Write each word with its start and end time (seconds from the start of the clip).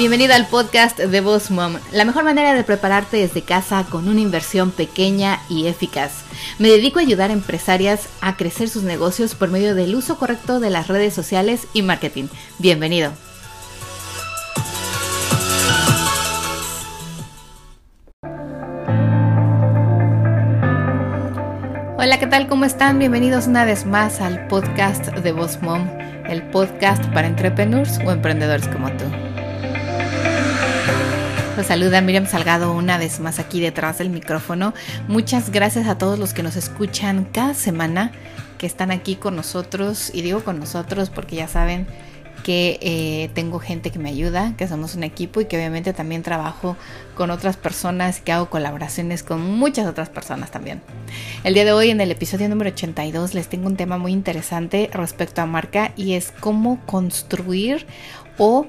Bienvenido 0.00 0.32
al 0.32 0.46
podcast 0.46 0.98
de 0.98 1.20
Boss 1.20 1.50
Mom, 1.50 1.74
la 1.92 2.06
mejor 2.06 2.24
manera 2.24 2.54
de 2.54 2.64
prepararte 2.64 3.18
desde 3.18 3.42
casa 3.42 3.84
con 3.84 4.08
una 4.08 4.22
inversión 4.22 4.70
pequeña 4.70 5.40
y 5.50 5.66
eficaz. 5.66 6.24
Me 6.58 6.68
dedico 6.68 6.98
a 6.98 7.02
ayudar 7.02 7.28
a 7.28 7.34
empresarias 7.34 8.08
a 8.22 8.38
crecer 8.38 8.70
sus 8.70 8.82
negocios 8.82 9.34
por 9.34 9.50
medio 9.50 9.74
del 9.74 9.94
uso 9.94 10.16
correcto 10.16 10.58
de 10.58 10.70
las 10.70 10.88
redes 10.88 11.12
sociales 11.12 11.66
y 11.74 11.82
marketing. 11.82 12.28
Bienvenido. 12.58 13.12
Hola, 21.98 22.18
¿qué 22.18 22.26
tal? 22.26 22.48
¿Cómo 22.48 22.64
están? 22.64 22.98
Bienvenidos 22.98 23.48
una 23.48 23.66
vez 23.66 23.84
más 23.84 24.22
al 24.22 24.46
podcast 24.46 25.08
de 25.08 25.32
Boss 25.32 25.60
Mom, 25.60 25.86
el 26.26 26.42
podcast 26.48 27.04
para 27.12 27.26
entrepreneurs 27.26 27.98
o 28.06 28.10
emprendedores 28.12 28.66
como 28.68 28.90
tú. 28.92 29.04
Los 31.60 31.66
saluda 31.66 32.00
Miriam 32.00 32.24
Salgado 32.24 32.72
una 32.72 32.96
vez 32.96 33.20
más 33.20 33.38
aquí 33.38 33.60
detrás 33.60 33.98
del 33.98 34.08
micrófono. 34.08 34.72
Muchas 35.08 35.50
gracias 35.50 35.88
a 35.88 35.98
todos 35.98 36.18
los 36.18 36.32
que 36.32 36.42
nos 36.42 36.56
escuchan 36.56 37.26
cada 37.30 37.52
semana, 37.52 38.12
que 38.56 38.64
están 38.64 38.90
aquí 38.90 39.16
con 39.16 39.36
nosotros. 39.36 40.10
Y 40.14 40.22
digo 40.22 40.42
con 40.42 40.58
nosotros 40.58 41.10
porque 41.10 41.36
ya 41.36 41.48
saben 41.48 41.86
que 42.44 42.78
eh, 42.80 43.30
tengo 43.34 43.58
gente 43.58 43.90
que 43.90 43.98
me 43.98 44.08
ayuda, 44.08 44.54
que 44.56 44.66
somos 44.68 44.94
un 44.94 45.02
equipo 45.02 45.42
y 45.42 45.44
que 45.44 45.58
obviamente 45.58 45.92
también 45.92 46.22
trabajo 46.22 46.78
con 47.14 47.30
otras 47.30 47.58
personas, 47.58 48.22
que 48.22 48.32
hago 48.32 48.48
colaboraciones 48.48 49.22
con 49.22 49.42
muchas 49.42 49.86
otras 49.86 50.08
personas 50.08 50.50
también. 50.50 50.80
El 51.44 51.52
día 51.52 51.66
de 51.66 51.72
hoy 51.72 51.90
en 51.90 52.00
el 52.00 52.10
episodio 52.10 52.48
número 52.48 52.70
82 52.70 53.34
les 53.34 53.48
tengo 53.48 53.66
un 53.66 53.76
tema 53.76 53.98
muy 53.98 54.12
interesante 54.12 54.88
respecto 54.94 55.42
a 55.42 55.46
marca 55.46 55.92
y 55.94 56.14
es 56.14 56.32
cómo 56.40 56.80
construir 56.86 57.86
o 58.38 58.66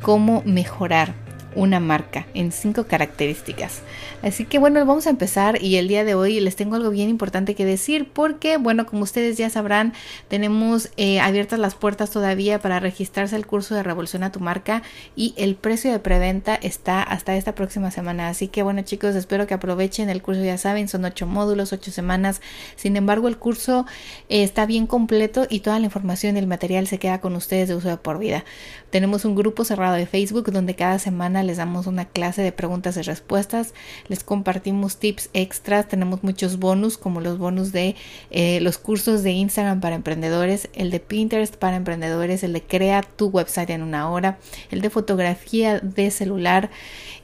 cómo 0.00 0.42
mejorar 0.46 1.22
una 1.54 1.80
marca 1.80 2.26
en 2.34 2.52
cinco 2.52 2.84
características. 2.84 3.82
Así 4.22 4.44
que 4.44 4.58
bueno, 4.58 4.84
vamos 4.86 5.06
a 5.06 5.10
empezar 5.10 5.62
y 5.62 5.76
el 5.76 5.88
día 5.88 6.04
de 6.04 6.14
hoy 6.14 6.40
les 6.40 6.56
tengo 6.56 6.76
algo 6.76 6.90
bien 6.90 7.08
importante 7.08 7.54
que 7.54 7.64
decir 7.64 8.08
porque 8.12 8.56
bueno, 8.56 8.86
como 8.86 9.02
ustedes 9.02 9.36
ya 9.36 9.50
sabrán, 9.50 9.92
tenemos 10.28 10.90
eh, 10.96 11.20
abiertas 11.20 11.58
las 11.58 11.74
puertas 11.74 12.10
todavía 12.10 12.58
para 12.58 12.80
registrarse 12.80 13.36
al 13.36 13.46
curso 13.46 13.74
de 13.74 13.82
Revoluciona 13.82 14.32
tu 14.32 14.40
marca 14.40 14.82
y 15.14 15.34
el 15.36 15.54
precio 15.54 15.92
de 15.92 15.98
preventa 15.98 16.54
está 16.54 17.02
hasta 17.02 17.36
esta 17.36 17.54
próxima 17.54 17.90
semana. 17.90 18.28
Así 18.28 18.48
que 18.48 18.62
bueno 18.62 18.82
chicos, 18.82 19.14
espero 19.14 19.46
que 19.46 19.54
aprovechen 19.54 20.08
el 20.08 20.22
curso, 20.22 20.42
ya 20.42 20.58
saben, 20.58 20.88
son 20.88 21.04
ocho 21.04 21.26
módulos, 21.26 21.72
ocho 21.72 21.90
semanas. 21.90 22.40
Sin 22.76 22.96
embargo, 22.96 23.28
el 23.28 23.36
curso 23.36 23.86
eh, 24.28 24.42
está 24.42 24.66
bien 24.66 24.86
completo 24.86 25.46
y 25.48 25.60
toda 25.60 25.78
la 25.78 25.84
información 25.84 26.36
y 26.36 26.38
el 26.38 26.46
material 26.46 26.86
se 26.86 26.98
queda 26.98 27.20
con 27.20 27.36
ustedes 27.36 27.68
de 27.68 27.74
uso 27.74 27.88
de 27.88 27.96
por 27.96 28.18
vida. 28.18 28.44
Tenemos 28.90 29.24
un 29.24 29.34
grupo 29.34 29.64
cerrado 29.64 29.94
de 29.94 30.06
Facebook 30.06 30.50
donde 30.50 30.74
cada 30.74 30.98
semana 30.98 31.42
les 31.46 31.58
damos 31.58 31.86
una 31.86 32.06
clase 32.06 32.42
de 32.42 32.52
preguntas 32.52 32.96
y 32.96 33.02
respuestas, 33.02 33.74
les 34.08 34.24
compartimos 34.24 34.96
tips 34.96 35.30
extras, 35.32 35.88
tenemos 35.88 36.22
muchos 36.22 36.58
bonus 36.58 36.98
como 36.98 37.20
los 37.20 37.38
bonus 37.38 37.72
de 37.72 37.96
eh, 38.30 38.60
los 38.60 38.78
cursos 38.78 39.22
de 39.22 39.32
Instagram 39.32 39.80
para 39.80 39.94
emprendedores, 39.94 40.68
el 40.74 40.90
de 40.90 41.00
Pinterest 41.00 41.56
para 41.56 41.76
emprendedores, 41.76 42.42
el 42.42 42.52
de 42.52 42.62
crea 42.62 43.02
tu 43.02 43.28
website 43.28 43.70
en 43.70 43.82
una 43.82 44.10
hora, 44.10 44.38
el 44.70 44.80
de 44.80 44.90
fotografía 44.90 45.80
de 45.80 46.10
celular 46.10 46.70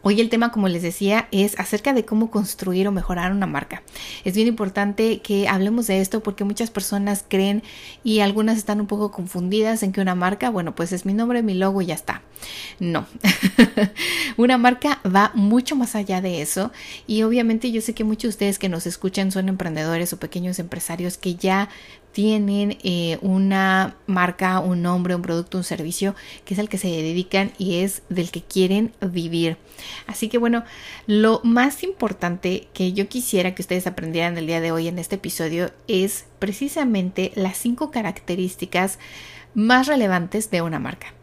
Hoy 0.09 0.23
el 0.23 0.31
tema, 0.31 0.51
como 0.51 0.69
les 0.69 0.81
decía, 0.81 1.29
es 1.33 1.61
acerca 1.61 1.93
de 1.93 2.07
cómo 2.07 2.31
construir 2.31 2.89
o 2.89 2.93
mejorar 2.93 3.31
una 3.31 3.47
marca. 3.47 3.83
Es 4.25 4.35
bien 4.35 4.49
importante 4.49 5.19
que 5.19 5.49
hablemos 5.49 5.87
de 5.87 6.01
esto 6.01 6.23
porque 6.23 6.45
muchas 6.45 6.71
personas 6.71 7.27
creen 7.29 7.63
y 8.03 8.21
algunas 8.21 8.57
están 8.57 8.81
un 8.81 8.87
poco 8.87 9.11
confundidas 9.11 9.83
en 9.83 9.93
que 9.93 10.01
una 10.01 10.15
marca, 10.15 10.49
bueno, 10.49 10.75
pues 10.75 10.93
es 10.93 11.05
mi 11.05 11.13
nombre, 11.13 11.43
mi 11.43 11.53
logo 11.53 11.83
y 11.83 11.87
ya 11.89 11.95
está. 11.95 12.23
No, 12.81 13.07
una 14.39 14.57
marca 14.57 14.99
va 15.05 15.31
mucho 15.35 15.77
más 15.77 15.95
allá 15.95 16.23
de 16.23 16.41
eso 16.41 16.73
y 17.07 17.23
obviamente 17.23 17.71
yo 17.71 17.83
sé 17.83 17.93
que 17.93 18.05
muchos 18.05 18.23
de 18.23 18.29
ustedes 18.29 18.59
que 18.59 18.71
nos 18.71 18.87
escuchan 18.87 19.31
son 19.31 19.51
emprendedores 19.51 20.15
o 20.15 20.19
pequeños 20.19 20.59
empresarios 20.59 21.19
que 21.19 21.35
ya 21.35 21.69
tienen 22.13 22.79
eh, 22.83 23.19
una 23.23 23.97
marca, 24.07 24.61
un 24.61 24.83
nombre, 24.83 25.15
un 25.15 25.23
producto, 25.23 25.59
un 25.59 25.65
servicio 25.65 26.15
que 26.45 26.55
es 26.55 26.61
al 26.61 26.69
que 26.69 26.79
se 26.79 26.89
dedican 26.89 27.53
y 27.59 27.81
es 27.81 28.03
del 28.09 28.31
que 28.31 28.43
quieren 28.43 28.93
vivir. 29.01 29.57
Así 30.07 30.29
que 30.29 30.39
bueno, 30.39 30.65
lo 31.07 31.41
más 31.45 31.83
importante 31.83 32.69
que 32.73 32.93
yo 32.93 33.09
quisiera 33.09 33.55
que 33.55 33.63
ustedes 33.63 33.87
aprendieran 33.87 34.37
el 34.39 34.47
día 34.47 34.61
de 34.61 34.73
hoy 34.73 34.89
en 34.89 34.99
este 34.99 35.17
episodio 35.17 35.71
es 35.87 36.27
precisamente 36.39 37.33
las 37.35 37.57
cinco 37.57 37.91
características 37.91 38.99
más 39.55 39.87
relevantes 39.87 40.51
de 40.51 40.63
una 40.63 40.79
marca. 40.79 41.18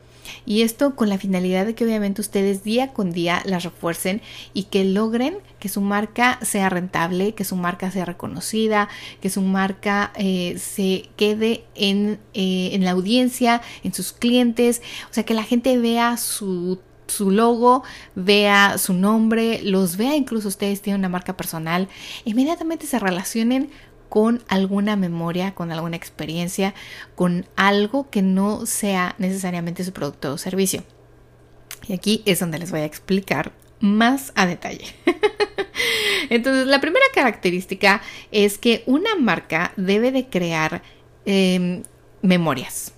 Y 0.46 0.62
esto 0.62 0.96
con 0.96 1.10
la 1.10 1.18
finalidad 1.18 1.66
de 1.66 1.76
que 1.76 1.86
obviamente 1.86 2.22
ustedes 2.22 2.64
día 2.64 2.94
con 2.94 3.12
día 3.12 3.42
las 3.46 3.64
refuercen 3.64 4.22
y 4.54 4.64
que 4.64 4.86
logren 4.86 5.38
que 5.60 5.70
su 5.70 5.82
marca 5.82 6.40
sea 6.42 6.70
rentable, 6.70 7.34
que 7.34 7.44
su 7.44 7.56
marca 7.56 7.92
sea 7.92 8.06
reconocida, 8.06 8.90
que 9.22 9.30
su 9.30 9.42
marca 9.42 10.12
eh, 10.16 10.58
se 10.60 11.10
quede 11.16 11.66
en, 11.76 12.20
eh, 12.34 12.70
en 12.74 12.84
la 12.84 12.92
audiencia, 12.92 13.62
en 13.84 13.94
sus 13.94 14.12
clientes, 14.14 14.82
o 15.10 15.14
sea, 15.14 15.24
que 15.26 15.34
la 15.34 15.44
gente 15.44 15.78
vea 15.78 16.18
su 16.18 16.80
su 17.08 17.32
logo, 17.32 17.84
vea 18.16 18.78
su 18.78 18.94
nombre, 18.94 19.62
los 19.64 19.98
vea. 19.98 20.16
Incluso 20.16 20.48
ustedes 20.48 20.82
tienen 20.82 21.02
una 21.02 21.10
marca 21.10 21.38
personal, 21.38 21.88
inmediatamente 22.24 22.88
se 22.88 23.00
relacionen 23.00 23.70
con 24.16 24.42
alguna 24.48 24.96
memoria, 24.96 25.54
con 25.54 25.74
alguna 25.74 25.98
experiencia, 25.98 26.74
con 27.16 27.46
algo 27.58 28.10
que 28.10 28.22
no 28.22 28.66
sea 28.66 29.14
necesariamente 29.18 29.84
su 29.84 29.92
producto 29.92 30.32
o 30.32 30.38
servicio. 30.38 30.86
Y 31.86 31.92
aquí 31.92 32.24
es 32.26 32.40
donde 32.40 32.58
les 32.58 32.72
voy 32.72 32.80
a 32.80 32.86
explicar 32.86 33.52
más 33.82 34.32
a 34.36 34.46
detalle. 34.46 34.86
Entonces, 36.30 36.66
la 36.66 36.80
primera 36.80 37.04
característica 37.14 38.02
es 38.32 38.58
que 38.58 38.84
una 38.86 39.18
marca 39.18 39.74
debe 39.76 40.14
de 40.14 40.30
crear 40.30 40.82
em, 41.26 41.84
memorias. 42.22 42.94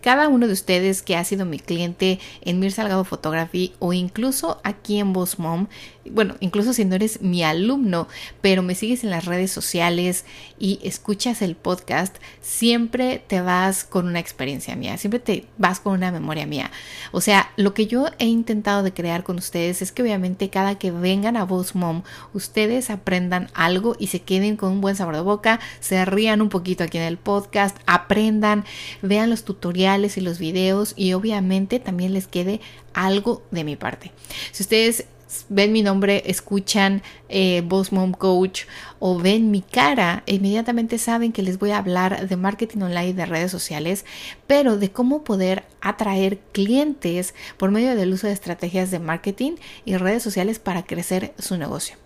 Cada 0.00 0.28
uno 0.28 0.46
de 0.46 0.52
ustedes 0.52 1.02
que 1.02 1.16
ha 1.16 1.24
sido 1.24 1.44
mi 1.44 1.58
cliente 1.58 2.18
en 2.42 2.58
Mir 2.58 2.72
Salgado 2.72 3.04
Photography 3.04 3.74
o 3.78 3.92
incluso 3.92 4.60
aquí 4.64 4.98
en 4.98 5.12
Boss 5.12 5.38
Mom, 5.38 5.66
bueno, 6.10 6.36
incluso 6.40 6.72
si 6.72 6.84
no 6.84 6.94
eres 6.94 7.20
mi 7.20 7.42
alumno, 7.42 8.08
pero 8.40 8.62
me 8.62 8.74
sigues 8.74 9.04
en 9.04 9.10
las 9.10 9.26
redes 9.26 9.52
sociales 9.52 10.24
y 10.58 10.80
escuchas 10.82 11.42
el 11.42 11.56
podcast, 11.56 12.16
siempre 12.40 13.22
te 13.26 13.42
vas 13.42 13.84
con 13.84 14.06
una 14.06 14.18
experiencia 14.18 14.76
mía, 14.76 14.96
siempre 14.96 15.20
te 15.20 15.46
vas 15.58 15.78
con 15.78 15.92
una 15.92 16.10
memoria 16.10 16.46
mía. 16.46 16.70
O 17.12 17.20
sea, 17.20 17.52
lo 17.56 17.74
que 17.74 17.86
yo 17.86 18.06
he 18.18 18.26
intentado 18.26 18.82
de 18.82 18.94
crear 18.94 19.22
con 19.24 19.36
ustedes 19.36 19.82
es 19.82 19.92
que 19.92 20.02
obviamente 20.02 20.48
cada 20.48 20.76
que 20.76 20.90
vengan 20.90 21.36
a 21.36 21.44
Boss 21.44 21.74
Mom, 21.74 22.02
ustedes 22.32 22.90
aprendan 22.90 23.50
algo 23.54 23.94
y 23.98 24.06
se 24.06 24.22
queden 24.22 24.56
con 24.56 24.72
un 24.72 24.80
buen 24.80 24.96
sabor 24.96 25.16
de 25.16 25.22
boca, 25.22 25.60
se 25.80 26.04
rían 26.04 26.40
un 26.40 26.48
poquito 26.48 26.84
aquí 26.84 26.96
en 26.96 27.04
el 27.04 27.18
podcast, 27.18 27.76
aprendan, 27.86 28.64
vean 29.02 29.28
los 29.28 29.44
tutoriales 29.44 29.89
y 29.98 30.20
los 30.20 30.38
videos 30.38 30.94
y 30.96 31.12
obviamente 31.14 31.80
también 31.80 32.12
les 32.12 32.26
quede 32.26 32.60
algo 32.94 33.42
de 33.50 33.64
mi 33.64 33.76
parte. 33.76 34.12
Si 34.52 34.62
ustedes 34.62 35.06
ven 35.48 35.72
mi 35.72 35.82
nombre, 35.82 36.22
escuchan 36.26 37.02
eh, 37.28 37.62
Boss 37.64 37.92
Mom 37.92 38.12
Coach 38.12 38.62
o 38.98 39.18
ven 39.18 39.50
mi 39.50 39.62
cara, 39.62 40.22
inmediatamente 40.26 40.98
saben 40.98 41.32
que 41.32 41.42
les 41.42 41.58
voy 41.58 41.70
a 41.70 41.78
hablar 41.78 42.28
de 42.28 42.36
marketing 42.36 42.82
online 42.82 43.14
de 43.14 43.26
redes 43.26 43.50
sociales, 43.50 44.04
pero 44.46 44.76
de 44.76 44.90
cómo 44.90 45.24
poder 45.24 45.64
atraer 45.80 46.38
clientes 46.52 47.34
por 47.56 47.70
medio 47.70 47.96
del 47.96 48.12
uso 48.12 48.26
de 48.26 48.32
estrategias 48.32 48.90
de 48.90 48.98
marketing 48.98 49.52
y 49.84 49.96
redes 49.96 50.22
sociales 50.22 50.58
para 50.58 50.84
crecer 50.84 51.34
su 51.38 51.56
negocio 51.56 51.96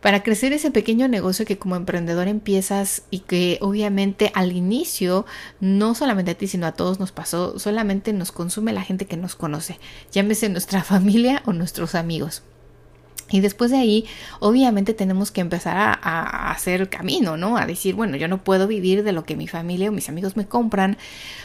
para 0.00 0.22
crecer 0.22 0.52
ese 0.52 0.70
pequeño 0.70 1.08
negocio 1.08 1.46
que 1.46 1.58
como 1.58 1.76
emprendedor 1.76 2.28
empiezas 2.28 3.02
y 3.10 3.20
que 3.20 3.58
obviamente 3.60 4.30
al 4.34 4.52
inicio 4.52 5.26
no 5.60 5.94
solamente 5.94 6.32
a 6.32 6.34
ti 6.34 6.46
sino 6.46 6.66
a 6.66 6.72
todos 6.72 7.00
nos 7.00 7.12
pasó, 7.12 7.58
solamente 7.58 8.12
nos 8.12 8.32
consume 8.32 8.72
la 8.72 8.82
gente 8.82 9.06
que 9.06 9.16
nos 9.16 9.34
conoce, 9.34 9.78
llámese 10.12 10.48
nuestra 10.48 10.82
familia 10.84 11.42
o 11.46 11.52
nuestros 11.52 11.94
amigos. 11.94 12.42
Y 13.28 13.40
después 13.40 13.72
de 13.72 13.78
ahí, 13.78 14.04
obviamente 14.38 14.94
tenemos 14.94 15.32
que 15.32 15.40
empezar 15.40 15.76
a, 15.76 16.50
hacer 16.50 16.88
camino, 16.88 17.36
¿no? 17.36 17.56
A 17.56 17.66
decir, 17.66 17.96
bueno, 17.96 18.16
yo 18.16 18.28
no 18.28 18.44
puedo 18.44 18.68
vivir 18.68 19.02
de 19.02 19.12
lo 19.12 19.24
que 19.24 19.36
mi 19.36 19.48
familia 19.48 19.88
o 19.88 19.92
mis 19.92 20.08
amigos 20.08 20.36
me 20.36 20.46
compran, 20.46 20.96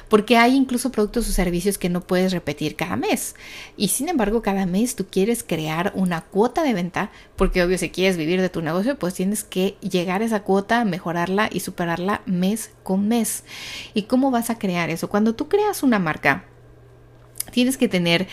porque 0.08 0.38
hay 0.38 0.56
incluso 0.56 0.92
productos 0.92 1.28
o 1.28 1.32
servicios 1.32 1.80
que 1.80 1.90
no 1.90 2.02
puedes 2.02 2.34
repetir 2.34 2.76
cada 2.76 2.98
mes. 2.98 3.36
Y 3.78 3.88
sin 3.88 4.10
embargo, 4.10 4.44
cada 4.44 4.68
mes 4.68 4.96
tú 4.96 5.08
quieres 5.10 5.44
crear 5.44 5.92
una 5.96 6.22
cuota 6.22 6.62
de 6.62 6.76
venta, 6.76 7.12
porque 7.36 7.64
obvio, 7.64 7.80
si 7.80 7.90
quieres 7.90 8.16
vivir 8.16 8.42
de 8.42 8.50
tu 8.50 8.62
negocio, 8.62 9.00
pues 9.00 9.16
tienes 9.16 9.44
que 9.44 9.76
llegar 9.82 10.22
a 10.22 10.26
esa 10.26 10.44
cuota, 10.44 10.86
mejorarla 10.86 11.50
y 11.52 11.62
superarla 11.62 12.22
mes 12.28 12.72
con 12.84 13.08
mes. 13.08 13.44
¿Y 13.96 14.04
cómo 14.04 14.30
vas 14.30 14.52
a 14.52 14.60
crear 14.60 14.92
eso? 14.92 15.10
Cuando 15.10 15.34
tú 15.34 15.48
creas 15.48 15.82
una 15.82 15.98
marca, 15.98 16.46
tienes 17.52 17.78
que 17.78 17.88
tener 17.88 18.28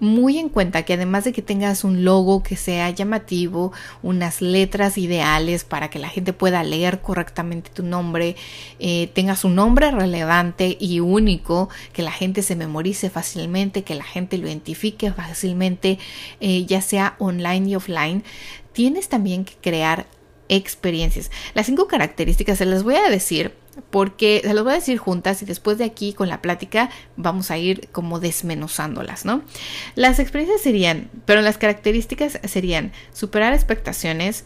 muy 0.00 0.38
en 0.38 0.48
cuenta 0.48 0.82
que 0.82 0.94
además 0.94 1.24
de 1.24 1.32
que 1.32 1.42
tengas 1.42 1.84
un 1.84 2.04
logo 2.04 2.42
que 2.42 2.56
sea 2.56 2.90
llamativo, 2.90 3.72
unas 4.02 4.42
letras 4.42 4.98
ideales 4.98 5.64
para 5.64 5.88
que 5.90 5.98
la 5.98 6.08
gente 6.08 6.32
pueda 6.32 6.62
leer 6.62 7.00
correctamente 7.00 7.70
tu 7.70 7.82
nombre, 7.82 8.36
eh, 8.78 9.08
tengas 9.14 9.44
un 9.44 9.54
nombre 9.54 9.90
relevante 9.90 10.76
y 10.78 11.00
único, 11.00 11.68
que 11.92 12.02
la 12.02 12.12
gente 12.12 12.42
se 12.42 12.56
memorice 12.56 13.10
fácilmente, 13.10 13.84
que 13.84 13.94
la 13.94 14.04
gente 14.04 14.38
lo 14.38 14.48
identifique 14.48 15.12
fácilmente, 15.12 15.98
eh, 16.40 16.64
ya 16.66 16.82
sea 16.82 17.14
online 17.18 17.70
y 17.70 17.76
offline, 17.76 18.24
tienes 18.72 19.08
también 19.08 19.44
que 19.44 19.54
crear 19.60 20.06
experiencias. 20.48 21.30
Las 21.54 21.66
cinco 21.66 21.86
características 21.86 22.58
se 22.58 22.66
las 22.66 22.82
voy 22.82 22.96
a 22.96 23.08
decir 23.08 23.52
porque 23.90 24.40
se 24.44 24.54
los 24.54 24.64
voy 24.64 24.72
a 24.72 24.76
decir 24.76 24.98
juntas 24.98 25.42
y 25.42 25.44
después 25.44 25.78
de 25.78 25.84
aquí 25.84 26.12
con 26.12 26.28
la 26.28 26.42
plática 26.42 26.90
vamos 27.16 27.50
a 27.50 27.58
ir 27.58 27.88
como 27.92 28.20
desmenuzándolas, 28.20 29.24
¿no? 29.24 29.42
Las 29.94 30.18
experiencias 30.18 30.60
serían, 30.62 31.10
pero 31.24 31.40
las 31.42 31.58
características 31.58 32.38
serían 32.44 32.92
superar 33.12 33.52
expectaciones, 33.52 34.44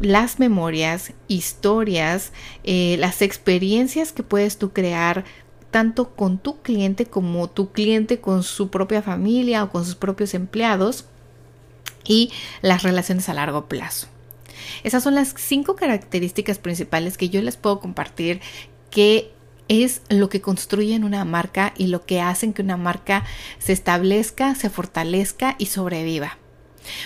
las 0.00 0.38
memorias, 0.38 1.12
historias, 1.28 2.32
eh, 2.64 2.96
las 2.98 3.22
experiencias 3.22 4.12
que 4.12 4.22
puedes 4.22 4.58
tú 4.58 4.72
crear 4.72 5.24
tanto 5.70 6.10
con 6.10 6.38
tu 6.38 6.60
cliente 6.62 7.06
como 7.06 7.48
tu 7.48 7.72
cliente 7.72 8.20
con 8.20 8.42
su 8.42 8.70
propia 8.70 9.02
familia 9.02 9.62
o 9.62 9.70
con 9.70 9.84
sus 9.84 9.94
propios 9.94 10.34
empleados 10.34 11.06
y 12.04 12.32
las 12.62 12.82
relaciones 12.82 13.28
a 13.28 13.34
largo 13.34 13.66
plazo. 13.66 14.08
Esas 14.84 15.02
son 15.02 15.14
las 15.14 15.34
cinco 15.36 15.76
características 15.76 16.58
principales 16.58 17.16
que 17.16 17.28
yo 17.28 17.42
les 17.42 17.56
puedo 17.56 17.80
compartir 17.80 18.40
que 18.90 19.32
es 19.68 20.02
lo 20.08 20.28
que 20.28 20.40
construyen 20.40 21.04
una 21.04 21.24
marca 21.24 21.72
y 21.76 21.86
lo 21.86 22.04
que 22.04 22.20
hacen 22.20 22.52
que 22.52 22.62
una 22.62 22.76
marca 22.76 23.24
se 23.60 23.72
establezca, 23.72 24.56
se 24.56 24.68
fortalezca 24.68 25.54
y 25.58 25.66
sobreviva. 25.66 26.39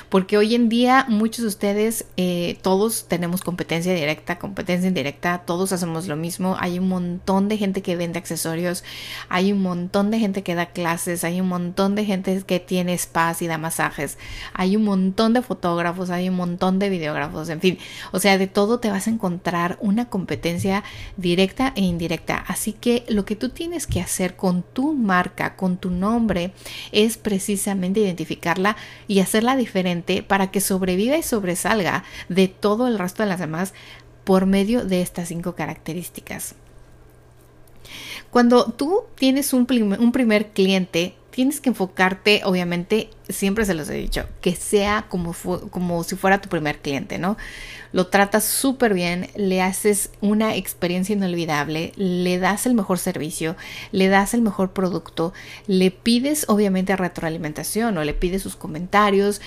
Porque 0.08 0.36
hoy 0.38 0.54
en 0.54 0.68
día 0.68 1.06
muchos 1.08 1.42
de 1.42 1.48
ustedes, 1.48 2.06
eh, 2.16 2.58
todos 2.62 3.06
tenemos 3.08 3.42
competencia 3.42 3.94
directa, 3.94 4.38
competencia 4.38 4.88
indirecta, 4.88 5.42
todos 5.46 5.72
hacemos 5.72 6.06
lo 6.06 6.16
mismo. 6.16 6.56
Hay 6.58 6.78
un 6.78 6.88
montón 6.88 7.48
de 7.48 7.56
gente 7.56 7.82
que 7.82 7.96
vende 7.96 8.18
accesorios, 8.18 8.84
hay 9.28 9.52
un 9.52 9.62
montón 9.62 10.10
de 10.10 10.18
gente 10.18 10.42
que 10.42 10.54
da 10.54 10.66
clases, 10.66 11.24
hay 11.24 11.40
un 11.40 11.48
montón 11.48 11.94
de 11.94 12.04
gente 12.04 12.42
que 12.46 12.60
tiene 12.60 12.96
spas 12.96 13.42
y 13.42 13.46
da 13.46 13.58
masajes, 13.58 14.18
hay 14.52 14.76
un 14.76 14.84
montón 14.84 15.32
de 15.32 15.42
fotógrafos, 15.42 16.10
hay 16.10 16.28
un 16.28 16.36
montón 16.36 16.78
de 16.78 16.88
videógrafos, 16.88 17.48
en 17.48 17.60
fin. 17.60 17.78
O 18.12 18.20
sea, 18.20 18.38
de 18.38 18.46
todo 18.46 18.78
te 18.80 18.90
vas 18.90 19.06
a 19.06 19.10
encontrar 19.10 19.78
una 19.80 20.08
competencia 20.08 20.84
directa 21.16 21.72
e 21.76 21.82
indirecta. 21.82 22.36
Así 22.46 22.72
que 22.72 23.04
lo 23.08 23.24
que 23.24 23.36
tú 23.36 23.50
tienes 23.50 23.86
que 23.86 24.00
hacer 24.00 24.36
con 24.36 24.62
tu 24.62 24.94
marca, 24.94 25.56
con 25.56 25.76
tu 25.76 25.90
nombre, 25.90 26.52
es 26.92 27.16
precisamente 27.16 28.00
identificarla 28.00 28.76
y 29.08 29.20
hacerla 29.20 29.56
diferente 29.56 29.73
para 30.26 30.50
que 30.50 30.60
sobreviva 30.60 31.16
y 31.16 31.22
sobresalga 31.22 32.04
de 32.28 32.48
todo 32.48 32.86
el 32.86 32.98
resto 32.98 33.22
de 33.22 33.28
las 33.28 33.40
demás 33.40 33.74
por 34.24 34.46
medio 34.46 34.84
de 34.84 35.02
estas 35.02 35.28
cinco 35.28 35.54
características. 35.54 36.54
Cuando 38.30 38.72
tú 38.72 39.04
tienes 39.14 39.52
un, 39.52 39.66
primer 39.66 40.48
cliente, 40.48 41.14
tienes 41.34 41.60
que 41.60 41.68
enfocarte, 41.68 42.42
obviamente, 42.44 43.10
siempre 43.28 43.64
se 43.64 43.74
los 43.74 43.88
he 43.88 43.94
dicho, 43.94 44.28
que 44.40 44.54
sea 44.54 45.06
como, 45.08 45.34
como 45.70 46.04
si 46.04 46.14
fuera 46.14 46.40
tu 46.40 46.48
primer 46.48 46.78
cliente, 46.78 47.18
¿no? 47.18 47.36
Lo 47.90 48.06
tratas 48.06 48.44
súper 48.44 48.94
bien, 48.94 49.28
le 49.34 49.60
haces 49.60 50.10
una 50.20 50.54
experiencia 50.54 51.12
inolvidable, 51.12 51.92
le 51.96 52.38
das 52.38 52.66
el 52.66 52.74
mejor 52.74 52.98
servicio, 52.98 53.56
le 53.90 54.06
das 54.06 54.32
el 54.32 54.42
mejor 54.42 54.72
producto, 54.72 55.32
le 55.66 55.90
pides 55.90 56.44
obviamente 56.48 56.94
retroalimentación 56.94 57.98
o 57.98 58.04
le 58.04 58.14
pides 58.14 58.42
sus 58.42 58.54
comentarios, 58.54 59.40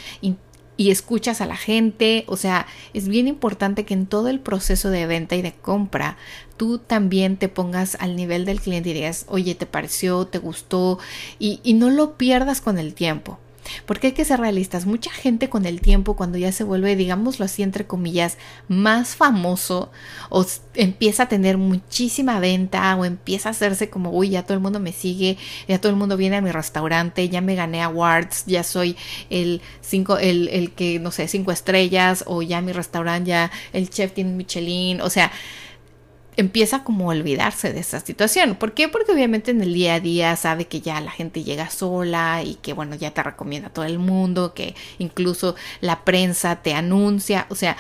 y 0.78 0.92
escuchas 0.92 1.42
a 1.42 1.48
la 1.48 1.58
gente. 1.58 2.24
O 2.28 2.38
sea, 2.38 2.68
es 2.94 3.08
bien 3.08 3.28
importante 3.28 3.86
que 3.86 3.94
en 3.94 4.06
todo 4.06 4.30
el 4.30 4.40
proceso 4.40 4.90
de 4.90 5.08
venta 5.08 5.36
y 5.36 5.42
de 5.42 5.54
compra 5.54 6.18
tú 6.56 6.78
también 6.80 7.38
te 7.38 7.50
pongas 7.50 7.98
al 8.00 8.16
nivel 8.16 8.46
del 8.46 8.62
cliente 8.62 8.90
y 8.90 8.94
digas, 8.94 9.26
oye, 9.28 9.56
¿te 9.56 9.66
pareció? 9.66 10.26
¿Te 10.26 10.40
gustó? 10.40 11.00
Y, 11.40 11.60
y 11.64 11.74
no 11.74 11.90
lo 11.90 12.18
pierdas 12.18 12.62
con 12.62 12.78
el 12.78 12.94
tiempo. 12.94 13.40
Porque 13.86 14.08
hay 14.08 14.14
que 14.14 14.26
ser 14.26 14.40
realistas. 14.40 14.86
Mucha 14.86 15.12
gente 15.12 15.50
con 15.50 15.66
el 15.66 15.82
tiempo, 15.82 16.16
cuando 16.16 16.38
ya 16.38 16.52
se 16.52 16.64
vuelve, 16.64 16.96
digámoslo 16.96 17.46
así, 17.46 17.64
entre 17.64 17.86
comillas, 17.86 18.38
más 18.68 19.16
famoso 19.16 19.92
o 20.30 20.46
empieza 20.74 21.24
a 21.24 21.30
tener 21.30 21.58
muchísima 21.58 22.40
venta 22.40 22.96
o 22.96 23.06
empieza 23.06 23.50
a 23.50 23.52
hacerse 23.52 23.90
como, 23.90 24.12
uy, 24.12 24.30
ya 24.30 24.44
todo 24.44 24.54
el 24.54 24.60
mundo 24.60 24.80
me 24.80 24.92
sigue, 24.92 25.38
ya 25.68 25.80
todo 25.80 25.92
el 25.92 25.98
mundo 25.98 26.18
viene 26.18 26.38
a 26.38 26.42
mi 26.42 26.52
restaurante, 26.52 27.30
ya 27.30 27.42
me 27.42 27.56
gané 27.56 27.82
awards, 27.82 28.46
ya 28.46 28.64
soy 28.64 28.96
el 29.30 29.62
cinco, 29.82 30.18
el, 30.18 30.50
el 30.50 30.72
que, 30.72 31.00
no 31.00 31.12
sé, 31.12 31.28
cinco 31.28 31.52
estrellas 31.52 32.24
o 32.28 32.42
ya 32.42 32.62
mi 32.62 32.72
restaurante, 32.72 33.30
ya 33.30 33.52
el 33.74 33.90
chef 33.90 34.14
tiene 34.14 34.32
Michelin, 34.32 35.02
o 35.02 35.10
sea, 35.10 35.32
empieza 36.38 36.84
como 36.84 37.10
a 37.10 37.16
olvidarse 37.16 37.74
de 37.74 37.80
esa 37.80 38.00
situación. 38.00 38.56
¿Por 38.56 38.74
qué? 38.74 38.88
Porque 38.88 39.12
obviamente 39.12 39.52
en 39.52 39.62
el 39.62 39.74
día 39.74 39.96
a 39.96 40.00
día 40.00 40.36
sabe 40.36 40.66
que 40.66 40.82
ya 40.82 41.02
la 41.02 41.12
gente 41.12 41.44
llega 41.44 41.70
sola 41.70 42.44
y 42.44 42.56
que 42.56 42.74
bueno, 42.74 42.96
ya 42.96 43.12
te 43.12 43.24
recomienda 43.24 43.70
a 43.70 43.74
todo 43.74 43.86
el 43.86 43.98
mundo, 43.98 44.54
que 44.54 44.76
incluso 45.00 45.56
la 45.82 46.06
prensa 46.06 46.58
te 46.58 46.76
anuncia, 46.76 47.48
o 47.50 47.56
sea, 47.56 47.76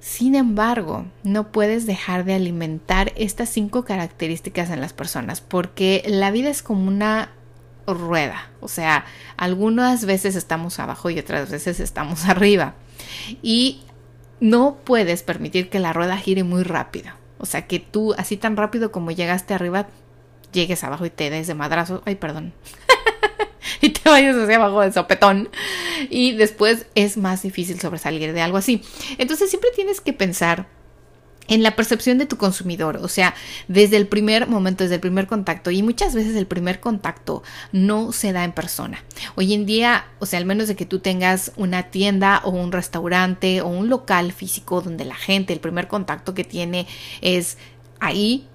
sin 0.00 0.34
embargo, 0.34 1.06
no 1.22 1.52
puedes 1.52 1.86
dejar 1.86 2.24
de 2.24 2.34
alimentar 2.34 3.12
estas 3.14 3.48
cinco 3.48 3.84
características 3.84 4.70
en 4.70 4.80
las 4.80 4.92
personas 4.92 5.40
porque 5.40 6.02
la 6.06 6.32
vida 6.32 6.50
es 6.50 6.64
como 6.64 6.88
una 6.88 7.30
rueda, 7.86 8.50
o 8.60 8.66
sea, 8.66 9.04
algunas 9.36 10.04
veces 10.04 10.34
estamos 10.34 10.80
abajo 10.80 11.10
y 11.10 11.20
otras 11.20 11.50
veces 11.50 11.78
estamos 11.78 12.24
arriba 12.28 12.74
y 13.42 13.82
no 14.40 14.78
puedes 14.84 15.22
permitir 15.22 15.70
que 15.70 15.78
la 15.78 15.92
rueda 15.92 16.16
gire 16.16 16.42
muy 16.42 16.64
rápido 16.64 17.21
o 17.42 17.46
sea, 17.46 17.66
que 17.66 17.80
tú 17.80 18.14
así 18.16 18.36
tan 18.36 18.56
rápido 18.56 18.92
como 18.92 19.10
llegaste 19.10 19.52
arriba, 19.52 19.88
llegues 20.52 20.84
abajo 20.84 21.04
y 21.04 21.10
te 21.10 21.28
des 21.28 21.48
de 21.48 21.54
madrazo. 21.54 22.00
Ay, 22.04 22.14
perdón. 22.14 22.52
y 23.80 23.90
te 23.90 24.08
vayas 24.08 24.36
hacia 24.36 24.56
abajo 24.56 24.80
de 24.80 24.92
sopetón. 24.92 25.50
Y 26.08 26.36
después 26.36 26.86
es 26.94 27.16
más 27.16 27.42
difícil 27.42 27.80
sobresalir 27.80 28.32
de 28.32 28.42
algo 28.42 28.58
así. 28.58 28.80
Entonces 29.18 29.50
siempre 29.50 29.70
tienes 29.74 30.00
que 30.00 30.12
pensar 30.12 30.68
en 31.52 31.62
la 31.62 31.76
percepción 31.76 32.16
de 32.16 32.24
tu 32.24 32.38
consumidor, 32.38 32.96
o 32.96 33.08
sea, 33.08 33.34
desde 33.68 33.98
el 33.98 34.06
primer 34.06 34.48
momento, 34.48 34.84
desde 34.84 34.94
el 34.94 35.02
primer 35.02 35.26
contacto, 35.26 35.70
y 35.70 35.82
muchas 35.82 36.14
veces 36.14 36.34
el 36.34 36.46
primer 36.46 36.80
contacto 36.80 37.42
no 37.72 38.12
se 38.12 38.32
da 38.32 38.44
en 38.44 38.52
persona. 38.52 39.04
Hoy 39.34 39.52
en 39.52 39.66
día, 39.66 40.06
o 40.18 40.24
sea, 40.24 40.38
al 40.38 40.46
menos 40.46 40.66
de 40.66 40.76
que 40.76 40.86
tú 40.86 41.00
tengas 41.00 41.52
una 41.56 41.90
tienda 41.90 42.40
o 42.44 42.50
un 42.52 42.72
restaurante 42.72 43.60
o 43.60 43.68
un 43.68 43.90
local 43.90 44.32
físico 44.32 44.80
donde 44.80 45.04
la 45.04 45.14
gente, 45.14 45.52
el 45.52 45.60
primer 45.60 45.88
contacto 45.88 46.32
que 46.32 46.44
tiene 46.44 46.86
es 47.20 47.58
ahí, 48.00 48.48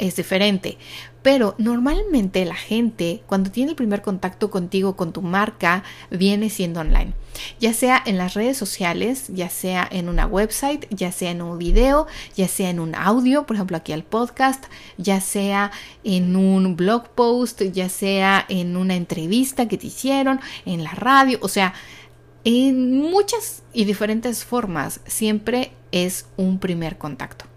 es 0.00 0.16
diferente. 0.16 0.78
Pero 1.22 1.54
normalmente 1.58 2.44
la 2.46 2.54
gente 2.54 3.22
cuando 3.26 3.50
tiene 3.50 3.72
el 3.72 3.76
primer 3.76 4.00
contacto 4.00 4.50
contigo, 4.50 4.96
con 4.96 5.12
tu 5.12 5.20
marca, 5.20 5.84
viene 6.10 6.48
siendo 6.48 6.80
online. 6.80 7.12
Ya 7.60 7.74
sea 7.74 8.02
en 8.06 8.16
las 8.16 8.32
redes 8.32 8.56
sociales, 8.56 9.26
ya 9.28 9.50
sea 9.50 9.86
en 9.90 10.08
una 10.08 10.26
website, 10.26 10.86
ya 10.90 11.12
sea 11.12 11.30
en 11.30 11.42
un 11.42 11.58
video, 11.58 12.06
ya 12.34 12.48
sea 12.48 12.70
en 12.70 12.80
un 12.80 12.94
audio, 12.94 13.44
por 13.44 13.56
ejemplo 13.56 13.76
aquí 13.76 13.92
al 13.92 14.02
podcast, 14.02 14.64
ya 14.96 15.20
sea 15.20 15.70
en 16.04 16.34
un 16.34 16.74
blog 16.74 17.10
post, 17.10 17.62
ya 17.62 17.90
sea 17.90 18.46
en 18.48 18.78
una 18.78 18.96
entrevista 18.96 19.68
que 19.68 19.76
te 19.76 19.88
hicieron, 19.88 20.40
en 20.64 20.82
la 20.82 20.92
radio, 20.92 21.38
o 21.42 21.48
sea, 21.48 21.74
en 22.44 22.98
muchas 22.98 23.62
y 23.74 23.84
diferentes 23.84 24.46
formas 24.46 25.00
siempre 25.06 25.72
es 25.92 26.26
un 26.38 26.58
primer 26.58 26.96
contacto 26.96 27.49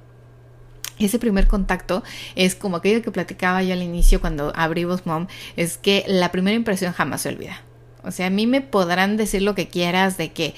ese 0.99 1.19
primer 1.19 1.47
contacto 1.47 2.03
es 2.35 2.55
como 2.55 2.77
aquello 2.77 3.01
que 3.01 3.11
platicaba 3.11 3.63
yo 3.63 3.73
al 3.73 3.81
inicio 3.81 4.21
cuando 4.21 4.53
abrí 4.55 4.85
Mom, 5.05 5.27
es 5.55 5.77
que 5.77 6.03
la 6.07 6.31
primera 6.31 6.55
impresión 6.55 6.93
jamás 6.93 7.21
se 7.21 7.29
olvida. 7.29 7.61
O 8.03 8.11
sea, 8.11 8.27
a 8.27 8.29
mí 8.29 8.47
me 8.47 8.61
podrán 8.61 9.15
decir 9.15 9.41
lo 9.41 9.55
que 9.55 9.69
quieras 9.69 10.17
de 10.17 10.33
que 10.33 10.55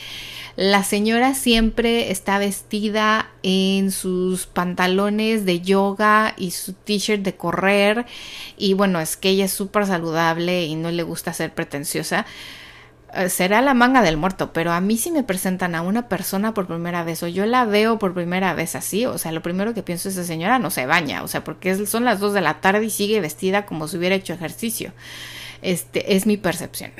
la 0.56 0.84
señora 0.84 1.36
siempre 1.36 2.12
está 2.12 2.40
vestida 2.40 3.30
en 3.44 3.92
sus 3.92 4.48
pantalones 4.48 5.46
de 5.46 5.62
yoga 5.62 6.34
y 6.38 6.52
su 6.52 6.74
t-shirt 6.74 7.24
de 7.24 7.36
correr 7.36 8.06
y 8.58 8.74
bueno, 8.74 9.00
es 9.00 9.18
que 9.18 9.30
ella 9.30 9.46
es 9.46 9.52
súper 9.52 9.86
saludable 9.86 10.66
y 10.66 10.76
no 10.76 10.92
le 10.92 11.04
gusta 11.04 11.34
ser 11.34 11.54
pretenciosa. 11.54 12.26
Eh, 13.16 13.30
será 13.30 13.62
la 13.62 13.74
manga 13.74 14.02
del 14.02 14.18
muerto, 14.18 14.52
pero 14.52 14.74
a 14.74 14.82
mí 14.82 14.98
si 14.98 15.10
me 15.10 15.24
presentan 15.24 15.74
a 15.74 15.82
una 15.82 16.10
persona 16.10 16.54
por 16.54 16.68
primera 16.68 17.04
vez 17.06 17.24
o 17.24 17.28
yo 17.28 17.46
la 17.46 17.64
veo 17.64 17.98
por 17.98 18.14
primera 18.14 18.54
vez 18.54 18.76
así, 18.76 19.06
o 19.06 19.18
sea, 19.18 19.32
lo 19.32 19.42
primero 19.42 19.74
que 19.74 19.84
pienso 19.84 20.10
es 20.10 20.18
esa 20.18 20.28
señora 20.28 20.60
no 20.60 20.70
se 20.70 20.86
baña, 20.86 21.24
o 21.24 21.28
sea, 21.30 21.44
porque 21.44 21.86
son 21.86 22.04
las 22.04 22.20
dos 22.20 22.34
de 22.34 22.42
la 22.42 22.60
tarde 22.60 22.86
y 22.86 22.90
sigue 22.90 23.22
vestida 23.22 23.66
como 23.66 23.88
si 23.88 23.98
hubiera 23.98 24.16
hecho 24.16 24.34
ejercicio. 24.34 24.92
Este 25.62 26.16
es 26.16 26.26
mi 26.26 26.36
percepción. 26.36 26.92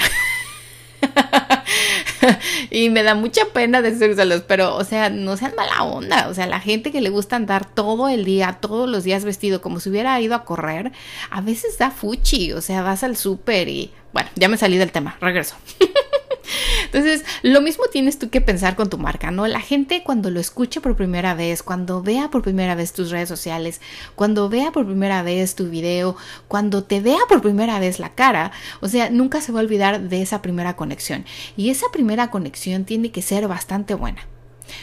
y 2.72 2.90
me 2.90 3.04
da 3.04 3.14
mucha 3.14 3.46
pena 3.54 3.82
decírselos, 3.82 4.44
pero, 4.44 4.76
o 4.76 4.84
sea, 4.86 5.10
no 5.10 5.36
sean 5.36 5.54
mala 5.56 5.84
onda. 5.84 6.30
O 6.30 6.34
sea, 6.34 6.48
la 6.48 6.62
gente 6.62 6.92
que 6.92 7.02
le 7.02 7.10
gusta 7.10 7.36
andar 7.36 7.66
todo 7.66 8.08
el 8.08 8.24
día, 8.24 8.58
todos 8.62 8.90
los 8.90 9.04
días 9.04 9.26
vestido 9.26 9.62
como 9.62 9.80
si 9.82 9.90
hubiera 9.90 10.20
ido 10.22 10.34
a 10.34 10.46
correr, 10.46 10.94
a 11.30 11.42
veces 11.42 11.78
da 11.78 11.92
fuchi. 11.92 12.54
O 12.54 12.62
sea, 12.62 12.82
vas 12.82 13.04
al 13.04 13.18
súper 13.18 13.68
y, 13.68 13.92
bueno, 14.14 14.30
ya 14.36 14.48
me 14.48 14.58
salí 14.58 14.78
del 14.78 14.92
tema, 14.92 15.18
regreso. 15.20 15.56
Entonces, 16.86 17.26
lo 17.44 17.62
mismo 17.62 17.86
tienes 17.92 18.20
tú 18.20 18.30
que 18.30 18.42
pensar 18.42 18.76
con 18.76 18.90
tu 18.90 18.98
marca, 18.98 19.32
¿no? 19.32 19.48
La 19.48 19.60
gente 19.60 20.04
cuando 20.04 20.30
lo 20.30 20.40
escuche 20.40 20.82
por 20.82 20.96
primera 20.96 21.34
vez, 21.34 21.64
cuando 21.64 22.02
vea 22.02 22.30
por 22.30 22.42
primera 22.42 22.76
vez 22.76 22.94
tus 22.94 23.12
redes 23.12 23.30
sociales, 23.30 23.82
cuando 24.16 24.50
vea 24.50 24.72
por 24.72 24.86
primera 24.86 25.24
vez 25.24 25.56
tu 25.56 25.70
video, 25.70 26.16
cuando 26.48 26.84
te 26.84 27.02
vea 27.02 27.20
por 27.28 27.42
primera 27.42 27.80
vez 27.80 28.00
la 28.00 28.14
cara, 28.16 28.52
o 28.82 28.88
sea, 28.88 29.10
nunca 29.10 29.42
se 29.42 29.52
va 29.52 29.60
a 29.60 29.64
olvidar 29.64 30.02
de 30.02 30.22
esa 30.22 30.42
primera 30.42 30.76
conexión. 30.76 31.26
Y 31.58 31.70
esa 31.70 31.88
primera 31.92 32.30
conexión 32.30 32.86
tiene 32.86 33.12
que 33.12 33.22
ser 33.22 33.48
bastante 33.48 33.94
buena. 33.94 34.22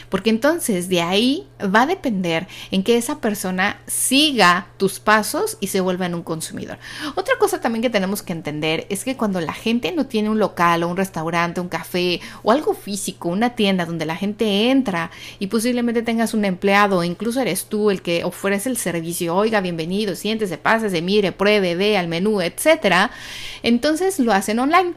Porque 0.09 0.29
entonces 0.29 0.89
de 0.89 1.01
ahí 1.01 1.47
va 1.63 1.83
a 1.83 1.87
depender 1.87 2.47
en 2.71 2.83
que 2.83 2.97
esa 2.97 3.19
persona 3.19 3.81
siga 3.87 4.67
tus 4.77 4.99
pasos 4.99 5.57
y 5.59 5.67
se 5.67 5.81
vuelva 5.81 6.05
en 6.05 6.15
un 6.15 6.23
consumidor. 6.23 6.77
Otra 7.15 7.35
cosa 7.39 7.61
también 7.61 7.81
que 7.81 7.89
tenemos 7.89 8.21
que 8.21 8.33
entender 8.33 8.85
es 8.89 9.03
que 9.03 9.17
cuando 9.17 9.41
la 9.41 9.53
gente 9.53 9.91
no 9.91 10.05
tiene 10.05 10.29
un 10.29 10.39
local 10.39 10.83
o 10.83 10.87
un 10.87 10.97
restaurante, 10.97 11.61
un 11.61 11.69
café 11.69 12.21
o 12.43 12.51
algo 12.51 12.73
físico, 12.73 13.29
una 13.29 13.51
tienda 13.55 13.85
donde 13.85 14.05
la 14.05 14.15
gente 14.15 14.69
entra 14.69 15.11
y 15.39 15.47
posiblemente 15.47 16.01
tengas 16.01 16.33
un 16.33 16.45
empleado 16.45 16.99
o 16.99 17.03
incluso 17.03 17.41
eres 17.41 17.65
tú 17.65 17.89
el 17.89 18.01
que 18.01 18.23
ofrece 18.23 18.69
el 18.69 18.77
servicio, 18.77 19.35
oiga, 19.35 19.61
bienvenido, 19.61 20.15
siéntese, 20.15 20.57
pásese, 20.57 21.01
mire, 21.01 21.31
pruebe, 21.31 21.75
ve 21.75 21.97
al 21.97 22.07
menú, 22.07 22.41
etcétera, 22.41 23.11
entonces 23.61 24.19
lo 24.19 24.33
hacen 24.33 24.59
online. 24.59 24.93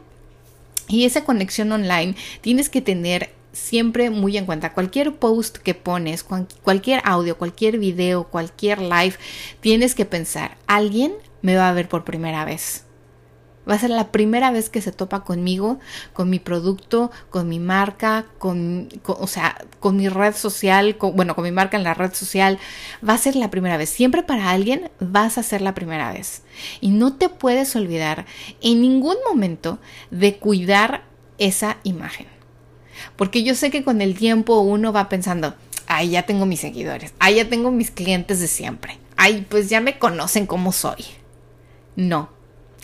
Y 0.89 1.05
esa 1.05 1.25
conexión 1.25 1.73
online 1.73 2.15
tienes 2.43 2.69
que 2.69 2.81
tener 2.81 3.31
siempre 3.57 4.11
muy 4.11 4.37
en 4.37 4.47
cuenta. 4.47 4.73
Cualquier 4.73 5.17
post 5.17 5.57
que 5.57 5.75
pones, 5.75 6.25
cualquier 6.63 7.01
audio, 7.05 7.39
cualquier 7.39 7.79
video, 7.79 8.25
cualquier 8.25 8.81
live, 8.81 9.15
tienes 9.61 9.95
que 9.95 10.05
pensar, 10.05 10.59
alguien 10.67 11.15
me 11.43 11.57
va 11.57 11.69
a 11.69 11.73
ver 11.73 11.89
por 11.89 12.05
primera 12.05 12.45
vez. 12.45 12.85
Va 13.69 13.75
a 13.75 13.79
ser 13.81 13.91
la 13.91 14.13
primera 14.13 14.53
vez 14.53 14.71
que 14.71 14.81
se 14.81 14.93
topa 14.93 15.25
conmigo, 15.25 15.81
con 16.13 16.31
mi 16.31 16.39
producto, 16.39 17.11
con 17.31 17.49
mi 17.49 17.59
marca, 17.59 18.27
con, 18.39 18.89
o 19.05 19.27
sea, 19.27 19.57
con 19.81 19.97
mi 19.97 20.09
red 20.09 20.37
social, 20.37 20.97
bueno, 21.15 21.35
con 21.35 21.43
mi 21.43 21.51
marca 21.51 21.77
en 21.77 21.83
la 21.83 21.95
red 21.95 22.15
social. 22.15 22.61
Va 23.07 23.15
a 23.15 23.19
ser 23.19 23.35
la 23.35 23.51
primera 23.51 23.77
vez. 23.77 23.91
Siempre 23.91 24.23
para 24.23 24.51
alguien 24.51 24.89
vas 25.01 25.37
a 25.37 25.43
ser 25.43 25.63
la 25.63 25.75
primera 25.75 26.13
vez. 26.13 26.43
Y 26.81 26.91
no 26.91 27.15
te 27.15 27.29
puedes 27.29 27.75
olvidar 27.75 28.27
en 28.61 28.81
ningún 28.81 29.17
momento 29.29 29.81
de 30.13 30.37
cuidar 30.37 31.03
esa 31.39 31.79
imagen. 31.83 32.36
Porque 33.15 33.43
yo 33.43 33.55
sé 33.55 33.71
que 33.71 33.85
con 33.85 34.01
el 34.01 34.17
tiempo 34.17 34.61
uno 34.61 34.93
va 34.93 35.09
pensando, 35.09 35.55
ay, 35.87 36.11
ya 36.11 36.25
tengo 36.25 36.47
mis 36.47 36.61
seguidores, 36.61 37.15
ay, 37.19 37.37
ya 37.37 37.49
tengo 37.49 37.71
mis 37.71 37.91
clientes 37.91 38.41
de 38.41 38.49
siempre, 38.49 38.99
ay, 39.17 39.47
pues 39.49 39.69
ya 39.71 39.81
me 39.81 39.99
conocen 39.99 40.47
cómo 40.47 40.73
soy. 40.73 41.05
No. 41.95 42.35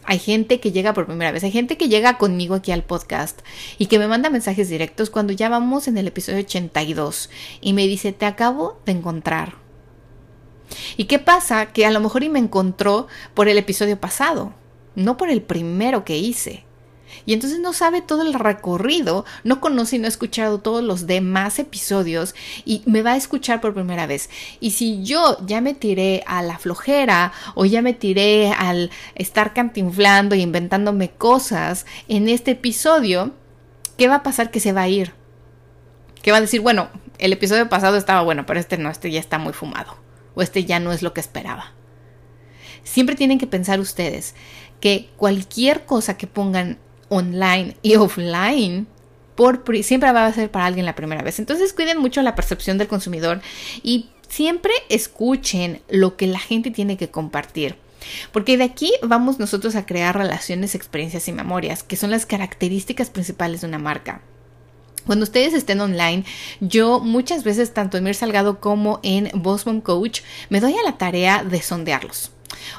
Hay 0.04 0.18
gente 0.18 0.58
que 0.58 0.72
llega 0.72 0.94
por 0.94 1.06
primera 1.06 1.30
vez, 1.30 1.44
hay 1.44 1.52
gente 1.52 1.76
que 1.76 1.88
llega 1.88 2.18
conmigo 2.18 2.56
aquí 2.56 2.72
al 2.72 2.82
podcast 2.82 3.40
y 3.78 3.86
que 3.86 4.00
me 4.00 4.08
manda 4.08 4.30
mensajes 4.30 4.68
directos 4.68 5.10
cuando 5.10 5.32
ya 5.32 5.48
vamos 5.48 5.86
en 5.86 5.96
el 5.96 6.08
episodio 6.08 6.40
82 6.40 7.30
y 7.60 7.72
me 7.72 7.86
dice, 7.86 8.12
te 8.12 8.26
acabo 8.26 8.80
de 8.84 8.92
encontrar. 8.92 9.54
¿Y 10.96 11.04
qué 11.04 11.20
pasa? 11.20 11.66
Que 11.66 11.86
a 11.86 11.90
lo 11.92 12.00
mejor 12.00 12.24
y 12.24 12.30
me 12.30 12.40
encontró 12.40 13.06
por 13.34 13.48
el 13.48 13.58
episodio 13.58 14.00
pasado, 14.00 14.52
no 14.96 15.16
por 15.16 15.30
el 15.30 15.40
primero 15.40 16.04
que 16.04 16.18
hice 16.18 16.64
y 17.26 17.32
entonces 17.32 17.60
no 17.60 17.72
sabe 17.72 18.02
todo 18.02 18.22
el 18.22 18.34
recorrido, 18.34 19.24
no 19.44 19.60
conoce 19.60 19.96
y 19.96 19.98
no 19.98 20.06
ha 20.06 20.08
escuchado 20.08 20.60
todos 20.60 20.82
los 20.82 21.06
demás 21.06 21.58
episodios 21.58 22.34
y 22.64 22.82
me 22.86 23.02
va 23.02 23.12
a 23.12 23.16
escuchar 23.16 23.60
por 23.60 23.74
primera 23.74 24.06
vez. 24.06 24.30
Y 24.60 24.72
si 24.72 25.02
yo 25.02 25.38
ya 25.46 25.60
me 25.60 25.74
tiré 25.74 26.22
a 26.26 26.42
la 26.42 26.58
flojera 26.58 27.32
o 27.54 27.64
ya 27.64 27.82
me 27.82 27.94
tiré 27.94 28.52
al 28.52 28.90
estar 29.14 29.52
cantinflando 29.52 30.34
y 30.34 30.42
inventándome 30.42 31.10
cosas 31.10 31.86
en 32.08 32.28
este 32.28 32.52
episodio, 32.52 33.32
¿qué 33.96 34.08
va 34.08 34.16
a 34.16 34.22
pasar? 34.22 34.50
Que 34.50 34.60
se 34.60 34.72
va 34.72 34.82
a 34.82 34.88
ir. 34.88 35.12
Que 36.22 36.30
va 36.30 36.38
a 36.38 36.42
decir, 36.42 36.60
bueno, 36.60 36.88
el 37.18 37.32
episodio 37.32 37.68
pasado 37.68 37.96
estaba 37.96 38.22
bueno, 38.22 38.46
pero 38.46 38.60
este 38.60 38.78
no, 38.78 38.90
este 38.90 39.10
ya 39.10 39.20
está 39.20 39.38
muy 39.38 39.52
fumado. 39.52 39.96
O 40.34 40.42
este 40.42 40.64
ya 40.64 40.80
no 40.80 40.92
es 40.92 41.02
lo 41.02 41.12
que 41.12 41.20
esperaba. 41.20 41.72
Siempre 42.84 43.14
tienen 43.14 43.38
que 43.38 43.46
pensar 43.46 43.80
ustedes 43.80 44.34
que 44.80 45.10
cualquier 45.16 45.84
cosa 45.84 46.16
que 46.16 46.26
pongan 46.26 46.78
online 47.12 47.76
y 47.82 47.96
offline, 47.96 48.86
por, 49.34 49.62
siempre 49.82 50.12
va 50.12 50.26
a 50.26 50.32
ser 50.32 50.50
para 50.50 50.66
alguien 50.66 50.86
la 50.86 50.94
primera 50.94 51.22
vez. 51.22 51.38
Entonces 51.38 51.72
cuiden 51.72 51.98
mucho 51.98 52.22
la 52.22 52.34
percepción 52.34 52.78
del 52.78 52.88
consumidor 52.88 53.40
y 53.82 54.10
siempre 54.28 54.72
escuchen 54.88 55.82
lo 55.88 56.16
que 56.16 56.26
la 56.26 56.38
gente 56.38 56.70
tiene 56.70 56.96
que 56.96 57.10
compartir. 57.10 57.76
Porque 58.32 58.56
de 58.56 58.64
aquí 58.64 58.92
vamos 59.02 59.38
nosotros 59.38 59.76
a 59.76 59.86
crear 59.86 60.16
relaciones, 60.16 60.74
experiencias 60.74 61.28
y 61.28 61.32
memorias, 61.32 61.82
que 61.82 61.96
son 61.96 62.10
las 62.10 62.26
características 62.26 63.10
principales 63.10 63.60
de 63.60 63.68
una 63.68 63.78
marca. 63.78 64.22
Cuando 65.06 65.24
ustedes 65.24 65.52
estén 65.52 65.80
online, 65.80 66.24
yo 66.60 67.00
muchas 67.00 67.42
veces, 67.44 67.74
tanto 67.74 67.96
en 67.96 68.04
Mir 68.04 68.14
Salgado 68.14 68.60
como 68.60 69.00
en 69.02 69.30
Bossman 69.34 69.80
Coach, 69.80 70.20
me 70.48 70.60
doy 70.60 70.74
a 70.74 70.82
la 70.84 70.96
tarea 70.96 71.44
de 71.44 71.60
sondearlos. 71.60 72.30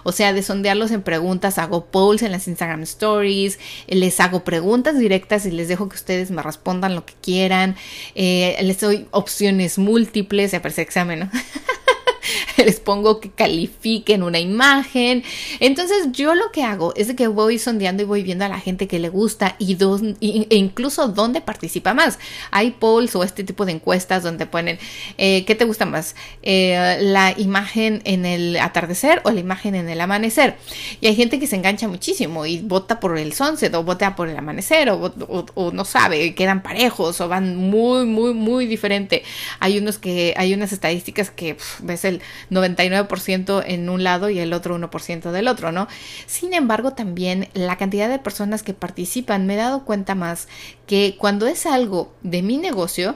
O 0.04 0.12
sea, 0.12 0.34
de 0.34 0.44
sondearlos 0.44 0.92
en 0.92 1.02
preguntas, 1.02 1.58
hago 1.58 1.86
polls 1.86 2.22
en 2.24 2.32
las 2.32 2.48
Instagram 2.48 2.84
Stories, 2.84 3.60
les 3.88 4.20
hago 4.20 4.44
preguntas 4.44 4.98
directas 4.98 5.46
y 5.46 5.52
les 5.52 5.68
dejo 5.68 5.90
que 5.90 5.96
ustedes 5.96 6.32
me 6.32 6.42
respondan 6.42 6.96
lo 6.96 7.06
que 7.06 7.14
quieran, 7.22 7.76
eh, 8.16 8.58
les 8.62 8.80
doy 8.80 9.08
opciones 9.12 9.78
múltiples, 9.78 10.52
ya 10.52 10.62
parece 10.62 10.82
examen, 10.82 11.20
¿no? 11.20 11.30
les 12.58 12.80
pongo 12.80 13.20
que 13.20 13.32
califiquen 13.32 14.24
una 14.24 14.40
imagen. 14.40 15.24
Entonces 15.60 16.08
yo 16.12 16.36
lo 16.36 16.52
que 16.52 16.64
hago 16.64 16.94
es 16.96 17.14
que 17.14 17.28
voy 17.28 17.60
sondeando 17.60 18.04
y 18.04 18.06
voy 18.06 18.24
viendo 18.24 18.46
a 18.46 18.50
la 18.50 18.60
gente 18.60 18.88
que 18.88 19.00
le 19.00 19.10
gusta 19.10 19.56
y, 19.60 19.76
dos, 19.76 20.02
e 20.22 20.48
incluso 20.56 21.08
dónde 21.08 21.42
participa 21.42 21.94
más. 21.94 22.20
Hay 22.52 22.72
polls 22.72 23.16
o 23.16 23.24
este 23.24 23.44
tipo 23.44 23.66
de 23.66 23.74
encuestas 23.74 24.24
donde 24.24 24.46
ponen 24.46 24.80
eh, 25.18 25.46
qué 25.46 25.56
te 25.56 25.66
gusta 25.66 25.86
más, 25.86 26.16
eh, 26.42 26.98
la 27.02 27.34
imagen 27.38 28.02
en 28.06 28.26
el 28.26 28.58
atardecer 28.58 29.22
o 29.24 29.32
la 29.32 29.40
imagen 29.40 29.76
en 29.76 29.90
el 29.90 30.00
amanecer. 30.02 30.56
Y 31.02 31.08
hay 31.08 31.16
gente 31.16 31.40
que 31.40 31.48
se 31.48 31.56
engancha 31.56 31.88
muchísimo 31.88 32.46
y 32.46 32.60
vota 32.60 33.00
por 33.00 33.18
el 33.18 33.34
sunset 33.34 33.74
o 33.74 33.84
vota 33.84 34.16
por 34.16 34.30
el 34.30 34.38
amanecer 34.38 34.90
o, 34.90 35.72
no 35.72 35.86
sabe, 35.86 36.36
quedan 36.36 36.64
parejos 36.64 37.20
o 37.22 37.28
van 37.28 37.56
muy, 37.56 38.06
muy, 38.06 38.34
muy 38.34 38.66
diferente. 38.66 39.24
Hay 39.60 39.78
unos 39.78 39.98
que, 39.98 40.34
hay 40.38 40.54
unas 40.54 40.72
estadísticas 40.72 41.32
que 41.32 41.58
ves 41.80 42.06
el 42.06 42.13
99% 42.52 43.64
en 43.66 43.90
un 43.90 44.04
lado 44.04 44.30
y 44.30 44.40
el 44.40 44.54
otro 44.54 44.78
1% 44.78 45.32
del 45.32 45.48
otro, 45.48 45.72
¿no? 45.72 45.88
Sin 46.26 46.54
embargo, 46.54 46.94
también 46.94 47.50
la 47.54 47.78
cantidad 47.78 48.10
de 48.10 48.20
personas 48.20 48.64
que 48.64 48.74
participan, 48.74 49.46
me 49.46 49.54
he 49.54 49.58
dado 49.58 49.86
cuenta 49.86 50.16
más 50.16 50.48
que 50.88 51.16
cuando 51.18 51.48
es 51.48 51.66
algo 51.66 52.14
de 52.22 52.42
mi 52.42 52.58
negocio, 52.58 53.16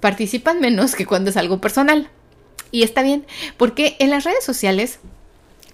participan 0.00 0.60
menos 0.60 0.94
que 0.94 1.06
cuando 1.06 1.30
es 1.30 1.36
algo 1.36 1.60
personal. 1.60 2.10
Y 2.70 2.82
está 2.82 3.02
bien, 3.02 3.26
porque 3.56 3.96
en 3.98 4.10
las 4.10 4.24
redes 4.24 4.44
sociales 4.44 4.98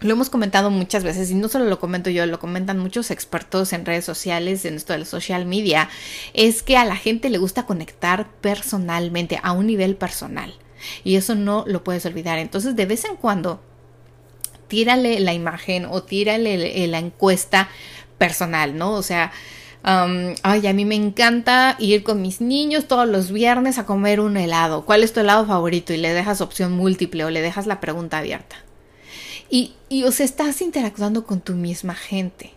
lo 0.00 0.12
hemos 0.12 0.28
comentado 0.28 0.70
muchas 0.70 1.02
veces 1.02 1.30
y 1.30 1.34
no 1.34 1.48
solo 1.48 1.64
lo 1.64 1.80
comento 1.80 2.10
yo, 2.10 2.26
lo 2.26 2.38
comentan 2.38 2.78
muchos 2.78 3.10
expertos 3.10 3.72
en 3.72 3.86
redes 3.86 4.04
sociales, 4.04 4.64
en 4.64 4.74
esto 4.74 4.92
de 4.92 5.04
social 5.04 5.46
media, 5.46 5.88
es 6.34 6.62
que 6.62 6.76
a 6.76 6.84
la 6.84 6.96
gente 6.96 7.30
le 7.30 7.38
gusta 7.38 7.64
conectar 7.64 8.28
personalmente, 8.40 9.40
a 9.42 9.52
un 9.52 9.66
nivel 9.66 9.96
personal. 9.96 10.54
Y 11.02 11.16
eso 11.16 11.34
no 11.34 11.64
lo 11.66 11.84
puedes 11.84 12.06
olvidar. 12.06 12.38
Entonces, 12.38 12.76
de 12.76 12.86
vez 12.86 13.04
en 13.04 13.16
cuando, 13.16 13.60
tírale 14.68 15.20
la 15.20 15.32
imagen 15.32 15.86
o 15.86 16.02
tírale 16.02 16.86
la 16.86 16.98
encuesta 16.98 17.68
personal, 18.18 18.76
¿no? 18.76 18.92
O 18.92 19.02
sea, 19.02 19.32
ay, 19.82 20.66
a 20.66 20.72
mí 20.72 20.84
me 20.84 20.94
encanta 20.94 21.76
ir 21.78 22.02
con 22.02 22.22
mis 22.22 22.40
niños 22.40 22.88
todos 22.88 23.06
los 23.06 23.30
viernes 23.30 23.78
a 23.78 23.86
comer 23.86 24.20
un 24.20 24.36
helado. 24.36 24.84
¿Cuál 24.84 25.02
es 25.02 25.12
tu 25.12 25.20
helado 25.20 25.46
favorito? 25.46 25.92
Y 25.92 25.98
le 25.98 26.12
dejas 26.14 26.40
opción 26.40 26.72
múltiple 26.72 27.24
o 27.24 27.30
le 27.30 27.42
dejas 27.42 27.66
la 27.66 27.80
pregunta 27.80 28.18
abierta. 28.18 28.56
Y, 29.50 29.74
y 29.88 30.04
os 30.04 30.20
estás 30.20 30.62
interactuando 30.62 31.24
con 31.24 31.40
tu 31.40 31.52
misma 31.52 31.94
gente 31.94 32.53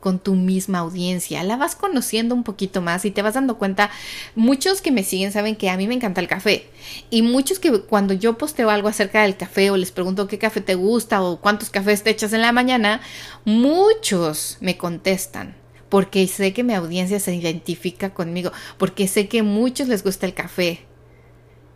con 0.00 0.18
tu 0.18 0.34
misma 0.34 0.78
audiencia, 0.78 1.44
la 1.44 1.56
vas 1.56 1.76
conociendo 1.76 2.34
un 2.34 2.42
poquito 2.42 2.80
más 2.80 3.04
y 3.04 3.10
te 3.10 3.22
vas 3.22 3.34
dando 3.34 3.58
cuenta, 3.58 3.90
muchos 4.34 4.80
que 4.80 4.90
me 4.90 5.04
siguen 5.04 5.30
saben 5.30 5.56
que 5.56 5.70
a 5.70 5.76
mí 5.76 5.86
me 5.86 5.94
encanta 5.94 6.20
el 6.20 6.28
café 6.28 6.66
y 7.10 7.22
muchos 7.22 7.58
que 7.58 7.82
cuando 7.82 8.14
yo 8.14 8.38
posteo 8.38 8.70
algo 8.70 8.88
acerca 8.88 9.22
del 9.22 9.36
café 9.36 9.70
o 9.70 9.76
les 9.76 9.92
pregunto 9.92 10.26
qué 10.26 10.38
café 10.38 10.60
te 10.60 10.74
gusta 10.74 11.22
o 11.22 11.40
cuántos 11.40 11.70
cafés 11.70 12.02
te 12.02 12.10
echas 12.10 12.32
en 12.32 12.40
la 12.40 12.52
mañana, 12.52 13.00
muchos 13.44 14.56
me 14.60 14.76
contestan 14.76 15.54
porque 15.90 16.26
sé 16.28 16.52
que 16.54 16.62
mi 16.62 16.72
audiencia 16.72 17.20
se 17.20 17.34
identifica 17.34 18.14
conmigo, 18.14 18.52
porque 18.78 19.08
sé 19.08 19.28
que 19.28 19.40
a 19.40 19.42
muchos 19.42 19.88
les 19.88 20.02
gusta 20.02 20.24
el 20.24 20.34
café. 20.34 20.86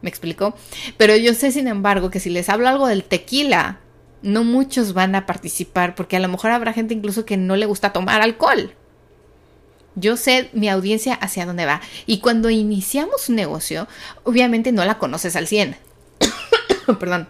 ¿Me 0.01 0.09
explico? 0.09 0.55
Pero 0.97 1.17
yo 1.17 1.35
sé, 1.35 1.51
sin 1.51 1.67
embargo, 1.67 2.11
que 2.11 2.21
si 2.21 2.31
les 2.31 2.49
hablo 2.49 2.69
algo 2.69 2.87
del 2.87 3.05
tequila, 3.05 3.81
no 4.25 4.43
muchos 4.43 4.93
van 4.93 5.15
a 5.15 5.27
participar 5.27 5.95
porque 5.95 6.17
a 6.17 6.21
lo 6.21 6.29
mejor 6.29 6.51
habrá 6.51 6.73
gente 6.73 6.95
incluso 6.95 7.25
que 7.25 7.37
no 7.37 7.57
le 7.57 7.67
gusta 7.67 7.93
tomar 7.93 8.23
alcohol. 8.23 8.75
Yo 9.95 10.17
sé 10.17 10.51
mi 10.53 10.69
audiencia 10.69 11.15
hacia 11.15 11.47
dónde 11.47 11.67
va. 11.67 11.81
Y 12.07 12.19
cuando 12.19 12.51
iniciamos 12.51 13.29
un 13.29 13.37
negocio, 13.37 13.87
obviamente 14.25 14.73
no 14.73 14.85
la 14.85 14.99
conoces 14.99 15.37
al 15.37 15.47
100. 15.47 15.77
Perdón 16.99 17.29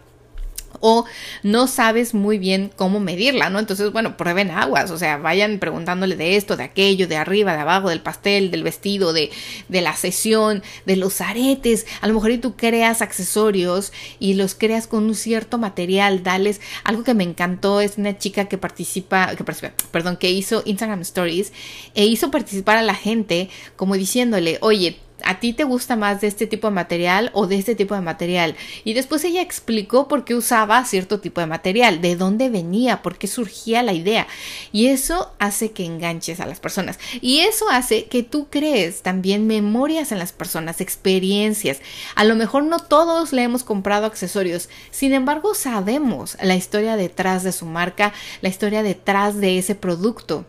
o 0.87 1.07
no 1.43 1.67
sabes 1.67 2.13
muy 2.13 2.37
bien 2.37 2.71
cómo 2.77 3.01
medirla, 3.01 3.49
¿no? 3.49 3.59
Entonces, 3.59 3.91
bueno, 3.91 4.19
prueben 4.19 4.51
aguas, 4.51 4.91
o 4.91 4.99
sea, 4.99 5.17
vayan 5.17 5.59
preguntándole 5.59 6.15
de 6.15 6.37
esto, 6.37 6.59
de 6.59 6.65
aquello, 6.65 7.09
de 7.09 7.17
arriba, 7.17 7.55
de 7.55 7.61
abajo, 7.61 7.89
del 7.89 8.03
pastel, 8.03 8.51
del 8.51 8.63
vestido, 8.63 9.15
de, 9.15 9.31
de 9.71 9.81
la 9.81 9.97
sesión, 9.97 10.63
de 10.85 10.97
los 10.97 11.23
aretes. 11.23 11.87
A 12.03 12.07
lo 12.07 12.13
mejor 12.13 12.33
y 12.33 12.39
tú 12.39 12.55
creas 12.55 13.01
accesorios 13.01 13.95
y 14.19 14.35
los 14.35 14.55
creas 14.55 14.87
con 14.87 15.05
un 15.05 15.15
cierto 15.15 15.57
material, 15.57 16.23
dales 16.23 16.61
algo 16.85 17.03
que 17.03 17.15
me 17.15 17.25
encantó, 17.25 17.81
es 17.81 17.97
una 17.97 18.19
chica 18.19 18.45
que 18.45 18.59
participa, 18.59 19.35
que 19.37 19.43
participa, 19.43 19.73
perdón, 19.91 20.19
que 20.19 20.33
hizo 20.33 20.63
Instagram 20.67 21.01
Stories 21.01 21.55
e 21.95 22.05
hizo 22.05 22.31
participar 22.31 22.77
a 22.77 22.83
la 22.83 22.95
gente 22.95 23.49
como 23.77 23.95
diciéndole, 23.95 24.59
oye, 24.61 24.99
¿A 25.25 25.41
ti 25.41 25.53
te 25.53 25.65
gusta 25.65 25.97
más 25.97 26.21
de 26.21 26.27
este 26.27 26.47
tipo 26.47 26.69
de 26.69 26.75
material 26.75 27.31
o 27.33 27.47
de 27.47 27.57
este 27.57 27.75
tipo 27.75 27.95
de 27.95 28.01
material? 28.01 28.57
Y 28.85 28.95
después 28.95 29.25
ella 29.25 29.43
explicó 29.43 30.09
por 30.09 30.25
qué 30.25 30.35
usaba 30.35 30.85
cierto 30.85 31.21
tipo 31.21 31.41
de 31.41 31.47
material, 31.47 32.01
de 32.01 32.17
dónde 32.17 32.51
venía, 32.51 33.03
por 33.03 33.19
qué 33.19 33.27
surgía 33.27 33.83
la 33.83 33.93
idea. 33.93 34.27
Y 34.73 34.87
eso 34.87 35.33
hace 35.39 35.73
que 35.73 35.85
enganches 35.85 36.41
a 36.41 36.47
las 36.47 36.61
personas. 36.61 36.99
Y 37.21 37.41
eso 37.41 37.69
hace 37.71 38.07
que 38.07 38.23
tú 38.23 38.49
crees 38.51 39.03
también 39.03 39.47
memorias 39.47 40.13
en 40.13 40.19
las 40.19 40.33
personas, 40.33 40.81
experiencias. 40.81 41.81
A 42.15 42.25
lo 42.25 42.35
mejor 42.35 42.65
no 42.65 42.79
todos 42.79 43.33
le 43.33 43.43
hemos 43.43 43.65
comprado 43.65 44.07
accesorios, 44.07 44.69
sin 44.91 45.13
embargo 45.13 45.55
sabemos 45.55 46.37
la 46.43 46.57
historia 46.57 46.97
detrás 46.97 47.43
de 47.43 47.53
su 47.53 47.67
marca, 47.67 48.13
la 48.41 48.49
historia 48.49 48.83
detrás 48.83 49.41
de 49.41 49.59
ese 49.59 49.75
producto. 49.75 50.45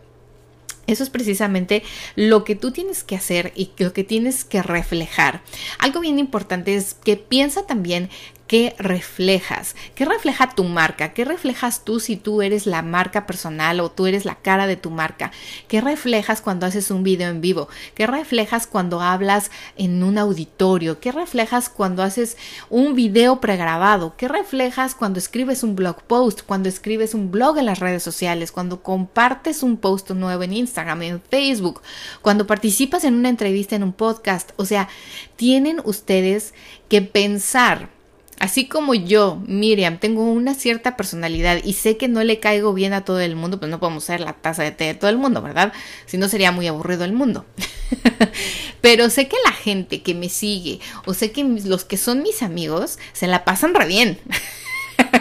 Eso 0.86 1.02
es 1.02 1.10
precisamente 1.10 1.82
lo 2.14 2.44
que 2.44 2.54
tú 2.54 2.70
tienes 2.70 3.02
que 3.04 3.16
hacer 3.16 3.52
y 3.56 3.70
lo 3.78 3.92
que 3.92 4.04
tienes 4.04 4.44
que 4.44 4.62
reflejar. 4.62 5.42
Algo 5.78 6.00
bien 6.00 6.18
importante 6.18 6.74
es 6.74 6.94
que 6.94 7.16
piensa 7.16 7.66
también 7.66 8.08
¿Qué 8.46 8.76
reflejas? 8.78 9.74
¿Qué 9.96 10.04
refleja 10.04 10.54
tu 10.54 10.62
marca? 10.62 11.12
¿Qué 11.12 11.24
reflejas 11.24 11.84
tú 11.84 11.98
si 11.98 12.16
tú 12.16 12.42
eres 12.42 12.66
la 12.66 12.80
marca 12.80 13.26
personal 13.26 13.80
o 13.80 13.90
tú 13.90 14.06
eres 14.06 14.24
la 14.24 14.36
cara 14.36 14.68
de 14.68 14.76
tu 14.76 14.90
marca? 14.90 15.32
¿Qué 15.66 15.80
reflejas 15.80 16.42
cuando 16.42 16.64
haces 16.64 16.92
un 16.92 17.02
video 17.02 17.28
en 17.28 17.40
vivo? 17.40 17.68
¿Qué 17.96 18.06
reflejas 18.06 18.68
cuando 18.68 19.00
hablas 19.00 19.50
en 19.76 20.00
un 20.04 20.16
auditorio? 20.16 21.00
¿Qué 21.00 21.10
reflejas 21.10 21.68
cuando 21.68 22.04
haces 22.04 22.36
un 22.70 22.94
video 22.94 23.40
pregrabado? 23.40 24.14
¿Qué 24.16 24.28
reflejas 24.28 24.94
cuando 24.94 25.18
escribes 25.18 25.64
un 25.64 25.74
blog 25.74 26.04
post? 26.04 26.42
Cuando 26.46 26.68
escribes 26.68 27.14
un 27.14 27.32
blog 27.32 27.58
en 27.58 27.66
las 27.66 27.80
redes 27.80 28.04
sociales? 28.04 28.52
Cuando 28.52 28.80
compartes 28.80 29.64
un 29.64 29.76
post 29.76 30.10
nuevo 30.10 30.44
en 30.44 30.52
Instagram, 30.52 31.02
en 31.02 31.20
Facebook? 31.20 31.82
Cuando 32.22 32.46
participas 32.46 33.02
en 33.02 33.14
una 33.14 33.28
entrevista 33.28 33.74
en 33.74 33.82
un 33.82 33.92
podcast? 33.92 34.52
O 34.54 34.64
sea, 34.64 34.88
tienen 35.34 35.80
ustedes 35.84 36.54
que 36.88 37.02
pensar 37.02 37.95
Así 38.38 38.66
como 38.66 38.94
yo, 38.94 39.42
Miriam, 39.46 39.98
tengo 39.98 40.24
una 40.24 40.54
cierta 40.54 40.96
personalidad 40.96 41.58
y 41.64 41.72
sé 41.72 41.96
que 41.96 42.06
no 42.06 42.22
le 42.22 42.38
caigo 42.38 42.74
bien 42.74 42.92
a 42.92 43.04
todo 43.04 43.20
el 43.20 43.34
mundo, 43.34 43.58
pues 43.58 43.70
no 43.70 43.80
podemos 43.80 44.04
ser 44.04 44.20
la 44.20 44.34
taza 44.34 44.62
de 44.62 44.72
té 44.72 44.84
de 44.84 44.94
todo 44.94 45.08
el 45.08 45.16
mundo, 45.16 45.40
¿verdad? 45.40 45.72
Si 46.04 46.18
no 46.18 46.28
sería 46.28 46.52
muy 46.52 46.66
aburrido 46.66 47.04
el 47.04 47.14
mundo. 47.14 47.46
Pero 48.82 49.08
sé 49.08 49.26
que 49.26 49.36
la 49.44 49.52
gente 49.52 50.02
que 50.02 50.14
me 50.14 50.28
sigue 50.28 50.80
o 51.06 51.14
sé 51.14 51.32
que 51.32 51.44
los 51.44 51.84
que 51.84 51.96
son 51.96 52.22
mis 52.22 52.42
amigos 52.42 52.98
se 53.14 53.26
la 53.26 53.44
pasan 53.44 53.74
re 53.74 53.86
bien. 53.86 54.18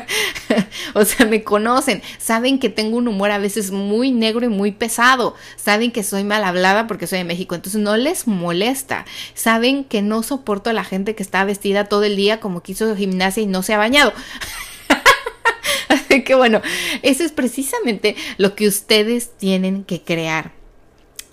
o 0.94 1.06
sea, 1.06 1.26
me 1.26 1.44
conocen, 1.44 2.02
saben 2.18 2.60
que 2.60 2.70
tengo 2.70 2.98
un 2.98 3.08
humor 3.08 3.32
a 3.32 3.38
veces 3.38 3.72
muy 3.72 4.12
negro 4.12 4.46
y 4.46 4.50
muy 4.50 4.72
pesado, 4.72 5.36
saben 5.56 5.92
que 5.92 6.04
soy 6.04 6.24
mal 6.24 6.44
hablada 6.44 6.88
porque 6.88 7.08
soy 7.08 7.20
de 7.20 7.24
México, 7.24 7.56
entonces 7.56 7.82
no 7.82 7.98
les 7.98 8.28
molesta, 8.28 9.06
saben 9.34 9.84
que 9.84 10.02
no 10.02 10.24
soporto 10.24 10.70
a 10.70 10.74
la 10.74 10.84
gente 10.84 11.16
que 11.16 11.24
está 11.24 11.44
vestida 11.46 11.86
todo 11.86 12.04
el 12.04 12.16
día 12.16 12.40
como 12.40 12.62
que 12.62 12.74
hizo 12.74 12.96
gimnasia 12.96 13.44
y 13.44 13.48
no 13.48 13.64
se 13.64 13.74
ha 13.74 13.78
bañado. 13.78 14.14
Así 15.88 16.24
que 16.24 16.36
bueno, 16.36 16.62
eso 17.02 17.24
es 17.24 17.32
precisamente 17.32 18.16
lo 18.38 18.56
que 18.56 18.68
ustedes 18.68 19.36
tienen 19.38 19.84
que 19.84 20.02
crear. 20.02 20.65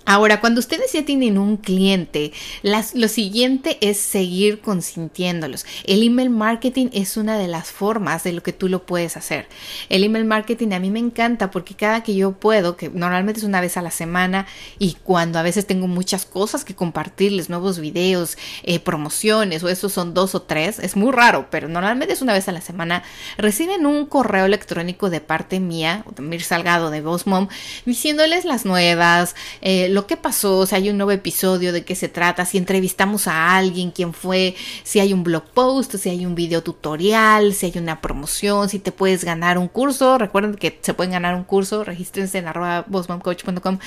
Ahora, 0.05 0.41
cuando 0.41 0.59
ustedes 0.59 0.91
ya 0.91 1.05
tienen 1.05 1.37
un 1.37 1.57
cliente, 1.57 2.33
lo 2.61 3.07
siguiente 3.07 3.77
es 3.81 3.97
seguir 3.97 4.59
consintiéndolos. 4.59 5.65
El 5.85 6.03
email 6.03 6.29
marketing 6.29 6.87
es 6.91 7.15
una 7.15 7.37
de 7.37 7.47
las 7.47 7.71
formas 7.71 8.23
de 8.23 8.33
lo 8.33 8.43
que 8.43 8.51
tú 8.51 8.67
lo 8.67 8.85
puedes 8.85 9.15
hacer. 9.15 9.47
El 9.87 10.03
email 10.03 10.25
marketing 10.25 10.73
a 10.73 10.79
mí 10.79 10.89
me 10.89 10.99
encanta 10.99 11.51
porque 11.51 11.75
cada 11.75 12.03
que 12.03 12.15
yo 12.15 12.33
puedo, 12.33 12.75
que 12.75 12.89
normalmente 12.89 13.39
es 13.39 13.45
una 13.45 13.61
vez 13.61 13.77
a 13.77 13.81
la 13.81 13.91
semana 13.91 14.45
y 14.77 14.97
cuando 15.03 15.39
a 15.39 15.41
veces 15.41 15.65
tengo 15.65 15.87
muchas 15.87 16.25
cosas 16.25 16.65
que 16.65 16.75
compartirles, 16.75 17.49
nuevos 17.49 17.79
videos, 17.79 18.37
eh, 18.63 18.79
promociones 18.79 19.63
o 19.63 19.69
esos 19.69 19.93
son 19.93 20.13
dos 20.13 20.35
o 20.35 20.41
tres, 20.41 20.79
es 20.79 20.97
muy 20.97 21.11
raro, 21.11 21.47
pero 21.49 21.69
normalmente 21.69 22.13
es 22.13 22.21
una 22.21 22.33
vez 22.33 22.47
a 22.49 22.51
la 22.51 22.61
semana, 22.61 23.03
reciben 23.37 23.85
un 23.85 24.05
correo 24.05 24.45
electrónico 24.45 25.09
de 25.09 25.21
parte 25.21 25.59
mía, 25.59 26.03
de 26.15 26.21
Mir 26.21 26.43
Salgado 26.43 26.89
de 26.89 27.01
Boss 27.01 27.25
Mom, 27.25 27.47
diciéndoles 27.85 28.43
las 28.43 28.65
nuevas, 28.65 29.35
eh, 29.61 29.89
lo 29.93 30.07
que 30.07 30.17
pasó, 30.17 30.65
si 30.65 30.73
hay 30.73 30.89
un 30.89 30.97
nuevo 30.97 31.11
episodio, 31.11 31.71
de 31.71 31.85
qué 31.85 31.93
se 31.93 32.09
trata, 32.09 32.45
si 32.45 32.57
entrevistamos 32.57 33.27
a 33.27 33.55
alguien, 33.55 33.91
quién 33.91 34.11
fue, 34.11 34.55
si 34.83 34.99
hay 34.99 35.13
un 35.13 35.23
blog 35.23 35.43
post, 35.43 35.93
si 35.97 36.09
hay 36.09 36.25
un 36.25 36.33
video 36.33 36.63
tutorial, 36.63 37.53
si 37.53 37.67
hay 37.67 37.73
una 37.77 38.01
promoción, 38.01 38.69
si 38.69 38.79
te 38.79 38.91
puedes 38.91 39.23
ganar 39.23 39.59
un 39.59 39.67
curso. 39.67 40.17
Recuerden 40.17 40.55
que 40.55 40.79
se 40.81 40.95
pueden 40.95 41.11
ganar 41.11 41.35
un 41.35 41.43
curso, 41.43 41.83
regístrense 41.83 42.39
en 42.39 42.47
arroba 42.47 42.85
bossmomcoach.com. 42.87 43.77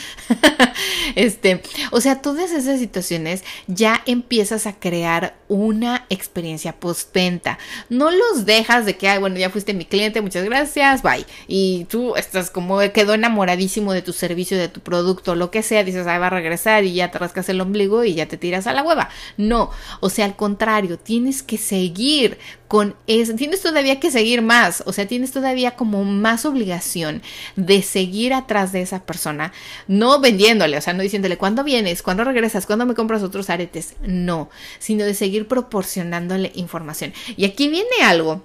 este, 1.17 1.61
o 1.91 2.01
sea, 2.01 2.23
todas 2.23 2.53
esas 2.53 2.79
situaciones 2.79 3.43
ya 3.67 4.01
empiezas 4.07 4.69
a 4.69 4.79
crear 4.79 5.35
una 5.49 6.07
experiencia 6.09 6.79
postventa. 6.79 7.59
No 7.89 8.13
los 8.13 8.47
dejas 8.47 8.87
de 8.87 8.97
que, 8.97 9.09
ay, 9.09 9.19
bueno, 9.19 9.39
ya 9.39 9.51
fuiste 9.51 9.75
mi 9.75 9.87
cliente, 9.87 10.21
muchas 10.21 10.45
gracias, 10.45 11.03
bye. 11.03 11.27
Y 11.49 11.87
tú 11.87 12.15
estás 12.15 12.53
como 12.53 12.79
quedó 12.93 13.15
enamoradísimo 13.15 13.93
de 13.93 14.03
tu 14.03 14.13
servicio, 14.13 14.57
de 14.57 14.69
tu 14.69 14.81
producto, 14.81 15.35
lo 15.35 15.51
que 15.51 15.65
sea, 15.65 15.83
dices, 15.83 15.96
ay, 16.07 16.19
va 16.19 16.27
a 16.27 16.31
regresar 16.31 16.85
y 16.85 16.95
ya 16.95 17.11
te 17.11 17.19
rascas 17.19 17.49
el 17.49 17.61
ombligo 17.61 18.05
y 18.05 18.15
ya 18.15 18.27
te 18.27 18.37
tiras 18.37 18.67
a 18.67 18.73
la 18.73 18.83
hueva. 18.83 19.09
No, 19.37 19.71
o 20.01 20.11
sea, 20.11 20.25
al 20.25 20.35
contrario, 20.35 20.99
tienes 20.99 21.43
que 21.43 21.59
seguir 21.59 22.39
con 22.69 22.97
eso, 23.07 23.35
tienes 23.35 23.63
todavía 23.63 24.01
que 24.01 24.11
seguir 24.11 24.43
más, 24.43 24.83
o 24.87 24.93
sea, 24.93 25.07
tienes 25.07 25.31
todavía 25.31 25.77
como 25.77 26.05
más 26.05 26.45
obligación 26.45 27.23
de 27.55 27.83
seguir 27.83 28.35
atrás 28.35 28.73
de 28.73 28.83
esa 28.83 29.05
persona, 29.05 29.53
no 29.87 30.21
vendiéndole, 30.21 30.77
o 30.77 30.81
sea, 30.81 30.93
no 30.93 31.03
diciéndole, 31.03 31.39
¿cuándo 31.39 31.63
vienes? 31.63 32.03
¿Cuándo 32.03 32.25
regresas? 32.25 32.67
¿Cuándo 32.67 32.85
me 32.85 32.95
compras 32.95 33.23
otros 33.23 33.51
aretes? 33.51 33.95
No, 34.03 34.51
sino 34.81 35.05
de 35.05 35.15
seguir 35.15 35.47
proporcionándole 35.47 36.51
información. 36.57 37.13
Y 37.37 37.45
aquí 37.45 37.69
viene 37.69 38.03
algo 38.03 38.43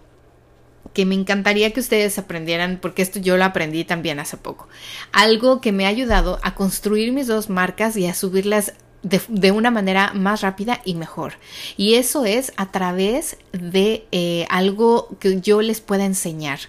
que 0.93 1.05
me 1.05 1.15
encantaría 1.15 1.71
que 1.71 1.79
ustedes 1.79 2.17
aprendieran, 2.17 2.79
porque 2.81 3.01
esto 3.01 3.19
yo 3.19 3.37
lo 3.37 3.45
aprendí 3.45 3.83
también 3.83 4.19
hace 4.19 4.37
poco. 4.37 4.67
Algo 5.11 5.61
que 5.61 5.71
me 5.71 5.85
ha 5.85 5.89
ayudado 5.89 6.39
a 6.43 6.55
construir 6.55 7.11
mis 7.13 7.27
dos 7.27 7.49
marcas 7.49 7.95
y 7.97 8.07
a 8.07 8.13
subirlas 8.13 8.73
de, 9.03 9.51
una 9.51 9.71
manera 9.71 10.11
más 10.13 10.41
rápida 10.41 10.81
y 10.85 10.95
mejor. 10.95 11.33
Y 11.77 11.95
eso 11.95 12.25
es 12.25 12.53
a 12.57 12.71
través 12.71 13.37
de 13.51 14.05
eh, 14.11 14.45
algo 14.49 15.09
que 15.19 15.41
yo 15.41 15.61
les 15.61 15.81
pueda 15.81 16.05
enseñar. 16.05 16.59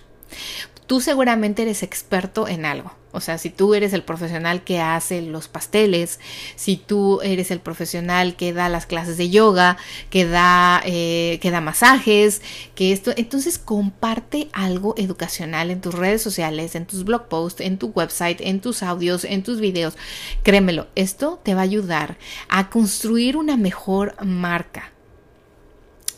Tú 0.87 1.01
seguramente 1.01 1.62
eres 1.62 1.83
experto 1.83 2.48
en 2.48 2.64
algo. 2.64 2.92
O 3.12 3.20
sea, 3.20 3.37
si 3.37 3.51
tú 3.51 3.75
eres 3.75 3.92
el 3.92 4.03
profesional 4.03 4.64
que 4.64 4.81
hace 4.81 5.20
los 5.20 5.46
pasteles, 5.46 6.18
si 6.57 6.77
tú 6.77 7.20
eres 7.22 7.51
el 7.51 7.61
profesional 7.61 8.37
que 8.37 8.55
da 8.55 8.70
las 8.70 8.87
clases 8.87 9.18
de 9.18 9.29
yoga, 9.29 9.77
que 10.09 10.27
da, 10.27 10.83
eh, 10.85 11.38
que 11.42 11.51
da 11.51 11.61
masajes, 11.61 12.40
que 12.75 12.92
esto, 12.92 13.12
entonces 13.16 13.59
comparte 13.59 14.48
algo 14.53 14.94
educacional 14.96 15.70
en 15.70 15.83
tus 15.83 15.94
redes 15.94 16.22
sociales, 16.22 16.75
en 16.75 16.87
tus 16.87 17.05
blog 17.05 17.29
posts, 17.29 17.61
en 17.61 17.79
tu 17.79 17.88
website, 17.88 18.40
en 18.40 18.61
tus 18.61 18.83
audios, 18.83 19.25
en 19.25 19.42
tus 19.42 19.61
videos. 19.61 19.94
Créemelo, 20.42 20.87
esto 20.94 21.38
te 21.42 21.55
va 21.55 21.61
a 21.61 21.64
ayudar 21.64 22.16
a 22.48 22.70
construir 22.70 23.37
una 23.37 23.59
mejor 23.59 24.16
marca. 24.25 24.92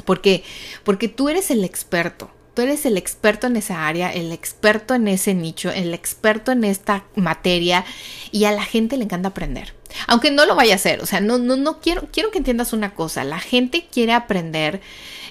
¿Por 0.05 0.21
qué? 0.21 0.45
Porque 0.85 1.09
tú 1.09 1.29
eres 1.29 1.51
el 1.51 1.65
experto. 1.65 2.31
Tú 2.55 2.63
eres 2.63 2.87
el 2.87 2.97
experto 2.97 3.49
en 3.49 3.57
esa 3.57 3.87
área, 3.87 4.13
el 4.13 4.33
experto 4.33 4.95
en 4.95 5.09
ese 5.09 5.35
nicho, 5.35 5.71
el 5.71 5.93
experto 5.93 6.53
en 6.53 6.65
esta 6.65 7.05
materia 7.17 7.85
y 8.31 8.45
a 8.45 8.53
la 8.53 8.63
gente 8.63 8.97
le 8.97 9.05
encanta 9.05 9.31
aprender. 9.31 9.75
Aunque 10.07 10.31
no 10.31 10.47
lo 10.47 10.55
vaya 10.55 10.75
a 10.75 10.77
hacer, 10.77 11.01
o 11.01 11.07
sea, 11.07 11.21
no, 11.21 11.39
no, 11.39 11.57
no 11.57 11.81
quiero, 11.81 12.09
quiero 12.13 12.31
que 12.31 12.39
entiendas 12.39 12.73
una 12.73 12.95
cosa, 12.95 13.25
la 13.25 13.41
gente 13.41 13.87
quiere 13.91 14.13
aprender 14.13 14.81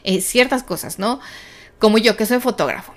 eh, 0.03 0.21
ciertas 0.21 0.63
cosas, 0.63 0.99
¿no? 0.99 1.19
Como 1.79 1.97
yo 1.97 2.15
que 2.17 2.25
soy 2.25 2.39
fotógrafo. 2.39 2.93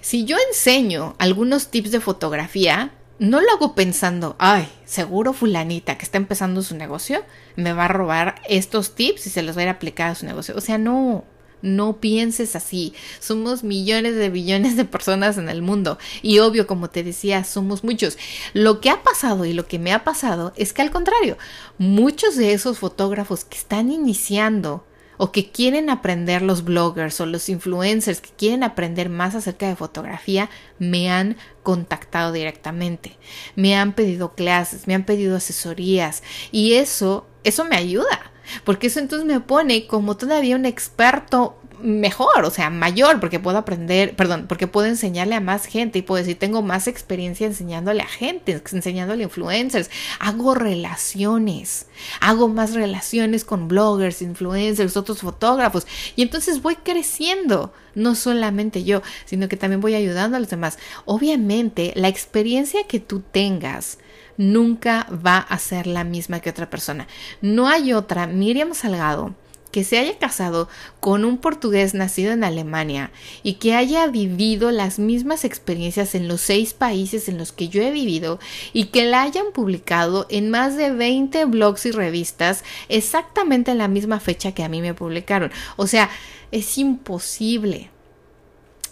Si 0.00 0.24
yo 0.24 0.36
enseño 0.48 1.16
algunos 1.18 1.68
tips 1.68 1.90
de 1.90 2.00
fotografía, 2.00 2.92
no 3.18 3.40
lo 3.40 3.50
hago 3.52 3.74
pensando, 3.74 4.36
ay, 4.38 4.68
seguro 4.84 5.32
fulanita 5.32 5.98
que 5.98 6.04
está 6.04 6.18
empezando 6.18 6.62
su 6.62 6.76
negocio 6.76 7.24
me 7.56 7.72
va 7.72 7.86
a 7.86 7.88
robar 7.88 8.40
estos 8.48 8.94
tips 8.94 9.26
y 9.26 9.30
se 9.30 9.42
los 9.42 9.56
va 9.56 9.60
a 9.60 9.62
ir 9.64 9.68
a 9.68 9.72
aplicar 9.72 10.10
a 10.10 10.14
su 10.14 10.24
negocio. 10.26 10.54
O 10.56 10.60
sea, 10.60 10.78
no, 10.78 11.24
no 11.62 11.96
pienses 11.96 12.56
así. 12.56 12.94
Somos 13.20 13.64
millones 13.64 14.14
de 14.16 14.30
billones 14.30 14.76
de 14.76 14.84
personas 14.84 15.38
en 15.38 15.48
el 15.48 15.62
mundo. 15.62 15.98
Y 16.22 16.38
obvio, 16.38 16.66
como 16.66 16.90
te 16.90 17.02
decía, 17.02 17.44
somos 17.44 17.84
muchos. 17.84 18.18
Lo 18.52 18.80
que 18.80 18.90
ha 18.90 19.02
pasado 19.02 19.44
y 19.44 19.52
lo 19.52 19.66
que 19.66 19.78
me 19.78 19.92
ha 19.92 20.04
pasado 20.04 20.52
es 20.56 20.72
que 20.72 20.82
al 20.82 20.90
contrario, 20.90 21.36
muchos 21.78 22.36
de 22.36 22.52
esos 22.52 22.78
fotógrafos 22.78 23.44
que 23.44 23.58
están 23.58 23.90
iniciando 23.90 24.84
o 25.18 25.32
que 25.32 25.50
quieren 25.50 25.90
aprender 25.90 26.42
los 26.42 26.64
bloggers 26.64 27.20
o 27.20 27.26
los 27.26 27.48
influencers 27.48 28.20
que 28.20 28.30
quieren 28.30 28.62
aprender 28.62 29.08
más 29.08 29.34
acerca 29.34 29.68
de 29.68 29.74
fotografía, 29.74 30.48
me 30.78 31.10
han 31.10 31.36
contactado 31.64 32.32
directamente. 32.32 33.18
Me 33.56 33.76
han 33.76 33.94
pedido 33.94 34.34
clases, 34.34 34.86
me 34.86 34.94
han 34.94 35.04
pedido 35.04 35.36
asesorías 35.36 36.22
y 36.52 36.74
eso, 36.74 37.26
eso 37.42 37.64
me 37.64 37.76
ayuda 37.76 38.30
porque 38.64 38.88
eso 38.88 39.00
entonces 39.00 39.26
me 39.26 39.40
pone 39.40 39.86
como 39.86 40.16
todavía 40.16 40.56
un 40.56 40.66
experto 40.66 41.56
mejor, 41.80 42.44
o 42.44 42.50
sea, 42.50 42.70
mayor, 42.70 43.20
porque 43.20 43.38
puedo 43.38 43.58
aprender, 43.58 44.16
perdón, 44.16 44.46
porque 44.48 44.66
puedo 44.66 44.86
enseñarle 44.86 45.34
a 45.34 45.40
más 45.40 45.66
gente 45.66 45.98
y 45.98 46.02
puedo 46.02 46.18
decir, 46.22 46.38
tengo 46.38 46.62
más 46.62 46.88
experiencia 46.88 47.46
enseñándole 47.46 48.02
a 48.02 48.08
gente, 48.08 48.60
enseñándole 48.72 49.22
a 49.22 49.26
influencers, 49.26 49.90
hago 50.18 50.54
relaciones, 50.54 51.86
hago 52.20 52.48
más 52.48 52.74
relaciones 52.74 53.44
con 53.44 53.68
bloggers, 53.68 54.22
influencers, 54.22 54.96
otros 54.96 55.20
fotógrafos, 55.20 55.86
y 56.16 56.22
entonces 56.22 56.62
voy 56.62 56.76
creciendo, 56.76 57.72
no 57.94 58.14
solamente 58.14 58.84
yo, 58.84 59.02
sino 59.24 59.48
que 59.48 59.56
también 59.56 59.80
voy 59.80 59.94
ayudando 59.94 60.36
a 60.36 60.40
los 60.40 60.50
demás. 60.50 60.78
Obviamente, 61.04 61.92
la 61.96 62.08
experiencia 62.08 62.86
que 62.86 63.00
tú 63.00 63.20
tengas, 63.20 63.98
nunca 64.38 65.06
va 65.10 65.36
a 65.36 65.58
ser 65.58 65.86
la 65.86 66.04
misma 66.04 66.40
que 66.40 66.48
otra 66.48 66.70
persona. 66.70 67.06
No 67.42 67.68
hay 67.68 67.92
otra 67.92 68.26
Miriam 68.26 68.72
Salgado 68.72 69.34
que 69.70 69.84
se 69.84 69.98
haya 69.98 70.16
casado 70.18 70.68
con 71.00 71.24
un 71.24 71.38
portugués 71.38 71.92
nacido 71.92 72.32
en 72.32 72.44
Alemania 72.44 73.10
y 73.42 73.54
que 73.54 73.74
haya 73.74 74.06
vivido 74.06 74.70
las 74.70 74.98
mismas 74.98 75.44
experiencias 75.44 76.14
en 76.14 76.28
los 76.28 76.40
seis 76.40 76.72
países 76.72 77.28
en 77.28 77.38
los 77.38 77.52
que 77.52 77.68
yo 77.68 77.82
he 77.82 77.90
vivido 77.90 78.38
y 78.72 78.86
que 78.86 79.04
la 79.04 79.22
hayan 79.22 79.52
publicado 79.52 80.26
en 80.30 80.50
más 80.50 80.76
de 80.76 80.90
20 80.90 81.44
blogs 81.46 81.84
y 81.86 81.90
revistas 81.90 82.64
exactamente 82.88 83.70
en 83.70 83.78
la 83.78 83.88
misma 83.88 84.20
fecha 84.20 84.52
que 84.52 84.64
a 84.64 84.68
mí 84.68 84.80
me 84.80 84.94
publicaron. 84.94 85.52
O 85.76 85.86
sea, 85.86 86.08
es 86.50 86.78
imposible. 86.78 87.90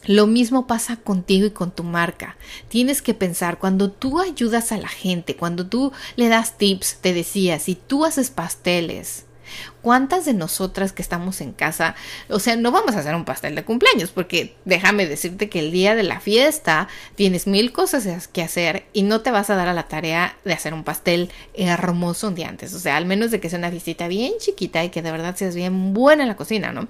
Lo 0.07 0.27
mismo 0.27 0.67
pasa 0.67 0.97
contigo 0.97 1.47
y 1.47 1.51
con 1.51 1.71
tu 1.71 1.85
marca. 1.85 2.37
Tienes 2.69 3.03
que 3.03 3.15
pensar, 3.15 3.59
cuando 3.59 3.91
tú 3.91 4.21
ayudas 4.21 4.73
a 4.73 4.79
la 4.79 4.89
gente, 4.89 5.37
cuando 5.37 5.67
tú 5.67 5.93
le 6.17 6.29
das 6.29 6.59
tips, 6.59 6.99
te 7.01 7.13
decía, 7.13 7.59
si 7.59 7.75
tú 7.75 8.05
haces 8.05 8.31
pasteles, 8.31 9.26
¿Cuántas 9.83 10.25
de 10.25 10.35
nosotras 10.35 10.93
que 10.93 11.03
estamos 11.03 11.41
en 11.41 11.53
casa, 11.53 11.95
o 12.29 12.39
sea, 12.39 12.57
no 12.57 12.73
vamos 12.73 12.97
a 12.97 13.01
hacer 13.01 13.15
un 13.15 13.25
pastel 13.25 13.55
de 13.55 13.65
cumpleaños, 13.65 14.11
porque 14.11 14.55
déjame 14.65 15.07
decirte 15.07 15.49
que 15.49 15.61
el 15.61 15.71
día 15.71 15.95
de 15.95 16.03
la 16.03 16.21
fiesta 16.21 16.89
tienes 17.15 17.47
mil 17.47 17.73
cosas 17.73 18.29
que 18.29 18.43
hacer 18.43 18.85
y 18.93 19.03
no 19.03 19.21
te 19.21 19.31
vas 19.31 19.51
a 19.51 19.55
dar 19.55 19.69
a 19.69 19.75
la 19.75 19.89
tarea 19.89 20.37
de 20.45 20.53
hacer 20.53 20.75
un 20.75 20.85
pastel 20.85 21.31
hermoso 21.55 22.29
un 22.29 22.35
día 22.35 22.49
antes, 22.49 22.75
o 22.75 22.79
sea, 22.79 22.97
al 22.97 23.07
menos 23.07 23.31
de 23.31 23.41
que 23.41 23.49
sea 23.49 23.59
una 23.59 23.71
visita 23.71 24.09
bien 24.09 24.33
chiquita 24.39 24.85
y 24.85 24.91
que 24.91 25.03
de 25.03 25.13
verdad 25.13 25.37
seas 25.37 25.55
bien 25.55 25.95
buena 25.95 26.23
en 26.23 26.29
la 26.29 26.37
cocina, 26.37 26.73
¿no? 26.73 26.89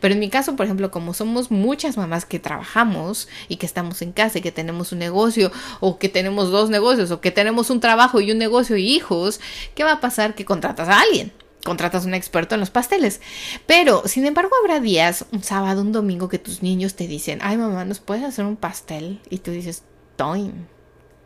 Pero 0.00 0.14
en 0.14 0.20
mi 0.20 0.30
caso, 0.30 0.56
por 0.56 0.66
ejemplo, 0.66 0.90
como 0.90 1.14
somos 1.14 1.50
muchas 1.50 1.96
mamás 1.96 2.24
que 2.24 2.38
trabajamos 2.38 3.28
y 3.48 3.56
que 3.56 3.66
estamos 3.66 4.02
en 4.02 4.12
casa 4.12 4.38
y 4.38 4.42
que 4.42 4.52
tenemos 4.52 4.92
un 4.92 4.98
negocio 4.98 5.52
o 5.80 5.98
que 5.98 6.08
tenemos 6.08 6.50
dos 6.50 6.70
negocios 6.70 7.10
o 7.10 7.20
que 7.20 7.30
tenemos 7.30 7.70
un 7.70 7.80
trabajo 7.80 8.20
y 8.20 8.32
un 8.32 8.38
negocio 8.38 8.76
y 8.76 8.88
hijos, 8.88 9.40
¿qué 9.74 9.84
va 9.84 9.92
a 9.92 10.00
pasar? 10.00 10.34
Que 10.34 10.44
contratas 10.44 10.88
a 10.88 11.00
alguien 11.00 11.32
contratas 11.64 12.04
un 12.04 12.14
experto 12.14 12.54
en 12.54 12.60
los 12.60 12.70
pasteles. 12.70 13.20
Pero, 13.66 14.02
sin 14.06 14.26
embargo, 14.26 14.50
habrá 14.60 14.80
días, 14.80 15.24
un 15.32 15.42
sábado, 15.42 15.82
un 15.82 15.92
domingo, 15.92 16.28
que 16.28 16.38
tus 16.38 16.62
niños 16.62 16.94
te 16.94 17.06
dicen, 17.06 17.40
ay 17.42 17.56
mamá, 17.56 17.84
¿nos 17.84 18.00
puedes 18.00 18.24
hacer 18.24 18.44
un 18.44 18.56
pastel? 18.56 19.20
Y 19.30 19.38
tú 19.38 19.50
dices, 19.50 19.82
Toin, 20.16 20.66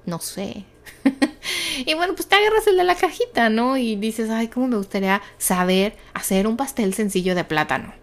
no 0.06 0.18
sé. 0.18 0.64
y 1.86 1.94
bueno, 1.94 2.14
pues 2.14 2.28
te 2.28 2.36
agarras 2.36 2.66
el 2.66 2.76
de 2.76 2.84
la 2.84 2.96
cajita, 2.96 3.48
¿no? 3.48 3.76
Y 3.76 3.96
dices, 3.96 4.30
ay, 4.30 4.48
cómo 4.48 4.68
me 4.68 4.76
gustaría 4.76 5.22
saber 5.38 5.96
hacer 6.14 6.46
un 6.46 6.56
pastel 6.56 6.94
sencillo 6.94 7.34
de 7.34 7.44
plátano 7.44 8.01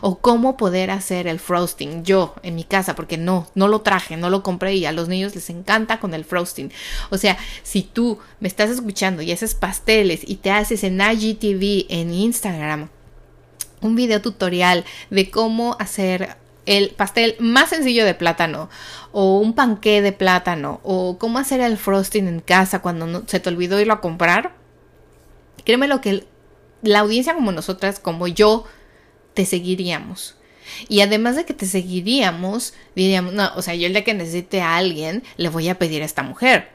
o 0.00 0.18
cómo 0.18 0.56
poder 0.56 0.90
hacer 0.90 1.26
el 1.26 1.38
frosting 1.38 2.04
yo 2.04 2.34
en 2.42 2.54
mi 2.54 2.64
casa, 2.64 2.94
porque 2.94 3.16
no, 3.16 3.50
no 3.54 3.68
lo 3.68 3.80
traje, 3.80 4.16
no 4.16 4.30
lo 4.30 4.42
compré 4.42 4.74
y 4.74 4.86
a 4.86 4.92
los 4.92 5.08
niños 5.08 5.34
les 5.34 5.50
encanta 5.50 6.00
con 6.00 6.14
el 6.14 6.24
frosting. 6.24 6.72
O 7.10 7.18
sea, 7.18 7.38
si 7.62 7.82
tú 7.82 8.18
me 8.40 8.48
estás 8.48 8.70
escuchando 8.70 9.22
y 9.22 9.32
haces 9.32 9.54
pasteles 9.54 10.20
y 10.26 10.36
te 10.36 10.50
haces 10.50 10.84
en 10.84 11.00
IGTV 11.00 11.86
en 11.88 12.12
Instagram 12.12 12.88
un 13.80 13.94
video 13.94 14.20
tutorial 14.20 14.84
de 15.10 15.30
cómo 15.30 15.76
hacer 15.78 16.36
el 16.66 16.90
pastel 16.90 17.36
más 17.38 17.70
sencillo 17.70 18.04
de 18.04 18.14
plátano 18.14 18.68
o 19.12 19.38
un 19.38 19.54
panqué 19.54 20.02
de 20.02 20.12
plátano 20.12 20.80
o 20.82 21.16
cómo 21.18 21.38
hacer 21.38 21.60
el 21.60 21.78
frosting 21.78 22.28
en 22.28 22.40
casa 22.40 22.82
cuando 22.82 23.24
se 23.26 23.40
te 23.40 23.48
olvidó 23.48 23.80
irlo 23.80 23.94
a 23.94 24.00
comprar, 24.00 24.54
créeme 25.64 25.88
lo 25.88 26.00
que 26.00 26.26
la 26.82 27.00
audiencia 27.00 27.34
como 27.34 27.52
nosotras, 27.52 27.98
como 27.98 28.28
yo, 28.28 28.64
te 29.38 29.46
seguiríamos. 29.46 30.34
Y 30.88 31.00
además 31.00 31.36
de 31.36 31.44
que 31.44 31.54
te 31.54 31.64
seguiríamos, 31.64 32.74
diríamos, 32.96 33.34
no, 33.34 33.52
o 33.54 33.62
sea, 33.62 33.76
yo 33.76 33.86
el 33.86 33.92
día 33.92 34.02
que 34.02 34.12
necesite 34.12 34.60
a 34.60 34.76
alguien, 34.76 35.22
le 35.36 35.48
voy 35.48 35.68
a 35.68 35.78
pedir 35.78 36.02
a 36.02 36.06
esta 36.06 36.24
mujer. 36.24 36.70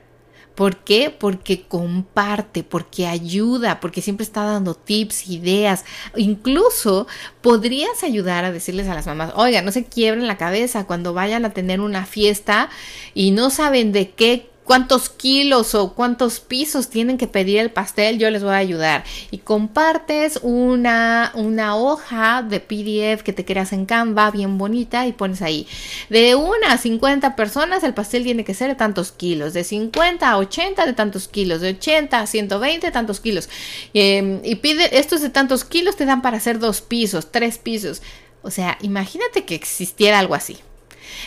¿Por 0.56 0.78
qué? 0.78 1.10
Porque 1.10 1.64
comparte, 1.64 2.64
porque 2.64 3.06
ayuda, 3.06 3.82
porque 3.82 4.02
siempre 4.02 4.24
está 4.24 4.46
dando 4.46 4.76
tips, 4.76 5.28
ideas. 5.28 5.84
Incluso 6.16 7.06
podrías 7.42 8.02
ayudar 8.02 8.46
a 8.46 8.54
decirles 8.54 8.88
a 8.88 8.94
las 8.94 9.08
mamás, 9.08 9.34
oiga, 9.36 9.62
no 9.62 9.74
se 9.74 9.84
quiebren 9.84 10.26
la 10.26 10.38
cabeza 10.38 10.86
cuando 10.86 11.14
vayan 11.14 11.44
a 11.44 11.50
tener 11.50 11.82
una 11.82 12.06
fiesta 12.06 12.70
y 13.14 13.32
no 13.32 13.50
saben 13.50 13.92
de 13.92 14.12
qué 14.12 14.53
cuántos 14.64 15.10
kilos 15.10 15.76
o 15.76 15.94
cuántos 15.94 16.40
pisos 16.40 16.90
tienen 16.90 17.18
que 17.18 17.28
pedir 17.28 17.60
el 17.60 17.72
pastel, 17.72 18.18
yo 18.18 18.30
les 18.30 18.44
voy 18.44 18.54
a 18.54 18.58
ayudar. 18.58 19.04
Y 19.32 19.40
compartes 19.40 20.40
una, 20.42 21.32
una 21.36 21.76
hoja 21.76 22.42
de 22.42 22.60
PDF 22.60 23.24
que 23.24 23.34
te 23.34 23.46
creas 23.46 23.74
en 23.74 23.86
Canva 23.86 24.32
bien 24.32 24.58
bonita 24.58 25.06
y 25.08 25.14
pones 25.14 25.42
ahí. 25.42 25.68
De 26.10 26.36
una 26.36 26.74
a 26.74 26.78
50 26.78 27.36
personas 27.36 27.84
el 27.84 27.94
pastel 27.94 28.24
tiene 28.24 28.44
que 28.44 28.54
ser 28.54 28.70
de 28.70 28.76
tantos 28.76 29.12
kilos. 29.12 29.54
De 29.54 29.64
50 29.64 30.30
a 30.30 30.38
80 30.38 30.86
de 30.86 30.94
tantos 30.94 31.28
kilos. 31.28 31.62
De 31.62 31.70
80 31.70 32.20
a 32.20 32.28
120 32.28 32.88
de 32.88 32.92
tantos 32.92 33.20
kilos. 33.20 33.50
Em, 33.94 34.40
y 34.44 34.56
pide 34.56 34.98
estos 34.98 35.22
de 35.22 35.30
tantos 35.30 35.64
kilos 35.64 35.96
te 35.96 36.06
dan 36.06 36.22
para 36.22 36.38
hacer 36.38 36.60
dos 36.60 36.82
pisos, 36.82 37.32
tres 37.32 37.58
pisos. 37.58 38.02
O 38.42 38.52
sea, 38.52 38.78
imagínate 38.82 39.46
que 39.46 39.56
existiera 39.56 40.20
algo 40.20 40.36
así 40.36 40.58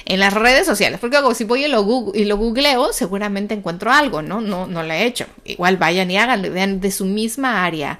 en 0.04 0.20
las 0.20 0.32
redes 0.32 0.66
sociales, 0.66 1.00
porque 1.00 1.18
si 1.34 1.44
voy 1.44 1.64
y 1.64 1.68
lo, 1.68 2.12
y 2.14 2.24
lo 2.24 2.36
googleo, 2.36 2.92
seguramente 2.92 3.54
encuentro 3.54 3.92
algo, 3.92 4.22
¿no? 4.22 4.40
No, 4.40 4.66
no 4.66 4.82
lo 4.82 4.92
he 4.92 5.04
hecho. 5.04 5.26
Igual 5.44 5.76
vayan 5.76 6.10
y 6.10 6.18
háganlo, 6.18 6.50
vean 6.50 6.80
de 6.80 6.90
su 6.90 7.04
misma 7.04 7.64
área 7.64 7.98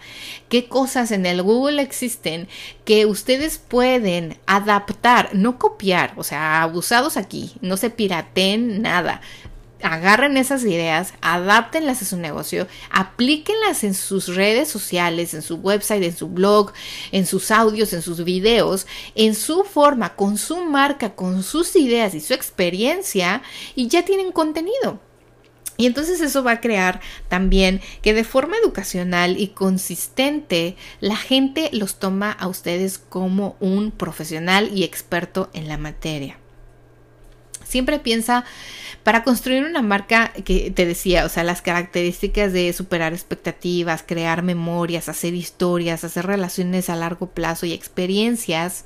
qué 0.49 0.69
cosas 0.69 1.11
en 1.11 1.27
el 1.27 1.43
Google 1.43 1.83
existen 1.83 2.49
que 2.85 3.07
ustedes 3.07 3.59
pueden 3.59 4.39
adaptar, 4.47 5.31
no 5.35 5.59
copiar, 5.59 6.13
o 6.17 6.23
sea, 6.23 6.63
abusados 6.63 7.17
aquí, 7.17 7.53
no 7.61 7.77
se 7.77 7.91
pirateen 7.91 8.83
nada 8.83 9.21
agarren 9.87 10.37
esas 10.37 10.65
ideas, 10.65 11.15
adáptenlas 11.21 12.03
a 12.03 12.05
su 12.05 12.17
negocio, 12.17 12.67
aplíquenlas 12.91 13.85
en 13.85 13.95
sus 13.95 14.35
redes 14.35 14.69
sociales, 14.69 15.33
en 15.35 15.43
su 15.43 15.57
website, 15.57 16.03
en 16.03 16.17
su 16.17 16.29
blog, 16.29 16.73
en 17.13 17.27
sus 17.27 17.51
audios, 17.51 17.93
en 17.93 18.03
sus 18.03 18.25
videos, 18.25 18.87
en 19.15 19.35
su 19.35 19.65
forma, 19.65 20.15
con 20.17 20.39
su 20.39 20.65
marca, 20.65 21.15
con 21.15 21.43
sus 21.43 21.77
ideas 21.77 22.15
y 22.15 22.21
su 22.21 22.35
experiencia 22.35 23.43
y 23.75 23.89
ya 23.89 24.05
tienen 24.05 24.33
contenido. 24.33 25.01
Y 25.77 25.87
entonces 25.87 26.21
eso 26.21 26.43
va 26.43 26.53
a 26.53 26.61
crear 26.61 27.01
también 27.29 27.81
que 28.03 28.15
de 28.15 28.25
forma 28.25 28.57
educacional 28.57 29.39
y 29.39 29.49
consistente 29.49 30.77
la 31.01 31.17
gente 31.17 31.69
los 31.73 31.99
toma 31.99 32.33
a 32.33 32.49
ustedes 32.49 32.99
como 32.99 33.57
un 33.61 33.91
profesional 33.91 34.71
y 34.75 34.85
experto 34.85 35.51
en 35.53 35.69
la 35.69 35.77
materia. 35.77 36.39
Siempre 37.67 37.99
piensa 37.99 38.45
para 39.03 39.23
construir 39.23 39.65
una 39.65 39.83
marca 39.83 40.33
que 40.45 40.71
te 40.71 40.87
decía, 40.87 41.25
o 41.25 41.29
sea, 41.29 41.45
las 41.45 41.63
características 41.63 42.53
de 42.53 42.73
superar 42.73 43.13
expectativas, 43.13 44.05
crear 44.07 44.43
memorias, 44.43 45.09
hacer 45.09 45.35
historias, 45.35 46.05
hacer 46.05 46.27
relaciones 46.27 46.91
a 46.91 46.97
largo 46.97 47.31
plazo 47.31 47.67
y 47.67 47.73
experiencias, 47.73 48.85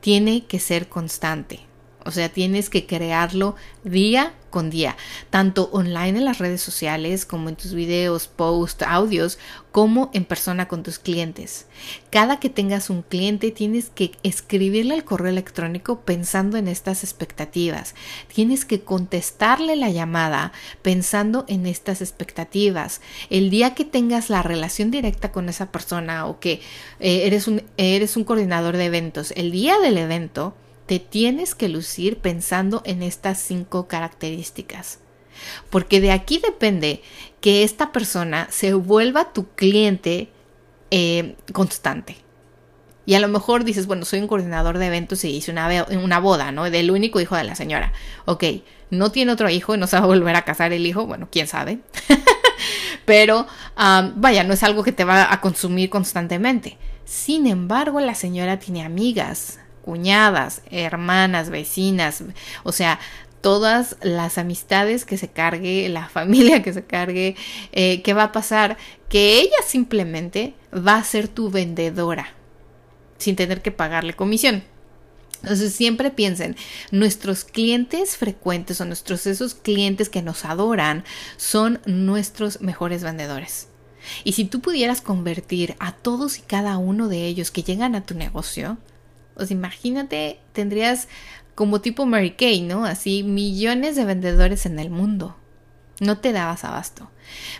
tiene 0.00 0.46
que 0.46 0.60
ser 0.60 0.88
constante. 0.88 1.60
O 2.04 2.10
sea, 2.10 2.28
tienes 2.28 2.68
que 2.68 2.86
crearlo 2.86 3.56
día 3.82 4.34
con 4.50 4.70
día, 4.70 4.96
tanto 5.30 5.68
online 5.72 6.18
en 6.18 6.24
las 6.24 6.38
redes 6.38 6.60
sociales 6.60 7.26
como 7.26 7.48
en 7.48 7.56
tus 7.56 7.74
videos, 7.74 8.28
posts, 8.28 8.84
audios, 8.86 9.38
como 9.72 10.10
en 10.12 10.24
persona 10.24 10.68
con 10.68 10.84
tus 10.84 11.00
clientes. 11.00 11.66
Cada 12.10 12.38
que 12.38 12.50
tengas 12.50 12.88
un 12.88 13.02
cliente 13.02 13.50
tienes 13.50 13.90
que 13.90 14.12
escribirle 14.22 14.94
el 14.94 15.02
correo 15.02 15.30
electrónico 15.30 16.02
pensando 16.02 16.56
en 16.56 16.68
estas 16.68 17.02
expectativas. 17.02 17.96
Tienes 18.32 18.64
que 18.64 18.82
contestarle 18.82 19.74
la 19.74 19.90
llamada 19.90 20.52
pensando 20.82 21.44
en 21.48 21.66
estas 21.66 22.00
expectativas. 22.00 23.00
El 23.30 23.50
día 23.50 23.74
que 23.74 23.84
tengas 23.84 24.30
la 24.30 24.42
relación 24.42 24.92
directa 24.92 25.32
con 25.32 25.48
esa 25.48 25.72
persona 25.72 26.26
o 26.26 26.38
que 26.38 26.60
eh, 27.00 27.22
eres, 27.26 27.48
un, 27.48 27.64
eres 27.76 28.16
un 28.16 28.22
coordinador 28.22 28.76
de 28.76 28.84
eventos, 28.84 29.32
el 29.32 29.50
día 29.50 29.80
del 29.80 29.98
evento, 29.98 30.54
te 30.86 30.98
tienes 30.98 31.54
que 31.54 31.68
lucir 31.68 32.18
pensando 32.18 32.82
en 32.84 33.02
estas 33.02 33.38
cinco 33.38 33.88
características. 33.88 35.00
Porque 35.70 36.00
de 36.00 36.12
aquí 36.12 36.38
depende 36.38 37.02
que 37.40 37.62
esta 37.64 37.92
persona 37.92 38.48
se 38.50 38.74
vuelva 38.74 39.32
tu 39.32 39.48
cliente 39.54 40.30
eh, 40.90 41.36
constante. 41.52 42.16
Y 43.06 43.14
a 43.14 43.20
lo 43.20 43.28
mejor 43.28 43.64
dices, 43.64 43.86
bueno, 43.86 44.04
soy 44.04 44.20
un 44.20 44.28
coordinador 44.28 44.78
de 44.78 44.86
eventos 44.86 45.24
y 45.24 45.36
hice 45.36 45.50
una, 45.50 45.86
una 46.02 46.20
boda, 46.20 46.52
¿no? 46.52 46.70
Del 46.70 46.90
único 46.90 47.20
hijo 47.20 47.36
de 47.36 47.44
la 47.44 47.54
señora. 47.54 47.92
Ok, 48.24 48.44
no 48.90 49.10
tiene 49.10 49.32
otro 49.32 49.50
hijo 49.50 49.74
y 49.74 49.78
no 49.78 49.86
se 49.86 49.98
va 49.98 50.04
a 50.04 50.06
volver 50.06 50.36
a 50.36 50.44
casar 50.44 50.72
el 50.72 50.86
hijo, 50.86 51.06
bueno, 51.06 51.28
quién 51.30 51.46
sabe. 51.46 51.80
Pero 53.04 53.46
vaya, 53.76 54.44
no 54.44 54.54
es 54.54 54.62
algo 54.62 54.82
que 54.82 54.92
te 54.92 55.04
va 55.04 55.30
a 55.30 55.40
consumir 55.40 55.90
constantemente. 55.90 56.78
Sin 57.04 57.46
embargo, 57.46 58.00
la 58.00 58.14
señora 58.14 58.58
tiene 58.58 58.82
amigas, 58.82 59.58
cuñadas, 59.84 60.62
hermanas, 60.70 61.50
vecinas, 61.50 62.24
o 62.62 62.72
sea, 62.72 62.98
todas 63.40 63.96
las 64.00 64.38
amistades 64.38 65.04
que 65.04 65.18
se 65.18 65.28
cargue, 65.28 65.88
la 65.90 66.08
familia 66.16 66.62
que 66.62 66.72
se 66.72 66.84
cargue, 66.84 67.36
eh, 67.72 68.00
¿qué 68.02 68.14
va 68.14 68.24
a 68.24 68.32
pasar? 68.32 68.78
Que 69.10 69.40
ella 69.40 69.58
simplemente 69.66 70.54
va 70.74 70.96
a 70.96 71.04
ser 71.04 71.28
tu 71.28 71.50
vendedora 71.50 72.28
sin 73.18 73.36
tener 73.36 73.60
que 73.62 73.70
pagarle 73.70 74.14
comisión. 74.14 74.64
Entonces 75.42 75.74
siempre 75.74 76.10
piensen, 76.10 76.56
nuestros 76.90 77.44
clientes 77.44 78.16
frecuentes 78.16 78.80
o 78.80 78.86
nuestros 78.86 79.26
esos 79.26 79.54
clientes 79.54 80.08
que 80.08 80.22
nos 80.22 80.46
adoran 80.46 81.04
son 81.36 81.80
nuestros 81.84 82.62
mejores 82.62 83.02
vendedores. 83.02 83.68
Y 84.24 84.32
si 84.32 84.46
tú 84.46 84.60
pudieras 84.60 85.02
convertir 85.02 85.76
a 85.80 85.92
todos 85.92 86.38
y 86.38 86.42
cada 86.42 86.78
uno 86.78 87.08
de 87.08 87.26
ellos 87.26 87.50
que 87.50 87.62
llegan 87.62 87.94
a 87.94 88.06
tu 88.06 88.14
negocio, 88.14 88.78
pues 89.34 89.50
imagínate, 89.50 90.40
tendrías 90.52 91.08
como 91.54 91.80
tipo 91.80 92.06
Mary 92.06 92.32
Kay, 92.32 92.62
¿no? 92.62 92.84
Así 92.84 93.22
millones 93.22 93.96
de 93.96 94.04
vendedores 94.04 94.66
en 94.66 94.78
el 94.78 94.90
mundo. 94.90 95.36
No 96.00 96.18
te 96.18 96.32
dabas 96.32 96.64
abasto. 96.64 97.10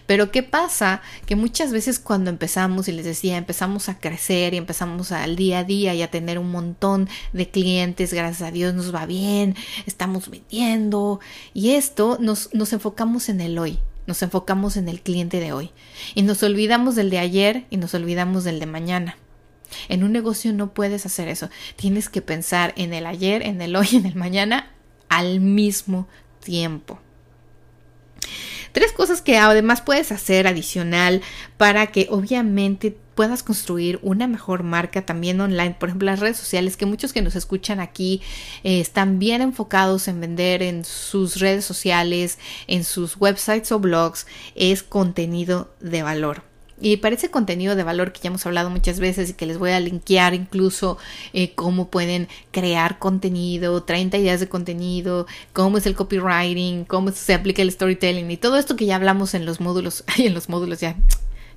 Pero 0.06 0.30
¿qué 0.30 0.42
pasa? 0.42 1.02
Que 1.26 1.36
muchas 1.36 1.72
veces 1.72 1.98
cuando 1.98 2.30
empezamos, 2.30 2.88
y 2.88 2.92
les 2.92 3.04
decía, 3.04 3.36
empezamos 3.36 3.88
a 3.88 3.98
crecer 3.98 4.54
y 4.54 4.56
empezamos 4.56 5.12
al 5.12 5.36
día 5.36 5.60
a 5.60 5.64
día 5.64 5.94
y 5.94 6.02
a 6.02 6.10
tener 6.10 6.38
un 6.38 6.50
montón 6.50 7.08
de 7.32 7.48
clientes, 7.48 8.12
gracias 8.12 8.46
a 8.46 8.50
Dios 8.50 8.74
nos 8.74 8.94
va 8.94 9.06
bien, 9.06 9.54
estamos 9.86 10.28
vendiendo 10.28 11.20
y 11.54 11.70
esto 11.70 12.18
nos, 12.20 12.52
nos 12.52 12.72
enfocamos 12.72 13.28
en 13.28 13.40
el 13.40 13.58
hoy, 13.58 13.78
nos 14.06 14.22
enfocamos 14.22 14.76
en 14.76 14.88
el 14.88 15.00
cliente 15.00 15.40
de 15.40 15.52
hoy 15.52 15.70
y 16.14 16.22
nos 16.22 16.42
olvidamos 16.42 16.96
del 16.96 17.10
de 17.10 17.18
ayer 17.18 17.66
y 17.70 17.76
nos 17.76 17.94
olvidamos 17.94 18.44
del 18.44 18.60
de 18.60 18.66
mañana. 18.66 19.16
En 19.88 20.04
un 20.04 20.12
negocio 20.12 20.52
no 20.52 20.74
puedes 20.74 21.06
hacer 21.06 21.28
eso. 21.28 21.48
Tienes 21.76 22.08
que 22.08 22.22
pensar 22.22 22.72
en 22.76 22.92
el 22.92 23.06
ayer, 23.06 23.42
en 23.42 23.60
el 23.62 23.76
hoy, 23.76 23.88
en 23.92 24.06
el 24.06 24.14
mañana 24.14 24.70
al 25.08 25.40
mismo 25.40 26.08
tiempo. 26.40 26.98
Tres 28.72 28.90
cosas 28.90 29.22
que 29.22 29.38
además 29.38 29.82
puedes 29.82 30.10
hacer 30.10 30.48
adicional 30.48 31.22
para 31.58 31.86
que 31.88 32.08
obviamente 32.10 32.96
puedas 33.14 33.44
construir 33.44 34.00
una 34.02 34.26
mejor 34.26 34.64
marca 34.64 35.06
también 35.06 35.40
online. 35.40 35.76
Por 35.78 35.90
ejemplo, 35.90 36.06
las 36.06 36.18
redes 36.18 36.36
sociales, 36.36 36.76
que 36.76 36.84
muchos 36.84 37.12
que 37.12 37.22
nos 37.22 37.36
escuchan 37.36 37.78
aquí 37.78 38.20
eh, 38.64 38.80
están 38.80 39.20
bien 39.20 39.42
enfocados 39.42 40.08
en 40.08 40.20
vender 40.20 40.62
en 40.62 40.84
sus 40.84 41.38
redes 41.38 41.64
sociales, 41.64 42.40
en 42.66 42.82
sus 42.82 43.16
websites 43.16 43.70
o 43.70 43.78
blogs, 43.78 44.26
es 44.56 44.82
contenido 44.82 45.72
de 45.78 46.02
valor. 46.02 46.53
Y 46.80 46.96
para 46.96 47.14
ese 47.14 47.30
contenido 47.30 47.76
de 47.76 47.84
valor 47.84 48.12
que 48.12 48.20
ya 48.20 48.28
hemos 48.28 48.44
hablado 48.46 48.68
muchas 48.68 48.98
veces 48.98 49.30
y 49.30 49.34
que 49.34 49.46
les 49.46 49.58
voy 49.58 49.70
a 49.70 49.80
linkear 49.80 50.34
incluso 50.34 50.98
eh, 51.32 51.52
cómo 51.54 51.88
pueden 51.88 52.28
crear 52.50 52.98
contenido, 52.98 53.82
30 53.82 54.18
ideas 54.18 54.40
de 54.40 54.48
contenido, 54.48 55.26
cómo 55.52 55.78
es 55.78 55.86
el 55.86 55.94
copywriting, 55.94 56.84
cómo 56.84 57.12
se 57.12 57.34
aplica 57.34 57.62
el 57.62 57.70
storytelling 57.70 58.30
y 58.30 58.36
todo 58.36 58.56
esto 58.56 58.76
que 58.76 58.86
ya 58.86 58.96
hablamos 58.96 59.34
en 59.34 59.46
los 59.46 59.60
módulos, 59.60 60.04
ay, 60.16 60.26
en 60.26 60.34
los 60.34 60.48
módulos 60.48 60.80
ya, 60.80 60.96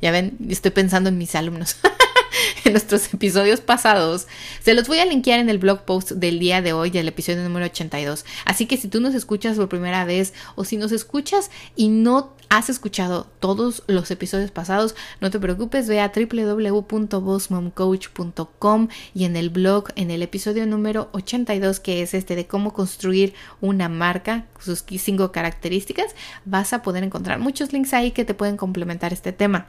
ya 0.01 0.11
ven, 0.11 0.37
estoy 0.49 0.71
pensando 0.71 1.09
en 1.09 1.17
mis 1.17 1.33
alumnos. 1.35 1.77
en 2.65 2.73
nuestros 2.73 3.13
episodios 3.13 3.61
pasados, 3.61 4.27
se 4.61 4.73
los 4.73 4.87
voy 4.87 4.99
a 4.99 5.05
linkear 5.05 5.39
en 5.39 5.49
el 5.49 5.57
blog 5.57 5.83
post 5.83 6.11
del 6.11 6.39
día 6.39 6.61
de 6.61 6.73
hoy, 6.73 6.89
del 6.89 7.07
episodio 7.07 7.43
número 7.43 7.65
82. 7.65 8.25
Así 8.45 8.65
que 8.65 8.77
si 8.77 8.87
tú 8.87 9.01
nos 9.01 9.15
escuchas 9.15 9.57
por 9.57 9.69
primera 9.69 10.05
vez 10.05 10.33
o 10.55 10.63
si 10.63 10.77
nos 10.77 10.91
escuchas 10.91 11.49
y 11.75 11.89
no 11.89 12.35
has 12.49 12.69
escuchado 12.69 13.27
todos 13.39 13.83
los 13.87 14.11
episodios 14.11 14.51
pasados, 14.51 14.95
no 15.19 15.31
te 15.31 15.39
preocupes, 15.39 15.87
ve 15.87 15.99
a 15.99 16.11
www.bossmomcoach.com 16.15 18.87
y 19.13 19.25
en 19.25 19.35
el 19.35 19.49
blog, 19.49 19.89
en 19.95 20.11
el 20.11 20.21
episodio 20.21 20.65
número 20.65 21.09
82, 21.11 21.79
que 21.79 22.01
es 22.01 22.13
este 22.13 22.35
de 22.35 22.47
cómo 22.47 22.73
construir 22.73 23.33
una 23.61 23.87
marca, 23.89 24.45
sus 24.59 24.83
cinco 24.87 25.31
características, 25.31 26.15
vas 26.45 26.73
a 26.73 26.81
poder 26.81 27.03
encontrar 27.03 27.37
muchos 27.39 27.71
links 27.73 27.93
ahí 27.93 28.11
que 28.11 28.25
te 28.25 28.33
pueden 28.33 28.57
complementar 28.57 29.13
este 29.13 29.33
tema. 29.33 29.67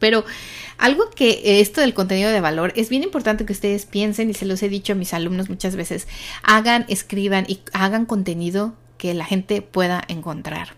Pero 0.00 0.24
algo 0.78 1.10
que 1.10 1.30
eh, 1.30 1.60
esto 1.60 1.80
del 1.80 1.94
contenido 1.94 2.30
de 2.30 2.40
valor 2.40 2.72
es 2.74 2.88
bien 2.88 3.04
importante 3.04 3.46
que 3.46 3.52
ustedes 3.52 3.86
piensen 3.86 4.30
y 4.30 4.34
se 4.34 4.46
los 4.46 4.60
he 4.64 4.68
dicho 4.68 4.94
a 4.94 4.96
mis 4.96 5.14
alumnos 5.14 5.48
muchas 5.48 5.76
veces, 5.76 6.08
hagan, 6.42 6.84
escriban 6.88 7.44
y 7.46 7.60
hagan 7.72 8.06
contenido 8.06 8.74
que 8.98 9.14
la 9.14 9.24
gente 9.24 9.62
pueda 9.62 10.02
encontrar. 10.08 10.74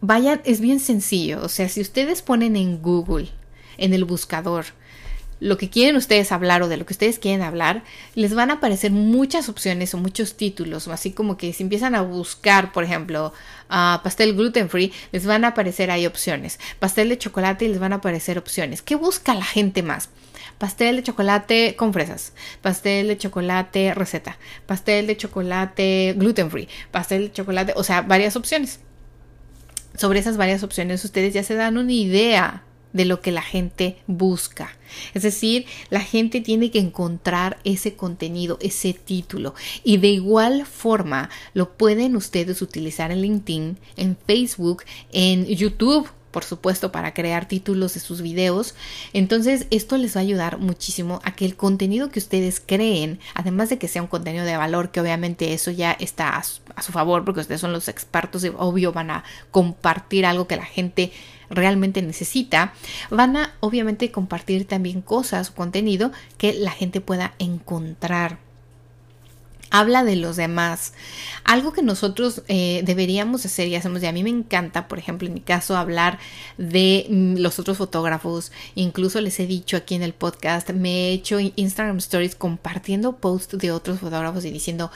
vayan, 0.00 0.40
es 0.44 0.60
bien 0.60 0.80
sencillo. 0.80 1.42
O 1.42 1.48
sea, 1.48 1.68
si 1.68 1.80
ustedes 1.80 2.22
ponen 2.22 2.56
en 2.56 2.80
Google, 2.80 3.28
en 3.76 3.92
el 3.92 4.04
buscador, 4.04 4.66
lo 5.44 5.58
que 5.58 5.68
quieren 5.68 5.96
ustedes 5.96 6.32
hablar 6.32 6.62
o 6.62 6.68
de 6.68 6.78
lo 6.78 6.86
que 6.86 6.94
ustedes 6.94 7.18
quieren 7.18 7.42
hablar, 7.42 7.84
les 8.14 8.32
van 8.32 8.50
a 8.50 8.54
aparecer 8.54 8.92
muchas 8.92 9.50
opciones 9.50 9.92
o 9.92 9.98
muchos 9.98 10.38
títulos, 10.38 10.88
así 10.88 11.12
como 11.12 11.36
que 11.36 11.52
si 11.52 11.62
empiezan 11.62 11.94
a 11.94 12.00
buscar, 12.00 12.72
por 12.72 12.82
ejemplo, 12.82 13.30
pastel 13.68 14.34
gluten 14.34 14.70
free, 14.70 14.90
les 15.12 15.26
van 15.26 15.44
a 15.44 15.48
aparecer 15.48 15.90
ahí 15.90 16.06
opciones, 16.06 16.58
pastel 16.78 17.10
de 17.10 17.18
chocolate 17.18 17.66
y 17.66 17.68
les 17.68 17.78
van 17.78 17.92
a 17.92 17.96
aparecer 17.96 18.38
opciones. 18.38 18.80
¿Qué 18.80 18.94
busca 18.94 19.34
la 19.34 19.44
gente 19.44 19.82
más? 19.82 20.08
Pastel 20.56 20.96
de 20.96 21.02
chocolate 21.02 21.76
con 21.76 21.92
fresas, 21.92 22.32
pastel 22.62 23.08
de 23.08 23.18
chocolate 23.18 23.92
receta, 23.92 24.38
pastel 24.64 25.06
de 25.06 25.18
chocolate 25.18 26.14
gluten 26.16 26.50
free, 26.50 26.70
pastel 26.90 27.24
de 27.24 27.32
chocolate, 27.32 27.74
o 27.76 27.84
sea, 27.84 28.00
varias 28.00 28.34
opciones. 28.36 28.80
Sobre 29.94 30.20
esas 30.20 30.38
varias 30.38 30.62
opciones 30.62 31.04
ustedes 31.04 31.34
ya 31.34 31.42
se 31.42 31.54
dan 31.54 31.76
una 31.76 31.92
idea 31.92 32.62
de 32.94 33.04
lo 33.04 33.20
que 33.20 33.32
la 33.32 33.42
gente 33.42 33.98
busca. 34.06 34.74
Es 35.12 35.24
decir, 35.24 35.66
la 35.90 36.00
gente 36.00 36.40
tiene 36.40 36.70
que 36.70 36.78
encontrar 36.78 37.58
ese 37.64 37.94
contenido, 37.94 38.56
ese 38.62 38.94
título. 38.94 39.54
Y 39.82 39.98
de 39.98 40.08
igual 40.08 40.64
forma 40.64 41.28
lo 41.52 41.72
pueden 41.76 42.16
ustedes 42.16 42.62
utilizar 42.62 43.10
en 43.10 43.20
LinkedIn, 43.20 43.76
en 43.96 44.16
Facebook, 44.26 44.84
en 45.12 45.44
YouTube 45.44 46.08
por 46.34 46.42
supuesto, 46.42 46.90
para 46.90 47.14
crear 47.14 47.46
títulos 47.46 47.94
de 47.94 48.00
sus 48.00 48.20
videos. 48.20 48.74
Entonces, 49.12 49.68
esto 49.70 49.96
les 49.98 50.16
va 50.16 50.20
a 50.20 50.22
ayudar 50.22 50.58
muchísimo 50.58 51.20
a 51.22 51.36
que 51.36 51.44
el 51.44 51.54
contenido 51.54 52.10
que 52.10 52.18
ustedes 52.18 52.58
creen, 52.58 53.20
además 53.34 53.68
de 53.68 53.78
que 53.78 53.86
sea 53.86 54.02
un 54.02 54.08
contenido 54.08 54.44
de 54.44 54.56
valor, 54.56 54.90
que 54.90 55.00
obviamente 55.00 55.54
eso 55.54 55.70
ya 55.70 55.92
está 55.92 56.36
a 56.36 56.42
su, 56.42 56.60
a 56.74 56.82
su 56.82 56.90
favor, 56.90 57.24
porque 57.24 57.42
ustedes 57.42 57.60
son 57.60 57.72
los 57.72 57.86
expertos 57.86 58.42
y 58.42 58.48
obvio 58.48 58.92
van 58.92 59.12
a 59.12 59.22
compartir 59.52 60.26
algo 60.26 60.48
que 60.48 60.56
la 60.56 60.64
gente 60.64 61.12
realmente 61.50 62.02
necesita, 62.02 62.72
van 63.10 63.36
a 63.36 63.54
obviamente 63.60 64.10
compartir 64.10 64.66
también 64.66 65.02
cosas 65.02 65.52
contenido 65.52 66.10
que 66.36 66.52
la 66.54 66.72
gente 66.72 67.00
pueda 67.00 67.34
encontrar 67.38 68.43
habla 69.74 70.04
de 70.04 70.14
los 70.14 70.36
demás. 70.36 70.92
Algo 71.42 71.72
que 71.72 71.82
nosotros 71.82 72.42
eh, 72.46 72.82
deberíamos 72.84 73.44
hacer 73.44 73.66
y 73.66 73.74
hacemos, 73.74 74.04
y 74.04 74.06
a 74.06 74.12
mí 74.12 74.22
me 74.22 74.30
encanta, 74.30 74.86
por 74.86 75.00
ejemplo, 75.00 75.26
en 75.26 75.34
mi 75.34 75.40
caso, 75.40 75.76
hablar 75.76 76.20
de 76.58 77.06
mm, 77.10 77.38
los 77.38 77.58
otros 77.58 77.78
fotógrafos. 77.78 78.52
Incluso 78.76 79.20
les 79.20 79.40
he 79.40 79.48
dicho 79.48 79.76
aquí 79.76 79.96
en 79.96 80.04
el 80.04 80.14
podcast, 80.14 80.70
me 80.70 81.08
he 81.08 81.12
hecho 81.12 81.40
Instagram 81.40 81.96
Stories 81.98 82.36
compartiendo 82.36 83.16
posts 83.16 83.58
de 83.58 83.72
otros 83.72 83.98
fotógrafos 83.98 84.44
y 84.44 84.52
diciendo, 84.52 84.92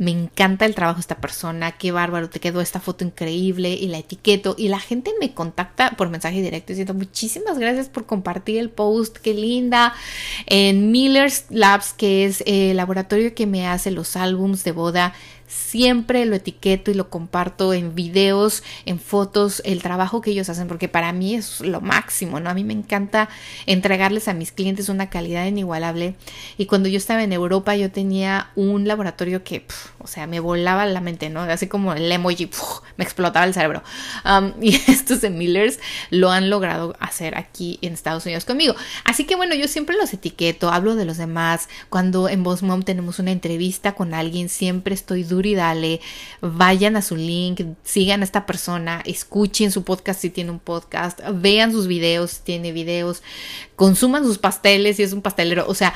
me 0.00 0.12
encanta 0.12 0.64
el 0.64 0.74
trabajo 0.74 0.96
de 0.96 1.02
esta 1.02 1.18
persona, 1.18 1.72
qué 1.72 1.92
bárbaro, 1.92 2.30
te 2.30 2.40
quedó 2.40 2.62
esta 2.62 2.80
foto 2.80 3.04
increíble 3.04 3.74
y 3.74 3.86
la 3.88 3.98
etiqueto 3.98 4.54
y 4.56 4.68
la 4.68 4.80
gente 4.80 5.12
me 5.20 5.34
contacta 5.34 5.90
por 5.90 6.08
mensaje 6.08 6.40
directo 6.40 6.68
diciendo 6.68 6.94
muchísimas 6.94 7.58
gracias 7.58 7.90
por 7.90 8.06
compartir 8.06 8.56
el 8.56 8.70
post, 8.70 9.18
qué 9.18 9.34
linda. 9.34 9.92
En 10.46 10.90
Miller's 10.90 11.44
Labs, 11.50 11.92
que 11.92 12.24
es 12.24 12.42
el 12.46 12.78
laboratorio 12.78 13.34
que 13.34 13.46
me 13.46 13.68
hace 13.68 13.90
los 13.90 14.16
álbums 14.16 14.64
de 14.64 14.72
boda, 14.72 15.12
siempre 15.50 16.24
lo 16.26 16.36
etiqueto 16.36 16.92
y 16.92 16.94
lo 16.94 17.10
comparto 17.10 17.74
en 17.74 17.96
videos, 17.96 18.62
en 18.86 19.00
fotos, 19.00 19.60
el 19.64 19.82
trabajo 19.82 20.20
que 20.20 20.30
ellos 20.30 20.48
hacen, 20.48 20.68
porque 20.68 20.88
para 20.88 21.12
mí 21.12 21.34
es 21.34 21.60
lo 21.60 21.80
máximo, 21.80 22.38
¿no? 22.38 22.50
A 22.50 22.54
mí 22.54 22.62
me 22.62 22.72
encanta 22.72 23.28
entregarles 23.66 24.28
a 24.28 24.34
mis 24.34 24.52
clientes 24.52 24.88
una 24.88 25.10
calidad 25.10 25.46
inigualable. 25.46 26.14
Y 26.56 26.66
cuando 26.66 26.88
yo 26.88 26.96
estaba 26.96 27.24
en 27.24 27.32
Europa, 27.32 27.74
yo 27.74 27.90
tenía 27.90 28.50
un 28.54 28.86
laboratorio 28.86 29.42
que, 29.42 29.66
o 29.98 30.06
sea, 30.06 30.28
me 30.28 30.38
volaba 30.38 30.86
la 30.86 31.00
mente, 31.00 31.30
¿no? 31.30 31.40
Así 31.40 31.66
como 31.66 31.94
el 31.94 32.10
emoji, 32.10 32.48
me 32.96 33.04
explotaba 33.04 33.44
el 33.44 33.52
cerebro. 33.52 33.82
Um, 34.24 34.52
y 34.62 34.76
estos 34.86 35.20
de 35.20 35.30
Millers 35.30 35.80
lo 36.10 36.30
han 36.30 36.48
logrado 36.48 36.94
hacer 37.00 37.36
aquí 37.36 37.80
en 37.82 37.92
Estados 37.92 38.24
Unidos 38.24 38.44
conmigo. 38.44 38.76
Así 39.04 39.24
que 39.24 39.34
bueno, 39.34 39.56
yo 39.56 39.66
siempre 39.66 39.96
los 39.96 40.14
etiqueto, 40.14 40.70
hablo 40.70 40.94
de 40.94 41.04
los 41.04 41.16
demás. 41.16 41.68
Cuando 41.88 42.28
en 42.28 42.44
Boss 42.44 42.62
Mom 42.62 42.82
tenemos 42.82 43.18
una 43.18 43.32
entrevista 43.32 43.96
con 43.96 44.14
alguien, 44.14 44.48
siempre 44.48 44.94
estoy 44.94 45.24
duro 45.24 45.39
y 45.46 45.54
dale, 45.54 46.00
vayan 46.40 46.96
a 46.96 47.02
su 47.02 47.16
link, 47.16 47.62
sigan 47.82 48.20
a 48.20 48.24
esta 48.24 48.46
persona, 48.46 49.02
escuchen 49.04 49.70
su 49.70 49.84
podcast 49.84 50.20
si 50.20 50.30
tiene 50.30 50.50
un 50.50 50.58
podcast, 50.58 51.20
vean 51.34 51.72
sus 51.72 51.86
videos 51.86 52.32
si 52.32 52.42
tiene 52.42 52.72
videos, 52.72 53.22
consuman 53.76 54.24
sus 54.24 54.38
pasteles 54.38 54.96
si 54.96 55.02
es 55.02 55.12
un 55.12 55.22
pastelero, 55.22 55.66
o 55.66 55.74
sea, 55.74 55.94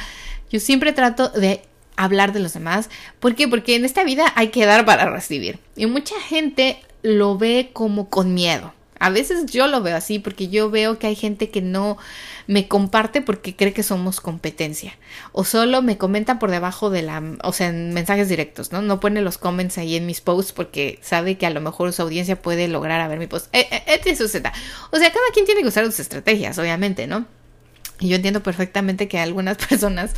yo 0.51 0.61
siempre 0.61 0.93
trato 0.93 1.29
de 1.29 1.63
hablar 1.97 2.33
de 2.33 2.41
los 2.41 2.55
demás. 2.55 2.91
¿Por 3.21 3.35
qué? 3.35 3.49
Porque 3.49 3.77
en 3.77 3.85
esta 3.85 4.05
vida 4.05 4.33
hay 4.37 4.49
que 4.49 4.67
dar 4.67 4.85
para 4.85 5.11
recibir. 5.11 5.59
Y 5.77 5.87
mucha 5.87 6.21
gente 6.21 6.81
lo 7.03 7.39
ve 7.39 7.71
como 7.73 8.09
con 8.09 8.35
miedo. 8.35 8.73
A 9.05 9.11
veces 9.11 9.45
yo 9.45 9.67
lo 9.67 9.83
veo 9.83 9.99
así 9.99 10.19
porque 10.19 10.49
yo 10.49 10.71
veo 10.71 10.99
que 10.99 11.07
hay 11.07 11.15
gente 11.15 11.51
que 11.51 11.61
no 11.61 11.99
me 12.47 12.69
comparte 12.69 13.21
porque 13.21 13.55
cree 13.55 13.75
que 13.75 13.83
somos 13.83 14.23
competencia 14.23 14.97
o 15.33 15.45
solo 15.45 15.83
me 15.83 15.99
comenta 15.99 16.39
por 16.39 16.51
debajo 16.51 16.89
de 16.89 17.03
la, 17.03 17.23
o 17.43 17.53
sea, 17.53 17.69
en 17.69 17.93
mensajes 17.93 18.31
directos, 18.31 18.73
¿no? 18.73 18.81
No 18.81 19.01
pone 19.01 19.21
los 19.21 19.37
comments 19.37 19.77
ahí 19.77 19.97
en 19.97 20.07
mis 20.07 20.23
posts 20.23 20.53
porque 20.53 20.99
sabe 21.03 21.37
que 21.37 21.45
a 21.45 21.51
lo 21.51 21.61
mejor 21.61 21.93
su 21.93 22.01
audiencia 22.01 22.41
puede 22.41 22.67
lograr 22.67 23.03
a 23.03 23.09
ver 23.09 23.19
mi 23.19 23.27
post. 23.27 23.55
Eh, 23.55 23.69
eh, 23.71 23.83
eh 23.87 24.15
O 24.15 24.27
sea, 24.27 25.13
cada 25.13 25.31
quien 25.35 25.45
tiene 25.45 25.61
que 25.61 25.69
usar 25.69 25.85
sus 25.85 26.01
estrategias, 26.01 26.59
obviamente, 26.59 27.07
¿no? 27.07 27.27
Y 28.01 28.09
yo 28.09 28.17
entiendo 28.17 28.43
perfectamente 28.43 29.07
que 29.09 29.19
algunas 29.19 29.57
personas 29.69 30.13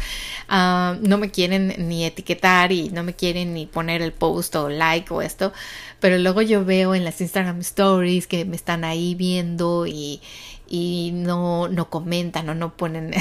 ah, 0.48 0.96
no 1.02 1.18
me 1.18 1.30
quieren 1.30 1.74
ni 1.88 2.04
etiquetar 2.04 2.72
y 2.72 2.90
no 2.90 3.02
me 3.02 3.14
quieren 3.14 3.54
ni 3.54 3.66
poner 3.66 4.02
el 4.02 4.12
post 4.12 4.56
o 4.56 4.68
like 4.68 5.12
o 5.12 5.22
esto, 5.22 5.52
pero 6.00 6.18
luego 6.18 6.42
yo 6.42 6.64
veo 6.64 6.94
en 6.94 7.04
las 7.04 7.20
Instagram 7.20 7.60
Stories 7.60 8.26
que 8.26 8.44
me 8.44 8.56
están 8.56 8.84
ahí 8.84 9.14
viendo 9.14 9.86
y, 9.86 10.20
y 10.68 11.10
no, 11.14 11.68
no 11.68 11.90
comentan 11.90 12.48
o 12.48 12.54
no 12.54 12.76
ponen... 12.76 13.12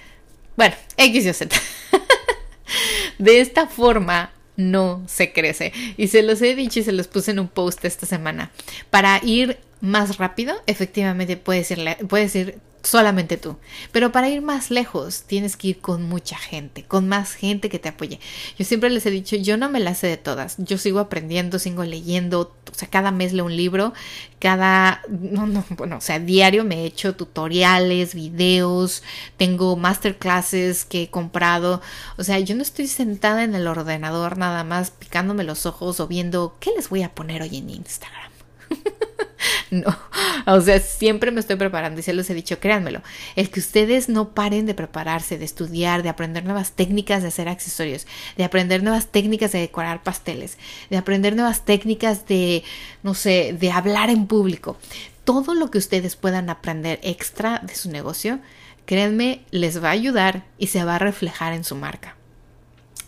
bueno, 0.56 0.74
X 0.96 1.26
y 1.26 1.32
Z. 1.32 1.56
De 3.18 3.40
esta 3.40 3.66
forma 3.66 4.30
no 4.56 5.02
se 5.06 5.32
crece. 5.32 5.72
Y 5.96 6.08
se 6.08 6.22
los 6.22 6.40
he 6.42 6.54
dicho 6.54 6.80
y 6.80 6.82
se 6.82 6.92
los 6.92 7.08
puse 7.08 7.32
en 7.32 7.38
un 7.38 7.48
post 7.48 7.84
esta 7.84 8.06
semana. 8.06 8.50
Para 8.90 9.20
ir 9.22 9.58
más 9.80 10.18
rápido, 10.18 10.54
efectivamente 10.66 11.36
puedes 11.36 11.70
ir, 11.70 11.96
puedes 12.08 12.34
ir 12.34 12.58
solamente 12.86 13.36
tú. 13.36 13.56
Pero 13.92 14.12
para 14.12 14.28
ir 14.28 14.42
más 14.42 14.70
lejos 14.70 15.22
tienes 15.22 15.56
que 15.56 15.68
ir 15.68 15.80
con 15.80 16.02
mucha 16.04 16.36
gente, 16.38 16.84
con 16.84 17.08
más 17.08 17.32
gente 17.32 17.68
que 17.68 17.78
te 17.78 17.88
apoye. 17.88 18.20
Yo 18.58 18.64
siempre 18.64 18.90
les 18.90 19.04
he 19.06 19.10
dicho, 19.10 19.36
yo 19.36 19.56
no 19.56 19.68
me 19.68 19.80
la 19.80 19.94
sé 19.94 20.06
de 20.06 20.16
todas, 20.16 20.54
yo 20.58 20.78
sigo 20.78 21.00
aprendiendo, 21.00 21.58
sigo 21.58 21.84
leyendo, 21.84 22.54
o 22.70 22.74
sea, 22.74 22.88
cada 22.88 23.10
mes 23.10 23.32
leo 23.32 23.44
un 23.44 23.56
libro, 23.56 23.92
cada, 24.38 25.02
no, 25.08 25.46
no, 25.46 25.64
bueno, 25.70 25.96
o 25.96 26.00
sea, 26.00 26.20
diario 26.20 26.64
me 26.64 26.82
he 26.82 26.86
hecho 26.86 27.16
tutoriales, 27.16 28.14
videos, 28.14 29.02
tengo 29.36 29.76
masterclasses 29.76 30.84
que 30.84 31.02
he 31.02 31.10
comprado, 31.10 31.82
o 32.16 32.24
sea, 32.24 32.38
yo 32.38 32.54
no 32.54 32.62
estoy 32.62 32.86
sentada 32.86 33.42
en 33.44 33.54
el 33.54 33.66
ordenador 33.66 34.38
nada 34.38 34.62
más 34.64 34.90
picándome 34.92 35.44
los 35.44 35.66
ojos 35.66 35.98
o 36.00 36.06
viendo 36.06 36.56
qué 36.60 36.70
les 36.76 36.88
voy 36.88 37.02
a 37.02 37.14
poner 37.14 37.42
hoy 37.42 37.56
en 37.58 37.70
Instagram. 37.70 38.30
no, 39.70 39.96
o 40.46 40.60
sea, 40.60 40.80
siempre 40.80 41.30
me 41.30 41.40
estoy 41.40 41.56
preparando 41.56 42.00
y 42.00 42.02
se 42.02 42.12
los 42.12 42.28
he 42.30 42.34
dicho, 42.34 42.58
créanmelo, 42.58 43.02
el 43.34 43.50
que 43.50 43.60
ustedes 43.60 44.08
no 44.08 44.30
paren 44.30 44.66
de 44.66 44.74
prepararse, 44.74 45.38
de 45.38 45.44
estudiar, 45.44 46.02
de 46.02 46.08
aprender 46.08 46.44
nuevas 46.44 46.72
técnicas 46.72 47.22
de 47.22 47.28
hacer 47.28 47.48
accesorios, 47.48 48.06
de 48.36 48.44
aprender 48.44 48.82
nuevas 48.82 49.08
técnicas 49.08 49.52
de 49.52 49.60
decorar 49.60 50.02
pasteles, 50.02 50.58
de 50.90 50.96
aprender 50.96 51.34
nuevas 51.36 51.64
técnicas 51.64 52.26
de, 52.26 52.64
no 53.02 53.14
sé, 53.14 53.56
de 53.58 53.70
hablar 53.70 54.10
en 54.10 54.26
público, 54.26 54.76
todo 55.24 55.54
lo 55.54 55.70
que 55.70 55.78
ustedes 55.78 56.16
puedan 56.16 56.50
aprender 56.50 57.00
extra 57.02 57.60
de 57.64 57.74
su 57.74 57.90
negocio, 57.90 58.38
créanme, 58.86 59.42
les 59.50 59.82
va 59.82 59.88
a 59.88 59.92
ayudar 59.92 60.44
y 60.58 60.68
se 60.68 60.84
va 60.84 60.96
a 60.96 61.00
reflejar 61.00 61.52
en 61.52 61.64
su 61.64 61.74
marca. 61.74 62.15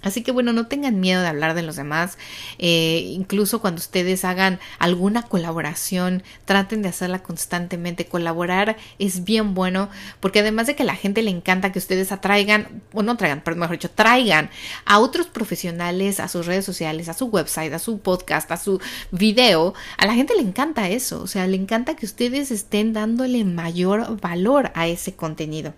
Así 0.02 0.22
que 0.22 0.30
bueno, 0.30 0.52
no 0.52 0.66
tengan 0.68 1.00
miedo 1.00 1.20
de 1.20 1.26
hablar 1.26 1.54
de 1.54 1.62
los 1.62 1.76
demás. 1.76 2.18
Eh, 2.58 3.10
incluso 3.14 3.60
cuando 3.60 3.80
ustedes 3.80 4.24
hagan 4.24 4.60
alguna 4.78 5.22
colaboración, 5.22 6.22
traten 6.44 6.82
de 6.82 6.88
hacerla 6.88 7.22
constantemente. 7.22 8.06
Colaborar 8.06 8.76
es 8.98 9.24
bien 9.24 9.54
bueno 9.54 9.88
porque 10.20 10.40
además 10.40 10.68
de 10.68 10.76
que 10.76 10.84
a 10.84 10.86
la 10.86 10.94
gente 10.94 11.22
le 11.22 11.30
encanta 11.30 11.72
que 11.72 11.80
ustedes 11.80 12.12
atraigan, 12.12 12.82
o 12.92 13.02
no 13.02 13.16
traigan, 13.16 13.42
pero 13.44 13.56
mejor 13.56 13.76
dicho, 13.76 13.90
traigan 13.90 14.50
a 14.84 15.00
otros 15.00 15.26
profesionales 15.26 16.20
a 16.20 16.28
sus 16.28 16.46
redes 16.46 16.64
sociales, 16.64 17.08
a 17.08 17.14
su 17.14 17.26
website, 17.26 17.72
a 17.72 17.78
su 17.78 17.98
podcast, 17.98 18.50
a 18.52 18.56
su 18.56 18.80
video, 19.10 19.74
a 19.96 20.06
la 20.06 20.14
gente 20.14 20.34
le 20.34 20.42
encanta 20.42 20.88
eso. 20.88 21.20
O 21.22 21.26
sea, 21.26 21.46
le 21.46 21.56
encanta 21.56 21.96
que 21.96 22.06
ustedes 22.06 22.50
estén 22.52 22.92
dándole 22.92 23.44
mayor 23.44 24.20
valor 24.20 24.70
a 24.74 24.86
ese 24.86 25.14
contenido. 25.14 25.74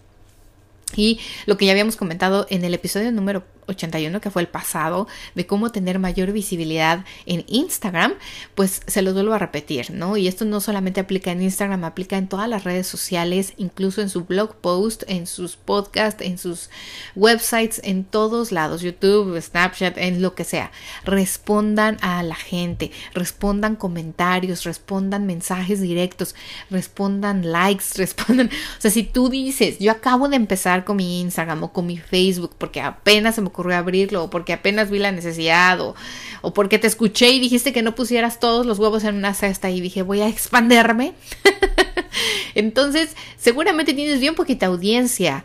Y 0.96 1.20
lo 1.46 1.56
que 1.56 1.66
ya 1.66 1.72
habíamos 1.72 1.96
comentado 1.96 2.46
en 2.50 2.64
el 2.64 2.74
episodio 2.74 3.12
número 3.12 3.44
81, 3.66 4.20
que 4.20 4.30
fue 4.30 4.42
el 4.42 4.48
pasado, 4.48 5.06
de 5.34 5.46
cómo 5.46 5.70
tener 5.70 5.98
mayor 5.98 6.32
visibilidad 6.32 7.04
en 7.26 7.44
Instagram, 7.48 8.14
pues 8.54 8.82
se 8.86 9.02
los 9.02 9.14
vuelvo 9.14 9.34
a 9.34 9.38
repetir, 9.38 9.90
¿no? 9.90 10.16
Y 10.16 10.28
esto 10.28 10.44
no 10.44 10.60
solamente 10.60 11.00
aplica 11.00 11.30
en 11.32 11.42
Instagram, 11.42 11.84
aplica 11.84 12.16
en 12.16 12.28
todas 12.28 12.48
las 12.48 12.64
redes 12.64 12.86
sociales, 12.86 13.54
incluso 13.56 14.00
en 14.02 14.10
su 14.10 14.24
blog 14.24 14.56
post, 14.56 15.04
en 15.08 15.26
sus 15.26 15.56
podcasts, 15.56 16.22
en 16.22 16.38
sus 16.38 16.70
websites, 17.14 17.80
en 17.84 18.04
todos 18.04 18.52
lados, 18.52 18.82
YouTube, 18.82 19.40
Snapchat, 19.40 19.96
en 19.98 20.22
lo 20.22 20.34
que 20.34 20.44
sea. 20.44 20.70
Respondan 21.04 21.96
a 22.00 22.22
la 22.22 22.34
gente, 22.34 22.90
respondan 23.14 23.76
comentarios, 23.76 24.64
respondan 24.64 25.26
mensajes 25.26 25.80
directos, 25.80 26.34
respondan 26.70 27.50
likes, 27.50 27.84
respondan, 27.96 28.48
o 28.48 28.80
sea, 28.80 28.90
si 28.90 29.02
tú 29.02 29.28
dices, 29.28 29.78
yo 29.78 29.92
acabo 29.92 30.28
de 30.28 30.36
empezar 30.36 30.84
con 30.84 30.96
mi 30.96 31.20
Instagram 31.20 31.62
o 31.64 31.72
con 31.72 31.86
mi 31.86 31.98
Facebook 31.98 32.54
porque 32.58 32.80
apenas 32.80 33.34
se 33.34 33.40
me 33.40 33.48
abrirlo 33.72 34.24
o 34.24 34.30
porque 34.30 34.52
apenas 34.52 34.90
vi 34.90 34.98
la 34.98 35.12
necesidad 35.12 35.80
o, 35.80 35.94
o 36.42 36.52
porque 36.52 36.78
te 36.78 36.86
escuché 36.86 37.30
y 37.30 37.40
dijiste 37.40 37.72
que 37.72 37.82
no 37.82 37.94
pusieras 37.94 38.40
todos 38.40 38.66
los 38.66 38.78
huevos 38.78 39.04
en 39.04 39.16
una 39.16 39.34
cesta 39.34 39.70
y 39.70 39.80
dije 39.80 40.02
voy 40.02 40.20
a 40.20 40.28
expanderme. 40.28 41.14
Entonces, 42.54 43.16
seguramente 43.36 43.94
tienes 43.94 44.20
bien 44.20 44.34
poquita 44.34 44.66
audiencia. 44.66 45.44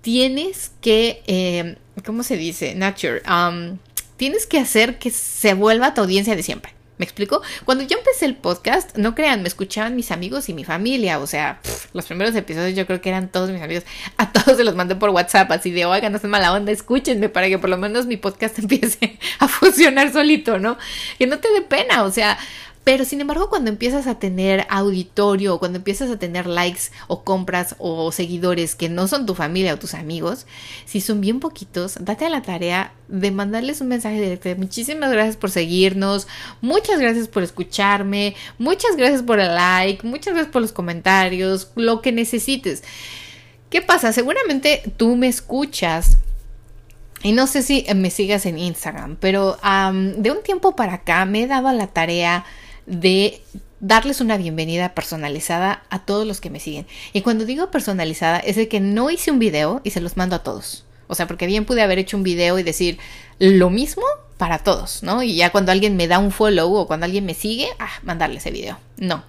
Tienes 0.00 0.72
que, 0.80 1.22
eh, 1.26 1.76
¿cómo 2.04 2.22
se 2.22 2.36
dice? 2.36 2.74
Nature. 2.74 3.22
Um, 3.28 3.78
tienes 4.16 4.46
que 4.46 4.58
hacer 4.58 4.98
que 4.98 5.10
se 5.10 5.54
vuelva 5.54 5.94
tu 5.94 6.00
audiencia 6.00 6.36
de 6.36 6.42
siempre. 6.42 6.74
¿Me 7.02 7.04
explico? 7.04 7.42
Cuando 7.64 7.82
yo 7.82 7.98
empecé 7.98 8.26
el 8.26 8.36
podcast, 8.36 8.96
no 8.96 9.16
crean, 9.16 9.42
me 9.42 9.48
escuchaban 9.48 9.96
mis 9.96 10.12
amigos 10.12 10.48
y 10.48 10.54
mi 10.54 10.62
familia. 10.62 11.18
O 11.18 11.26
sea, 11.26 11.58
los 11.94 12.06
primeros 12.06 12.32
episodios 12.36 12.76
yo 12.76 12.86
creo 12.86 13.00
que 13.00 13.08
eran 13.08 13.28
todos 13.28 13.50
mis 13.50 13.60
amigos. 13.60 13.82
A 14.18 14.30
todos 14.30 14.56
se 14.56 14.62
los 14.62 14.76
mandé 14.76 14.94
por 14.94 15.10
WhatsApp, 15.10 15.50
así 15.50 15.72
de, 15.72 15.84
oigan, 15.84 16.12
no 16.12 16.20
sean 16.20 16.30
mala 16.30 16.52
onda, 16.52 16.70
escúchenme 16.70 17.28
para 17.28 17.48
que 17.48 17.58
por 17.58 17.70
lo 17.70 17.76
menos 17.76 18.06
mi 18.06 18.16
podcast 18.16 18.56
empiece 18.60 19.18
a 19.40 19.48
funcionar 19.48 20.12
solito, 20.12 20.60
¿no? 20.60 20.78
Que 21.18 21.26
no 21.26 21.40
te 21.40 21.50
dé 21.50 21.62
pena, 21.62 22.04
o 22.04 22.12
sea, 22.12 22.38
pero 22.84 23.04
sin 23.04 23.20
embargo, 23.20 23.48
cuando 23.48 23.70
empiezas 23.70 24.08
a 24.08 24.18
tener 24.18 24.66
auditorio, 24.68 25.58
cuando 25.58 25.78
empiezas 25.78 26.10
a 26.10 26.18
tener 26.18 26.46
likes 26.46 26.90
o 27.06 27.22
compras 27.22 27.76
o 27.78 28.10
seguidores 28.10 28.74
que 28.74 28.88
no 28.88 29.06
son 29.06 29.24
tu 29.24 29.36
familia 29.36 29.74
o 29.74 29.78
tus 29.78 29.94
amigos, 29.94 30.46
si 30.84 31.00
son 31.00 31.20
bien 31.20 31.38
poquitos, 31.38 31.96
date 32.00 32.26
a 32.26 32.30
la 32.30 32.42
tarea 32.42 32.92
de 33.06 33.30
mandarles 33.30 33.80
un 33.80 33.88
mensaje 33.88 34.20
directo. 34.20 34.48
Muchísimas 34.56 35.12
gracias 35.12 35.36
por 35.36 35.52
seguirnos, 35.52 36.26
muchas 36.60 36.98
gracias 36.98 37.28
por 37.28 37.44
escucharme, 37.44 38.34
muchas 38.58 38.96
gracias 38.96 39.22
por 39.22 39.38
el 39.38 39.54
like, 39.54 40.04
muchas 40.04 40.34
gracias 40.34 40.52
por 40.52 40.62
los 40.62 40.72
comentarios, 40.72 41.70
lo 41.76 42.02
que 42.02 42.10
necesites. 42.10 42.82
¿Qué 43.70 43.80
pasa? 43.80 44.12
Seguramente 44.12 44.82
tú 44.96 45.14
me 45.14 45.28
escuchas 45.28 46.18
y 47.22 47.30
no 47.30 47.46
sé 47.46 47.62
si 47.62 47.86
me 47.94 48.10
sigas 48.10 48.44
en 48.44 48.58
Instagram, 48.58 49.16
pero 49.20 49.56
de 50.16 50.30
un 50.32 50.42
tiempo 50.42 50.74
para 50.74 50.94
acá 50.94 51.24
me 51.26 51.44
he 51.44 51.46
dado 51.46 51.68
a 51.68 51.72
la 51.72 51.86
tarea 51.86 52.44
de 52.86 53.40
darles 53.80 54.20
una 54.20 54.36
bienvenida 54.36 54.94
personalizada 54.94 55.82
a 55.90 56.04
todos 56.04 56.26
los 56.26 56.40
que 56.40 56.50
me 56.50 56.60
siguen. 56.60 56.86
Y 57.12 57.22
cuando 57.22 57.44
digo 57.44 57.70
personalizada 57.70 58.38
es 58.38 58.56
de 58.56 58.68
que 58.68 58.80
no 58.80 59.10
hice 59.10 59.30
un 59.30 59.38
video 59.38 59.80
y 59.84 59.90
se 59.90 60.00
los 60.00 60.16
mando 60.16 60.36
a 60.36 60.42
todos. 60.42 60.84
O 61.08 61.14
sea, 61.14 61.26
porque 61.26 61.46
bien 61.46 61.64
pude 61.64 61.82
haber 61.82 61.98
hecho 61.98 62.16
un 62.16 62.22
video 62.22 62.58
y 62.58 62.62
decir 62.62 62.98
lo 63.38 63.70
mismo 63.70 64.04
para 64.38 64.60
todos, 64.60 65.02
¿no? 65.02 65.22
Y 65.22 65.34
ya 65.34 65.50
cuando 65.50 65.72
alguien 65.72 65.96
me 65.96 66.08
da 66.08 66.18
un 66.18 66.30
follow 66.30 66.72
o 66.74 66.86
cuando 66.86 67.06
alguien 67.06 67.26
me 67.26 67.34
sigue, 67.34 67.68
ah, 67.78 67.90
mandarle 68.02 68.38
ese 68.38 68.50
video. 68.50 68.78
No. 68.96 69.24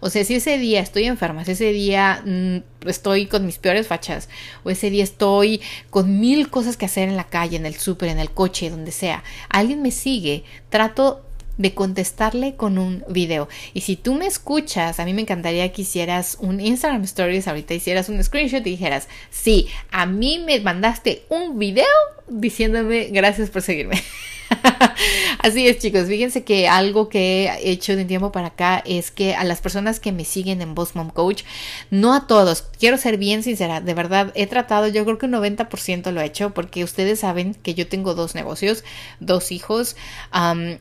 O 0.00 0.08
sea, 0.08 0.24
si 0.24 0.36
ese 0.36 0.56
día 0.58 0.80
estoy 0.80 1.04
enferma, 1.04 1.44
si 1.44 1.52
ese 1.52 1.72
día 1.72 2.22
mm, 2.24 2.88
estoy 2.88 3.26
con 3.26 3.44
mis 3.44 3.58
peores 3.58 3.86
fachas, 3.86 4.28
o 4.64 4.70
ese 4.70 4.88
día 4.90 5.04
estoy 5.04 5.60
con 5.90 6.20
mil 6.20 6.48
cosas 6.48 6.76
que 6.76 6.86
hacer 6.86 7.08
en 7.08 7.16
la 7.16 7.24
calle, 7.24 7.56
en 7.56 7.66
el 7.66 7.74
súper, 7.74 8.08
en 8.08 8.18
el 8.18 8.30
coche, 8.30 8.70
donde 8.70 8.92
sea, 8.92 9.24
alguien 9.48 9.82
me 9.82 9.90
sigue, 9.90 10.44
trato 10.70 11.25
de 11.58 11.74
contestarle 11.74 12.56
con 12.56 12.78
un 12.78 13.04
video. 13.08 13.48
Y 13.74 13.82
si 13.82 13.96
tú 13.96 14.14
me 14.14 14.26
escuchas, 14.26 15.00
a 15.00 15.04
mí 15.04 15.14
me 15.14 15.22
encantaría 15.22 15.72
que 15.72 15.82
hicieras 15.82 16.36
un 16.40 16.60
Instagram 16.60 17.02
Stories, 17.04 17.48
ahorita 17.48 17.74
hicieras 17.74 18.08
un 18.08 18.22
screenshot 18.22 18.66
y 18.66 18.70
dijeras, 18.70 19.08
sí, 19.30 19.68
a 19.90 20.06
mí 20.06 20.38
me 20.38 20.60
mandaste 20.60 21.22
un 21.28 21.58
video 21.58 21.86
diciéndome 22.28 23.08
gracias 23.10 23.50
por 23.50 23.62
seguirme. 23.62 24.02
Así 25.38 25.66
es, 25.66 25.78
chicos. 25.78 26.06
Fíjense 26.06 26.44
que 26.44 26.68
algo 26.68 27.08
que 27.08 27.46
he 27.46 27.70
hecho 27.70 27.96
de 27.96 28.02
un 28.02 28.08
tiempo 28.08 28.32
para 28.32 28.48
acá 28.48 28.82
es 28.84 29.10
que 29.10 29.34
a 29.34 29.44
las 29.44 29.60
personas 29.60 30.00
que 30.00 30.12
me 30.12 30.24
siguen 30.24 30.62
en 30.62 30.74
Boss 30.74 30.94
Mom 30.94 31.10
Coach, 31.10 31.42
no 31.90 32.14
a 32.14 32.26
todos, 32.26 32.64
quiero 32.78 32.96
ser 32.96 33.18
bien 33.18 33.42
sincera, 33.42 33.80
de 33.80 33.94
verdad, 33.94 34.32
he 34.34 34.46
tratado, 34.46 34.88
yo 34.88 35.04
creo 35.04 35.18
que 35.18 35.26
un 35.26 35.32
90% 35.32 36.10
lo 36.10 36.20
he 36.20 36.24
hecho, 36.24 36.50
porque 36.54 36.84
ustedes 36.84 37.20
saben 37.20 37.54
que 37.54 37.74
yo 37.74 37.86
tengo 37.88 38.14
dos 38.14 38.34
negocios, 38.34 38.84
dos 39.20 39.52
hijos, 39.52 39.96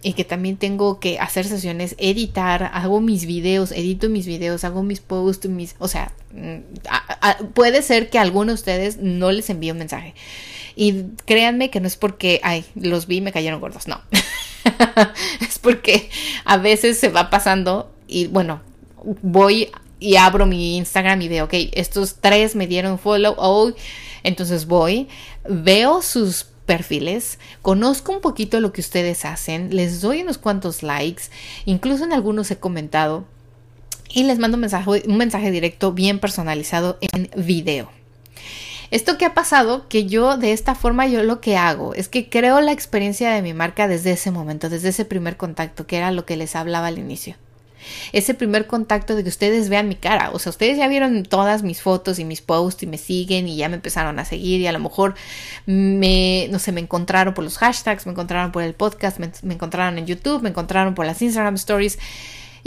y 0.01 0.13
que 0.13 0.23
también 0.23 0.57
tengo 0.57 0.99
que 0.99 1.19
hacer 1.19 1.45
sesiones, 1.45 1.95
editar, 1.97 2.71
hago 2.73 3.01
mis 3.01 3.25
videos, 3.25 3.71
edito 3.71 4.09
mis 4.09 4.25
videos, 4.25 4.63
hago 4.63 4.83
mis 4.83 4.99
posts, 4.99 5.47
mis, 5.49 5.75
o 5.79 5.87
sea, 5.87 6.11
mm, 6.31 7.45
puede 7.53 7.81
ser 7.81 8.09
que 8.09 8.17
a 8.17 8.21
alguno 8.21 8.51
de 8.51 8.55
ustedes 8.55 8.97
no 8.97 9.31
les 9.31 9.49
envíe 9.49 9.71
un 9.71 9.77
mensaje. 9.79 10.13
Y 10.75 11.03
créanme 11.25 11.69
que 11.69 11.79
no 11.79 11.87
es 11.87 11.95
porque, 11.95 12.41
ay, 12.43 12.65
los 12.75 13.07
vi 13.07 13.17
y 13.17 13.21
me 13.21 13.31
cayeron 13.31 13.59
gordos, 13.59 13.87
no. 13.87 14.01
es 15.41 15.59
porque 15.59 16.09
a 16.43 16.57
veces 16.57 16.99
se 16.99 17.09
va 17.09 17.29
pasando 17.29 17.91
y 18.07 18.27
bueno, 18.27 18.61
voy 19.21 19.71
y 19.99 20.17
abro 20.17 20.45
mi 20.45 20.77
Instagram 20.77 21.21
y 21.21 21.29
veo, 21.29 21.45
ok, 21.45 21.53
estos 21.73 22.15
tres 22.15 22.55
me 22.55 22.67
dieron 22.67 22.99
follow, 22.99 23.35
oh, 23.37 23.71
entonces 24.23 24.65
voy, 24.65 25.07
veo 25.47 26.01
sus 26.01 26.47
perfiles, 26.65 27.39
conozco 27.61 28.11
un 28.11 28.21
poquito 28.21 28.59
lo 28.59 28.73
que 28.73 28.81
ustedes 28.81 29.23
hacen, 29.23 29.75
les 29.75 30.01
doy 30.01 30.21
unos 30.21 30.37
cuantos 30.37 30.83
likes, 30.83 31.23
incluso 31.65 32.03
en 32.03 32.13
algunos 32.13 32.51
he 32.51 32.57
comentado 32.57 33.25
y 34.09 34.23
les 34.23 34.39
mando 34.39 34.55
un 34.55 34.61
mensaje, 34.61 35.03
un 35.07 35.17
mensaje 35.17 35.51
directo 35.51 35.93
bien 35.93 36.19
personalizado 36.19 36.97
en 37.01 37.29
video. 37.35 37.89
Esto 38.95 39.17
que 39.17 39.25
ha 39.25 39.33
pasado, 39.33 39.89
que 39.89 40.05
yo 40.05 40.37
de 40.37 40.53
esta 40.53 40.73
forma 40.73 41.05
yo 41.05 41.21
lo 41.21 41.41
que 41.41 41.57
hago 41.57 41.93
es 41.95 42.07
que 42.07 42.29
creo 42.29 42.61
la 42.61 42.71
experiencia 42.71 43.29
de 43.33 43.41
mi 43.41 43.53
marca 43.53 43.89
desde 43.89 44.11
ese 44.11 44.31
momento, 44.31 44.69
desde 44.69 44.87
ese 44.87 45.03
primer 45.03 45.35
contacto, 45.35 45.85
que 45.85 45.97
era 45.97 46.11
lo 46.11 46.25
que 46.25 46.37
les 46.37 46.55
hablaba 46.55 46.87
al 46.87 46.97
inicio. 46.97 47.35
Ese 48.13 48.33
primer 48.35 48.67
contacto 48.67 49.17
de 49.17 49.23
que 49.23 49.27
ustedes 49.27 49.67
vean 49.67 49.89
mi 49.89 49.95
cara, 49.95 50.29
o 50.31 50.39
sea, 50.39 50.49
ustedes 50.49 50.77
ya 50.77 50.87
vieron 50.87 51.23
todas 51.23 51.61
mis 51.61 51.81
fotos 51.81 52.19
y 52.19 52.23
mis 52.23 52.39
posts 52.39 52.83
y 52.83 52.87
me 52.87 52.97
siguen 52.97 53.49
y 53.49 53.57
ya 53.57 53.67
me 53.67 53.75
empezaron 53.75 54.17
a 54.17 54.23
seguir 54.23 54.61
y 54.61 54.67
a 54.67 54.71
lo 54.71 54.79
mejor 54.79 55.15
me, 55.65 56.47
no 56.49 56.59
sé, 56.59 56.71
me 56.71 56.79
encontraron 56.79 57.33
por 57.33 57.43
los 57.43 57.57
hashtags, 57.57 58.05
me 58.05 58.13
encontraron 58.13 58.53
por 58.53 58.63
el 58.63 58.75
podcast, 58.75 59.19
me, 59.19 59.29
me 59.41 59.55
encontraron 59.55 59.97
en 59.97 60.05
YouTube, 60.05 60.41
me 60.41 60.51
encontraron 60.51 60.95
por 60.95 61.05
las 61.05 61.21
Instagram 61.21 61.55
stories 61.55 61.99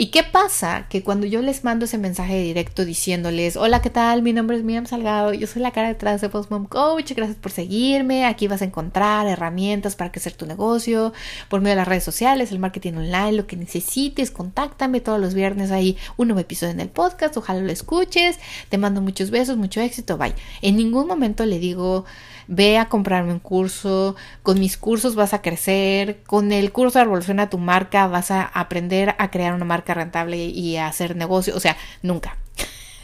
¿Y 0.00 0.12
qué 0.12 0.22
pasa? 0.22 0.86
Que 0.88 1.02
cuando 1.02 1.26
yo 1.26 1.42
les 1.42 1.64
mando 1.64 1.86
ese 1.86 1.98
mensaje 1.98 2.40
directo 2.40 2.84
diciéndoles, 2.84 3.56
hola, 3.56 3.82
¿qué 3.82 3.90
tal? 3.90 4.22
Mi 4.22 4.32
nombre 4.32 4.56
es 4.56 4.62
Miriam 4.62 4.86
Salgado, 4.86 5.34
yo 5.34 5.48
soy 5.48 5.60
la 5.60 5.72
cara 5.72 5.88
detrás 5.88 6.20
de 6.20 6.28
Post 6.28 6.52
Mom 6.52 6.66
Coach, 6.66 7.14
gracias 7.16 7.36
por 7.36 7.50
seguirme, 7.50 8.24
aquí 8.24 8.46
vas 8.46 8.62
a 8.62 8.66
encontrar 8.66 9.26
herramientas 9.26 9.96
para 9.96 10.12
crecer 10.12 10.34
tu 10.34 10.46
negocio 10.46 11.12
por 11.48 11.62
medio 11.62 11.72
de 11.72 11.80
las 11.80 11.88
redes 11.88 12.04
sociales, 12.04 12.52
el 12.52 12.60
marketing 12.60 12.92
online, 12.92 13.32
lo 13.32 13.48
que 13.48 13.56
necesites, 13.56 14.30
contáctame 14.30 15.00
todos 15.00 15.18
los 15.18 15.34
viernes 15.34 15.72
ahí 15.72 15.96
un 16.16 16.28
nuevo 16.28 16.38
episodio 16.38 16.74
en 16.74 16.78
el 16.78 16.90
podcast, 16.90 17.36
ojalá 17.36 17.60
lo 17.60 17.72
escuches, 17.72 18.38
te 18.68 18.78
mando 18.78 19.00
muchos 19.00 19.30
besos, 19.30 19.56
mucho 19.56 19.80
éxito, 19.80 20.16
bye. 20.16 20.32
En 20.62 20.76
ningún 20.76 21.08
momento 21.08 21.44
le 21.44 21.58
digo, 21.58 22.04
ve 22.48 22.78
a 22.78 22.88
comprarme 22.88 23.32
un 23.32 23.38
curso, 23.38 24.16
con 24.42 24.58
mis 24.58 24.76
cursos 24.76 25.14
vas 25.14 25.34
a 25.34 25.42
crecer, 25.42 26.22
con 26.26 26.50
el 26.50 26.72
curso 26.72 26.98
de 26.98 27.04
Revoluciona 27.04 27.50
tu 27.50 27.58
marca 27.58 28.08
vas 28.08 28.30
a 28.30 28.42
aprender 28.42 29.14
a 29.18 29.30
crear 29.30 29.54
una 29.54 29.66
marca 29.66 29.94
rentable 29.94 30.46
y 30.46 30.76
a 30.76 30.88
hacer 30.88 31.14
negocio, 31.14 31.54
o 31.54 31.60
sea, 31.60 31.76
nunca. 32.02 32.36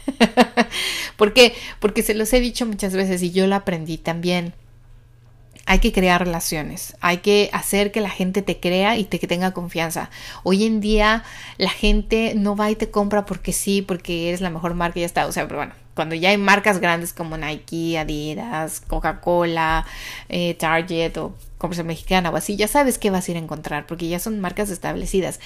¿Por 1.17 1.33
qué? 1.33 1.55
Porque 1.79 2.03
se 2.03 2.15
los 2.15 2.33
he 2.33 2.39
dicho 2.39 2.65
muchas 2.65 2.93
veces 2.93 3.21
y 3.21 3.31
yo 3.31 3.47
lo 3.47 3.55
aprendí 3.55 3.97
también. 3.97 4.53
Hay 5.67 5.79
que 5.79 5.91
crear 5.91 6.23
relaciones, 6.23 6.95
hay 7.01 7.17
que 7.17 7.49
hacer 7.51 7.91
que 7.91 7.99
la 7.99 8.11
gente 8.11 8.43
te 8.43 8.59
crea 8.59 8.97
y 8.97 9.03
te 9.03 9.17
que 9.17 9.25
tenga 9.25 9.51
confianza. 9.51 10.11
Hoy 10.43 10.63
en 10.63 10.79
día 10.79 11.23
la 11.57 11.71
gente 11.71 12.33
no 12.35 12.55
va 12.55 12.69
y 12.69 12.75
te 12.75 12.91
compra 12.91 13.25
porque 13.25 13.51
sí, 13.51 13.81
porque 13.81 14.27
eres 14.29 14.41
la 14.41 14.51
mejor 14.51 14.75
marca 14.75 14.99
y 14.99 15.01
ya 15.01 15.07
está. 15.07 15.25
O 15.25 15.31
sea, 15.31 15.47
pero 15.47 15.57
bueno, 15.57 15.73
cuando 15.95 16.13
ya 16.13 16.29
hay 16.29 16.37
marcas 16.37 16.79
grandes 16.79 17.13
como 17.13 17.37
Nike, 17.37 17.97
Adidas, 17.97 18.81
Coca-Cola, 18.81 19.85
eh, 20.29 20.53
Target 20.55 21.17
o 21.17 21.33
Comercial 21.65 21.87
Mexicana 21.87 22.29
o 22.29 22.35
así, 22.35 22.55
ya 22.55 22.67
sabes 22.67 22.97
qué 22.97 23.09
vas 23.09 23.27
a 23.27 23.31
ir 23.31 23.37
a 23.37 23.39
encontrar 23.39 23.87
porque 23.87 24.07
ya 24.07 24.19
son 24.19 24.39
marcas 24.39 24.69
establecidas. 24.69 25.39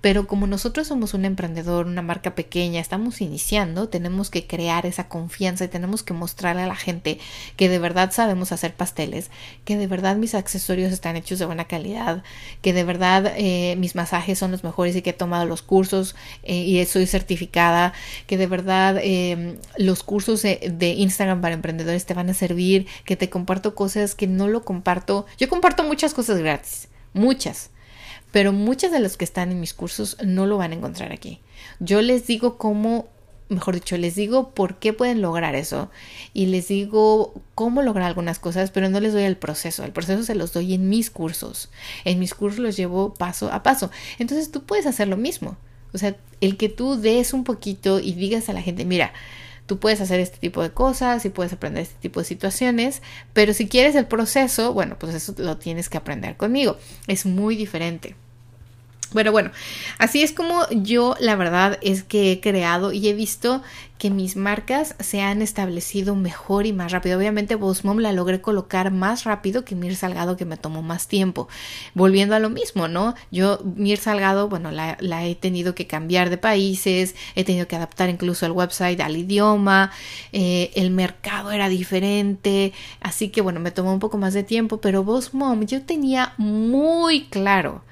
Pero 0.00 0.26
como 0.26 0.46
nosotros 0.46 0.86
somos 0.86 1.14
un 1.14 1.24
emprendedor, 1.24 1.86
una 1.86 2.02
marca 2.02 2.34
pequeña, 2.34 2.80
estamos 2.80 3.20
iniciando, 3.20 3.88
tenemos 3.88 4.30
que 4.30 4.46
crear 4.46 4.86
esa 4.86 5.08
confianza 5.08 5.64
y 5.64 5.68
tenemos 5.68 6.02
que 6.02 6.14
mostrarle 6.14 6.62
a 6.62 6.66
la 6.66 6.76
gente 6.76 7.18
que 7.56 7.68
de 7.68 7.78
verdad 7.78 8.12
sabemos 8.12 8.52
hacer 8.52 8.74
pasteles, 8.74 9.30
que 9.64 9.76
de 9.76 9.86
verdad 9.86 10.16
mis 10.16 10.34
accesorios 10.34 10.92
están 10.92 11.16
hechos 11.16 11.38
de 11.38 11.46
buena 11.46 11.64
calidad, 11.64 12.22
que 12.62 12.72
de 12.72 12.84
verdad 12.84 13.32
eh, 13.36 13.74
mis 13.76 13.94
masajes 13.94 14.38
son 14.38 14.52
los 14.52 14.64
mejores 14.64 14.96
y 14.96 15.02
que 15.02 15.10
he 15.10 15.12
tomado 15.12 15.44
los 15.44 15.62
cursos 15.62 16.14
eh, 16.42 16.54
y 16.54 16.84
soy 16.86 17.06
certificada, 17.06 17.92
que 18.26 18.36
de 18.36 18.46
verdad 18.46 18.96
eh, 19.02 19.58
los 19.76 20.02
cursos 20.02 20.42
de 20.42 20.94
Instagram 20.96 21.40
para 21.40 21.54
emprendedores 21.54 22.06
te 22.06 22.14
van 22.14 22.30
a 22.30 22.34
servir, 22.34 22.86
que 23.04 23.16
te 23.16 23.28
comparto 23.28 23.74
cosas 23.74 24.14
que 24.14 24.26
no 24.26 24.48
lo 24.48 24.64
comparto. 24.64 25.26
Yo 25.36 25.48
comparto 25.48 25.65
muchas 25.84 26.14
cosas 26.14 26.38
gratis, 26.38 26.88
muchas, 27.12 27.70
pero 28.32 28.52
muchas 28.52 28.92
de 28.92 29.00
las 29.00 29.16
que 29.16 29.24
están 29.24 29.50
en 29.50 29.60
mis 29.60 29.74
cursos 29.74 30.16
no 30.24 30.46
lo 30.46 30.58
van 30.58 30.72
a 30.72 30.74
encontrar 30.74 31.12
aquí. 31.12 31.40
Yo 31.80 32.02
les 32.02 32.26
digo 32.26 32.58
cómo, 32.58 33.08
mejor 33.48 33.74
dicho, 33.74 33.96
les 33.96 34.14
digo 34.14 34.50
por 34.50 34.78
qué 34.78 34.92
pueden 34.92 35.22
lograr 35.22 35.54
eso 35.54 35.90
y 36.34 36.46
les 36.46 36.68
digo 36.68 37.34
cómo 37.54 37.82
lograr 37.82 38.06
algunas 38.06 38.38
cosas, 38.38 38.70
pero 38.70 38.88
no 38.88 39.00
les 39.00 39.12
doy 39.12 39.22
el 39.22 39.36
proceso. 39.36 39.84
El 39.84 39.92
proceso 39.92 40.22
se 40.22 40.34
los 40.34 40.52
doy 40.52 40.74
en 40.74 40.88
mis 40.88 41.10
cursos. 41.10 41.70
En 42.04 42.18
mis 42.18 42.34
cursos 42.34 42.60
los 42.60 42.76
llevo 42.76 43.14
paso 43.14 43.50
a 43.52 43.62
paso. 43.62 43.90
Entonces 44.18 44.50
tú 44.50 44.64
puedes 44.64 44.86
hacer 44.86 45.08
lo 45.08 45.16
mismo. 45.16 45.56
O 45.92 45.98
sea, 45.98 46.16
el 46.40 46.56
que 46.56 46.68
tú 46.68 46.96
des 46.96 47.32
un 47.32 47.44
poquito 47.44 48.00
y 48.00 48.12
digas 48.12 48.48
a 48.48 48.52
la 48.52 48.60
gente, 48.60 48.84
mira, 48.84 49.12
Tú 49.66 49.78
puedes 49.78 50.00
hacer 50.00 50.20
este 50.20 50.38
tipo 50.38 50.62
de 50.62 50.70
cosas 50.70 51.24
y 51.24 51.30
puedes 51.30 51.52
aprender 51.52 51.82
este 51.82 52.00
tipo 52.00 52.20
de 52.20 52.26
situaciones, 52.26 53.02
pero 53.32 53.52
si 53.52 53.68
quieres 53.68 53.94
el 53.96 54.06
proceso, 54.06 54.72
bueno, 54.72 54.96
pues 54.98 55.14
eso 55.14 55.34
lo 55.38 55.56
tienes 55.58 55.88
que 55.88 55.98
aprender 55.98 56.36
conmigo. 56.36 56.76
Es 57.06 57.26
muy 57.26 57.56
diferente. 57.56 58.14
Bueno, 59.16 59.32
bueno, 59.32 59.50
así 59.96 60.22
es 60.22 60.32
como 60.32 60.68
yo 60.68 61.14
la 61.20 61.36
verdad 61.36 61.78
es 61.80 62.02
que 62.02 62.32
he 62.32 62.40
creado 62.42 62.92
y 62.92 63.08
he 63.08 63.14
visto 63.14 63.62
que 63.96 64.10
mis 64.10 64.36
marcas 64.36 64.94
se 65.00 65.22
han 65.22 65.40
establecido 65.40 66.14
mejor 66.14 66.66
y 66.66 66.74
más 66.74 66.92
rápido. 66.92 67.16
Obviamente 67.16 67.54
Bossmom 67.54 67.96
la 68.00 68.12
logré 68.12 68.42
colocar 68.42 68.90
más 68.90 69.24
rápido 69.24 69.64
que 69.64 69.74
Mir 69.74 69.96
Salgado 69.96 70.36
que 70.36 70.44
me 70.44 70.58
tomó 70.58 70.82
más 70.82 71.08
tiempo. 71.08 71.48
Volviendo 71.94 72.34
a 72.34 72.40
lo 72.40 72.50
mismo, 72.50 72.88
¿no? 72.88 73.14
Yo 73.30 73.58
Mir 73.64 73.96
Salgado, 73.96 74.50
bueno, 74.50 74.70
la, 74.70 74.98
he 75.26 75.34
tenido 75.34 75.74
que 75.74 75.86
cambiar 75.86 76.28
de 76.28 76.36
países, 76.36 77.14
he 77.36 77.44
tenido 77.44 77.66
que 77.68 77.76
adaptar 77.76 78.10
incluso 78.10 78.44
el 78.44 78.52
website 78.52 79.00
al 79.00 79.16
idioma, 79.16 79.92
eh, 80.32 80.72
el 80.74 80.90
mercado 80.90 81.52
era 81.52 81.70
diferente, 81.70 82.74
así 83.00 83.30
que 83.30 83.40
bueno, 83.40 83.60
me 83.60 83.70
tomó 83.70 83.94
un 83.94 83.98
poco 83.98 84.18
más 84.18 84.34
de 84.34 84.42
tiempo, 84.42 84.76
pero 84.76 85.04
Bossmom 85.04 85.64
yo 85.64 85.80
tenía 85.80 86.34
muy 86.36 87.28
claro 87.28 87.85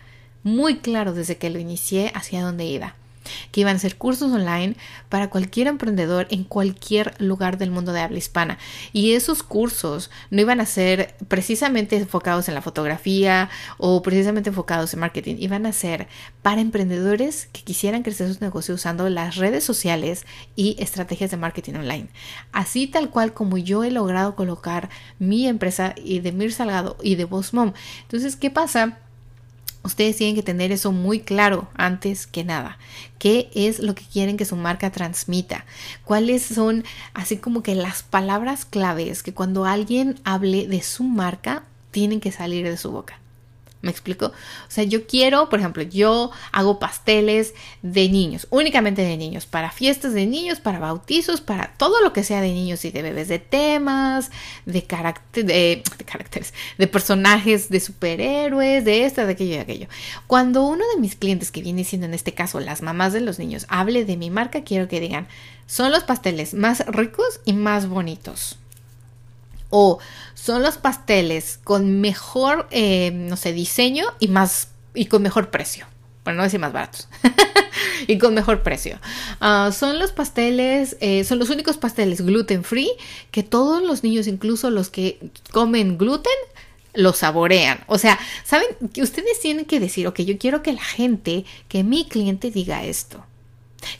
muy 0.45 0.76
claro 0.78 1.12
desde 1.12 1.36
que 1.36 1.51
lo 1.51 1.59
inicié 1.59 2.12
hacia 2.14 2.42
dónde 2.42 2.64
iba 2.66 2.95
que 3.51 3.61
iban 3.61 3.76
a 3.76 3.78
ser 3.78 3.97
cursos 3.97 4.32
online 4.32 4.76
para 5.09 5.30
cualquier 5.30 5.66
emprendedor 5.66 6.26
en 6.30 6.45
cualquier 6.45 7.14
lugar 7.20 7.59
del 7.59 7.70
mundo 7.70 7.92
de 7.92 8.01
habla 8.01 8.18
hispana. 8.18 8.59
Y 8.92 9.12
esos 9.12 9.42
cursos 9.42 10.11
no 10.30 10.40
iban 10.40 10.61
a 10.61 10.66
ser 10.66 11.14
precisamente 11.28 11.97
enfocados 11.97 12.49
en 12.49 12.55
la 12.55 12.62
fotografía 12.62 13.51
o 13.78 14.03
precisamente 14.03 14.51
enfocados 14.51 14.95
en 14.95 15.01
marketing, 15.01 15.36
iban 15.38 15.66
a 15.66 15.72
ser 15.72 16.09
para 16.42 16.61
emprendedores 16.61 17.49
que 17.53 17.62
quisieran 17.62 18.03
crecer 18.03 18.28
sus 18.28 18.40
negocios 18.40 18.80
usando 18.80 19.09
las 19.09 19.36
redes 19.36 19.64
sociales 19.64 20.26
y 20.57 20.76
estrategias 20.78 21.30
de 21.30 21.36
marketing 21.36 21.74
online. 21.74 22.09
Así 22.53 22.86
tal 22.86 23.11
cual 23.11 23.32
como 23.32 23.59
yo 23.59 23.84
he 23.84 23.90
logrado 23.90 24.36
colocar 24.36 24.90
mi 25.18 25.47
empresa 25.47 25.95
y 25.97 26.20
de 26.20 26.32
Mir 26.32 26.53
Salgado 26.53 26.97
y 27.03 27.14
de 27.14 27.24
Boss 27.24 27.55
Mom. 27.55 27.72
Entonces, 28.03 28.36
¿qué 28.36 28.51
pasa? 28.51 28.99
Ustedes 29.85 30.16
tienen 30.16 30.35
que 30.35 30.43
tener 30.43 30.72
eso 30.72 30.93
muy 30.93 31.20
claro 31.20 31.68
antes 31.74 32.26
que 32.26 32.43
nada. 32.43 32.78
¿Qué 33.18 33.51
es 33.55 33.80
lo 33.80 33.95
que 33.95 34.05
quieren 34.05 34.39
que 34.39 34.47
su 34.47 34.57
marca 34.57 34.91
transmita? 34.91 35.66
¿Cuáles 36.05 36.43
son 36.43 36.85
así 37.12 37.37
como 37.37 37.62
que 37.62 37.74
las 37.74 38.03
palabras 38.03 38.64
claves 38.64 39.22
que 39.22 39.35
cuando 39.35 39.66
alguien 39.66 40.18
hable 40.24 40.66
de 40.66 40.80
su 40.80 41.05
marca 41.05 41.64
tienen 41.91 42.20
que 42.20 42.32
salir 42.32 42.64
de 42.64 42.78
su 42.78 42.93
boca? 42.93 43.20
¿Me 43.85 43.91
explico? 43.91 44.28
O 44.28 44.70
sea, 44.70 44.85
yo 44.85 45.07
quiero, 45.07 45.51
por 45.51 45.59
ejemplo, 45.59 45.82
yo 45.82 46.30
hago 46.53 46.78
pasteles 46.78 47.53
de 47.82 48.09
niños, 48.09 48.47
únicamente 48.49 49.03
de 49.03 49.18
niños, 49.18 49.45
para 49.45 49.70
fiestas 49.70 50.14
de 50.14 50.24
niños, 50.24 50.59
para 50.59 50.78
bautizos, 50.78 51.43
para 51.43 51.74
todo 51.76 52.01
lo 52.01 52.14
que 52.14 52.24
sea 52.24 52.41
de 52.41 52.49
niños 52.49 52.82
y 52.87 52.91
de 52.91 53.03
bebés, 53.03 53.28
de 53.28 53.41
temas, 53.41 54.30
de, 54.64 54.85
carácter, 54.85 55.45
de, 55.45 55.82
caracteres, 56.07 56.55
de 56.78 56.87
personajes, 56.87 57.68
de 57.68 57.80
superhéroes, 57.80 58.87
de 58.87 59.05
esto, 59.05 59.26
de 59.26 59.32
aquello 59.32 59.53
y 59.53 59.57
de 59.57 59.61
aquello. 59.61 59.89
Cuando 60.26 60.62
uno 60.62 60.82
de 60.95 61.01
mis 61.03 61.14
clientes, 61.14 61.51
que 61.51 61.61
viene 61.61 61.85
siendo 61.85 62.07
en 62.07 62.14
este 62.14 62.32
caso 62.32 62.61
las 62.61 62.80
mamás 62.80 63.12
de 63.12 63.20
los 63.20 63.39
niños, 63.39 63.66
hable 63.68 64.07
de 64.07 64.16
mi 64.16 64.30
marca, 64.30 64.64
quiero 64.64 64.89
que 64.89 64.99
digan, 64.99 65.28
son 65.66 65.93
los 65.93 66.05
pasteles 66.05 66.55
más 66.55 66.87
ricos 66.87 67.41
y 67.45 67.53
más 67.53 67.87
bonitos 67.87 68.57
o 69.76 69.98
son 70.34 70.62
los 70.62 70.78
pasteles 70.78 71.58
con 71.64 72.00
mejor, 72.00 72.68
eh, 72.70 73.10
no 73.12 73.36
sé, 73.36 73.52
diseño 73.52 74.04
y 74.20 74.28
más 74.28 74.68
y 74.94 75.06
con 75.06 75.20
mejor 75.20 75.50
precio. 75.50 75.84
Para 76.22 76.36
no 76.36 76.44
decir 76.44 76.60
más 76.60 76.72
baratos. 76.72 77.08
y 78.06 78.18
con 78.18 78.34
mejor 78.34 78.62
precio. 78.62 79.00
Ah, 79.40 79.72
son 79.76 79.98
los 79.98 80.12
pasteles, 80.12 80.96
eh, 81.00 81.24
son 81.24 81.40
los 81.40 81.50
únicos 81.50 81.76
pasteles 81.76 82.20
gluten 82.20 82.62
free 82.62 82.88
que 83.32 83.42
todos 83.42 83.82
los 83.82 84.04
niños, 84.04 84.28
incluso 84.28 84.70
los 84.70 84.90
que 84.90 85.18
comen 85.50 85.98
gluten, 85.98 86.32
lo 86.92 87.12
saborean. 87.12 87.80
O 87.88 87.98
sea, 87.98 88.16
saben 88.44 88.68
ustedes 88.80 89.40
tienen 89.40 89.64
que 89.64 89.80
decir, 89.80 90.06
ok, 90.06 90.20
yo 90.20 90.38
quiero 90.38 90.62
que 90.62 90.72
la 90.72 90.84
gente, 90.84 91.44
que 91.66 91.82
mi 91.82 92.04
cliente 92.04 92.52
diga 92.52 92.84
esto 92.84 93.24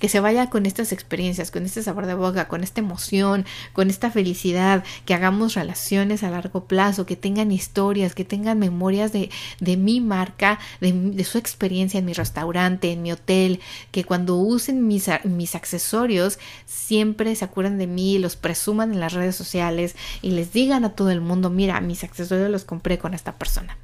que 0.01 0.09
se 0.09 0.21
vaya 0.21 0.51
con 0.51 0.67
estas 0.67 0.93
experiencias, 0.93 1.51
con 1.51 1.65
este 1.65 1.83
sabor 1.83 2.07
de 2.07 2.15
boca, 2.15 2.49
con 2.49 2.63
esta 2.63 2.81
emoción, 2.81 3.45
con 3.73 3.91
esta 3.91 4.11
felicidad, 4.11 4.85
que 5.05 5.15
hagamos 5.15 5.55
relaciones 5.55 6.23
a 6.23 6.31
largo 6.31 6.65
plazo, 6.65 7.07
que 7.07 7.17
tengan 7.17 7.53
historias, 7.53 8.15
que 8.15 8.25
tengan 8.25 8.59
memorias 8.59 9.13
de, 9.13 9.31
de 9.61 9.77
mi 9.77 10.01
marca, 10.01 10.59
de, 10.81 11.25
su 11.25 11.39
experiencia 11.39 11.99
en 11.99 12.05
mi 12.05 12.13
restaurante, 12.13 12.93
en 12.93 13.03
mi 13.03 13.13
hotel, 13.13 13.61
que 13.91 14.05
cuando 14.05 14.37
usen 14.37 14.87
mis, 14.87 15.09
mis 15.25 15.55
accesorios 15.55 16.39
siempre 16.67 17.35
se 17.35 17.45
acuerden 17.45 17.79
de 17.79 17.87
mí, 17.87 18.19
los 18.19 18.37
presuman 18.37 18.93
en 18.93 19.01
las 19.01 19.13
redes 19.13 19.37
sociales 19.37 19.97
y 20.23 20.31
les 20.31 20.53
digan 20.53 20.85
a 20.85 20.95
todo 20.95 21.11
el 21.11 21.21
mundo, 21.21 21.51
mira, 21.51 21.81
mis 21.81 22.05
accesorios 22.05 22.51
los 22.51 22.65
compré 22.65 22.99
con 22.99 23.15
esta 23.15 23.33
persona. 23.33 23.77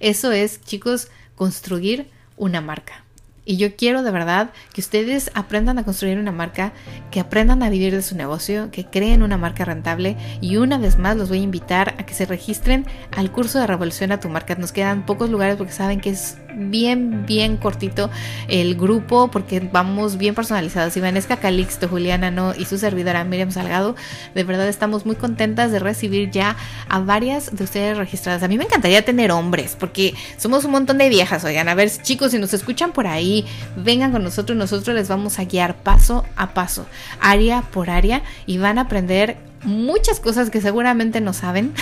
Eso 0.00 0.32
es, 0.32 0.60
chicos, 0.62 1.08
construir 1.34 2.10
una 2.36 2.60
marca. 2.60 3.05
Y 3.46 3.56
yo 3.56 3.76
quiero 3.76 4.02
de 4.02 4.10
verdad 4.10 4.50
que 4.74 4.80
ustedes 4.80 5.30
aprendan 5.34 5.78
a 5.78 5.84
construir 5.84 6.18
una 6.18 6.32
marca, 6.32 6.72
que 7.10 7.20
aprendan 7.20 7.62
a 7.62 7.70
vivir 7.70 7.94
de 7.94 8.02
su 8.02 8.16
negocio, 8.16 8.70
que 8.72 8.84
creen 8.84 9.22
una 9.22 9.38
marca 9.38 9.64
rentable. 9.64 10.16
Y 10.40 10.56
una 10.56 10.78
vez 10.78 10.98
más 10.98 11.16
los 11.16 11.28
voy 11.28 11.38
a 11.38 11.42
invitar 11.42 11.94
a 11.98 12.04
que 12.04 12.12
se 12.12 12.26
registren 12.26 12.86
al 13.16 13.30
curso 13.30 13.60
de 13.60 13.66
Revolución 13.66 14.10
a 14.10 14.20
tu 14.20 14.28
marca. 14.28 14.56
Nos 14.56 14.72
quedan 14.72 15.06
pocos 15.06 15.30
lugares 15.30 15.56
porque 15.56 15.72
saben 15.72 16.00
que 16.00 16.10
es 16.10 16.38
bien, 16.56 17.26
bien 17.26 17.56
cortito 17.58 18.10
el 18.48 18.76
grupo 18.76 19.30
porque 19.30 19.60
vamos 19.60 20.16
bien 20.16 20.34
personalizados. 20.34 20.96
Ivanesca 20.96 21.36
Calixto, 21.36 21.88
Juliana 21.88 22.30
No 22.30 22.54
y 22.54 22.64
su 22.64 22.78
servidora 22.78 23.24
Miriam 23.24 23.50
Salgado. 23.52 23.94
De 24.34 24.44
verdad 24.44 24.68
estamos 24.68 25.06
muy 25.06 25.16
contentas 25.16 25.70
de 25.70 25.78
recibir 25.78 26.30
ya 26.30 26.56
a 26.88 27.00
varias 27.00 27.54
de 27.54 27.64
ustedes 27.64 27.96
registradas. 27.96 28.42
A 28.42 28.48
mí 28.48 28.58
me 28.58 28.64
encantaría 28.64 29.04
tener 29.04 29.30
hombres 29.30 29.76
porque 29.78 30.14
somos 30.36 30.64
un 30.64 30.72
montón 30.72 30.98
de 30.98 31.08
viejas. 31.08 31.44
Oigan, 31.44 31.68
a 31.68 31.74
ver 31.74 31.90
chicos, 32.02 32.32
si 32.32 32.38
nos 32.38 32.54
escuchan 32.54 32.92
por 32.92 33.06
ahí, 33.06 33.35
vengan 33.76 34.12
con 34.12 34.22
nosotros. 34.24 34.56
Nosotros 34.56 34.94
les 34.96 35.08
vamos 35.08 35.38
a 35.38 35.44
guiar 35.44 35.76
paso 35.76 36.24
a 36.36 36.54
paso, 36.54 36.86
área 37.20 37.62
por 37.62 37.90
área 37.90 38.22
y 38.46 38.58
van 38.58 38.78
a 38.78 38.82
aprender 38.82 39.36
muchas 39.64 40.20
cosas 40.20 40.50
que 40.50 40.60
seguramente 40.60 41.20
no 41.20 41.32
saben 41.32 41.74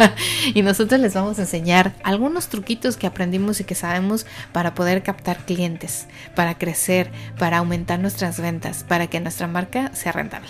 y 0.54 0.62
nosotros 0.62 1.00
les 1.00 1.14
vamos 1.14 1.38
a 1.38 1.42
enseñar 1.42 1.92
algunos 2.04 2.48
truquitos 2.48 2.96
que 2.96 3.06
aprendimos 3.06 3.60
y 3.60 3.64
que 3.64 3.74
sabemos 3.74 4.26
para 4.52 4.74
poder 4.74 5.02
captar 5.02 5.44
clientes, 5.44 6.06
para 6.34 6.56
crecer, 6.56 7.10
para 7.38 7.58
aumentar 7.58 7.98
nuestras 7.98 8.40
ventas, 8.40 8.84
para 8.84 9.08
que 9.08 9.20
nuestra 9.20 9.48
marca 9.48 9.90
sea 9.94 10.12
rentable. 10.12 10.48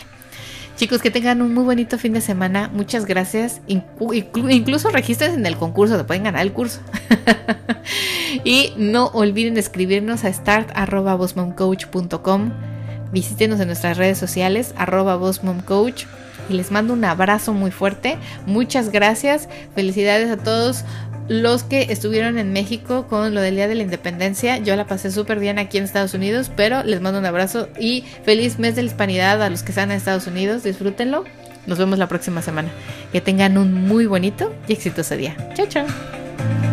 Chicos, 0.76 1.02
que 1.02 1.10
tengan 1.10 1.42
un 1.42 1.52
muy 1.54 1.64
bonito 1.64 1.98
fin 1.98 2.12
de 2.12 2.20
semana. 2.20 2.70
Muchas 2.72 3.06
gracias. 3.06 3.60
incluso 4.48 4.90
registren 4.90 5.34
en 5.34 5.44
el 5.46 5.56
concurso, 5.56 5.96
te 5.96 6.04
pueden 6.04 6.22
ganar 6.24 6.42
el 6.42 6.52
curso. 6.52 6.80
y 8.44 8.74
no 8.76 9.06
olviden 9.08 9.58
escribirnos 9.58 10.24
a 10.24 10.32
start.bosmomcoach.com. 10.32 12.52
Visítenos 13.12 13.60
en 13.60 13.66
nuestras 13.66 13.98
redes 13.98 14.16
sociales, 14.18 14.74
arroba 14.76 15.16
bosmomcoach 15.16 16.04
y 16.48 16.54
les 16.54 16.70
mando 16.70 16.94
un 16.94 17.04
abrazo 17.04 17.52
muy 17.52 17.70
fuerte. 17.70 18.16
Muchas 18.46 18.90
gracias. 18.90 19.50
Felicidades 19.74 20.30
a 20.30 20.38
todos 20.38 20.86
los 21.32 21.62
que 21.62 21.86
estuvieron 21.90 22.38
en 22.38 22.52
México 22.52 23.06
con 23.08 23.34
lo 23.34 23.40
del 23.40 23.56
Día 23.56 23.68
de 23.68 23.74
la 23.74 23.82
Independencia. 23.82 24.58
Yo 24.58 24.76
la 24.76 24.86
pasé 24.86 25.10
súper 25.10 25.38
bien 25.38 25.58
aquí 25.58 25.78
en 25.78 25.84
Estados 25.84 26.14
Unidos, 26.14 26.50
pero 26.54 26.82
les 26.82 27.00
mando 27.00 27.18
un 27.18 27.26
abrazo 27.26 27.68
y 27.78 28.04
feliz 28.24 28.58
mes 28.58 28.76
de 28.76 28.82
la 28.82 28.88
hispanidad 28.88 29.42
a 29.42 29.50
los 29.50 29.62
que 29.62 29.72
están 29.72 29.90
en 29.90 29.96
Estados 29.96 30.26
Unidos. 30.26 30.62
Disfrútenlo. 30.62 31.24
Nos 31.66 31.78
vemos 31.78 31.98
la 31.98 32.08
próxima 32.08 32.42
semana. 32.42 32.70
Que 33.12 33.20
tengan 33.20 33.56
un 33.56 33.72
muy 33.72 34.06
bonito 34.06 34.52
y 34.68 34.72
exitoso 34.72 35.16
día. 35.16 35.36
Chao, 35.54 35.66
chao. 35.66 36.71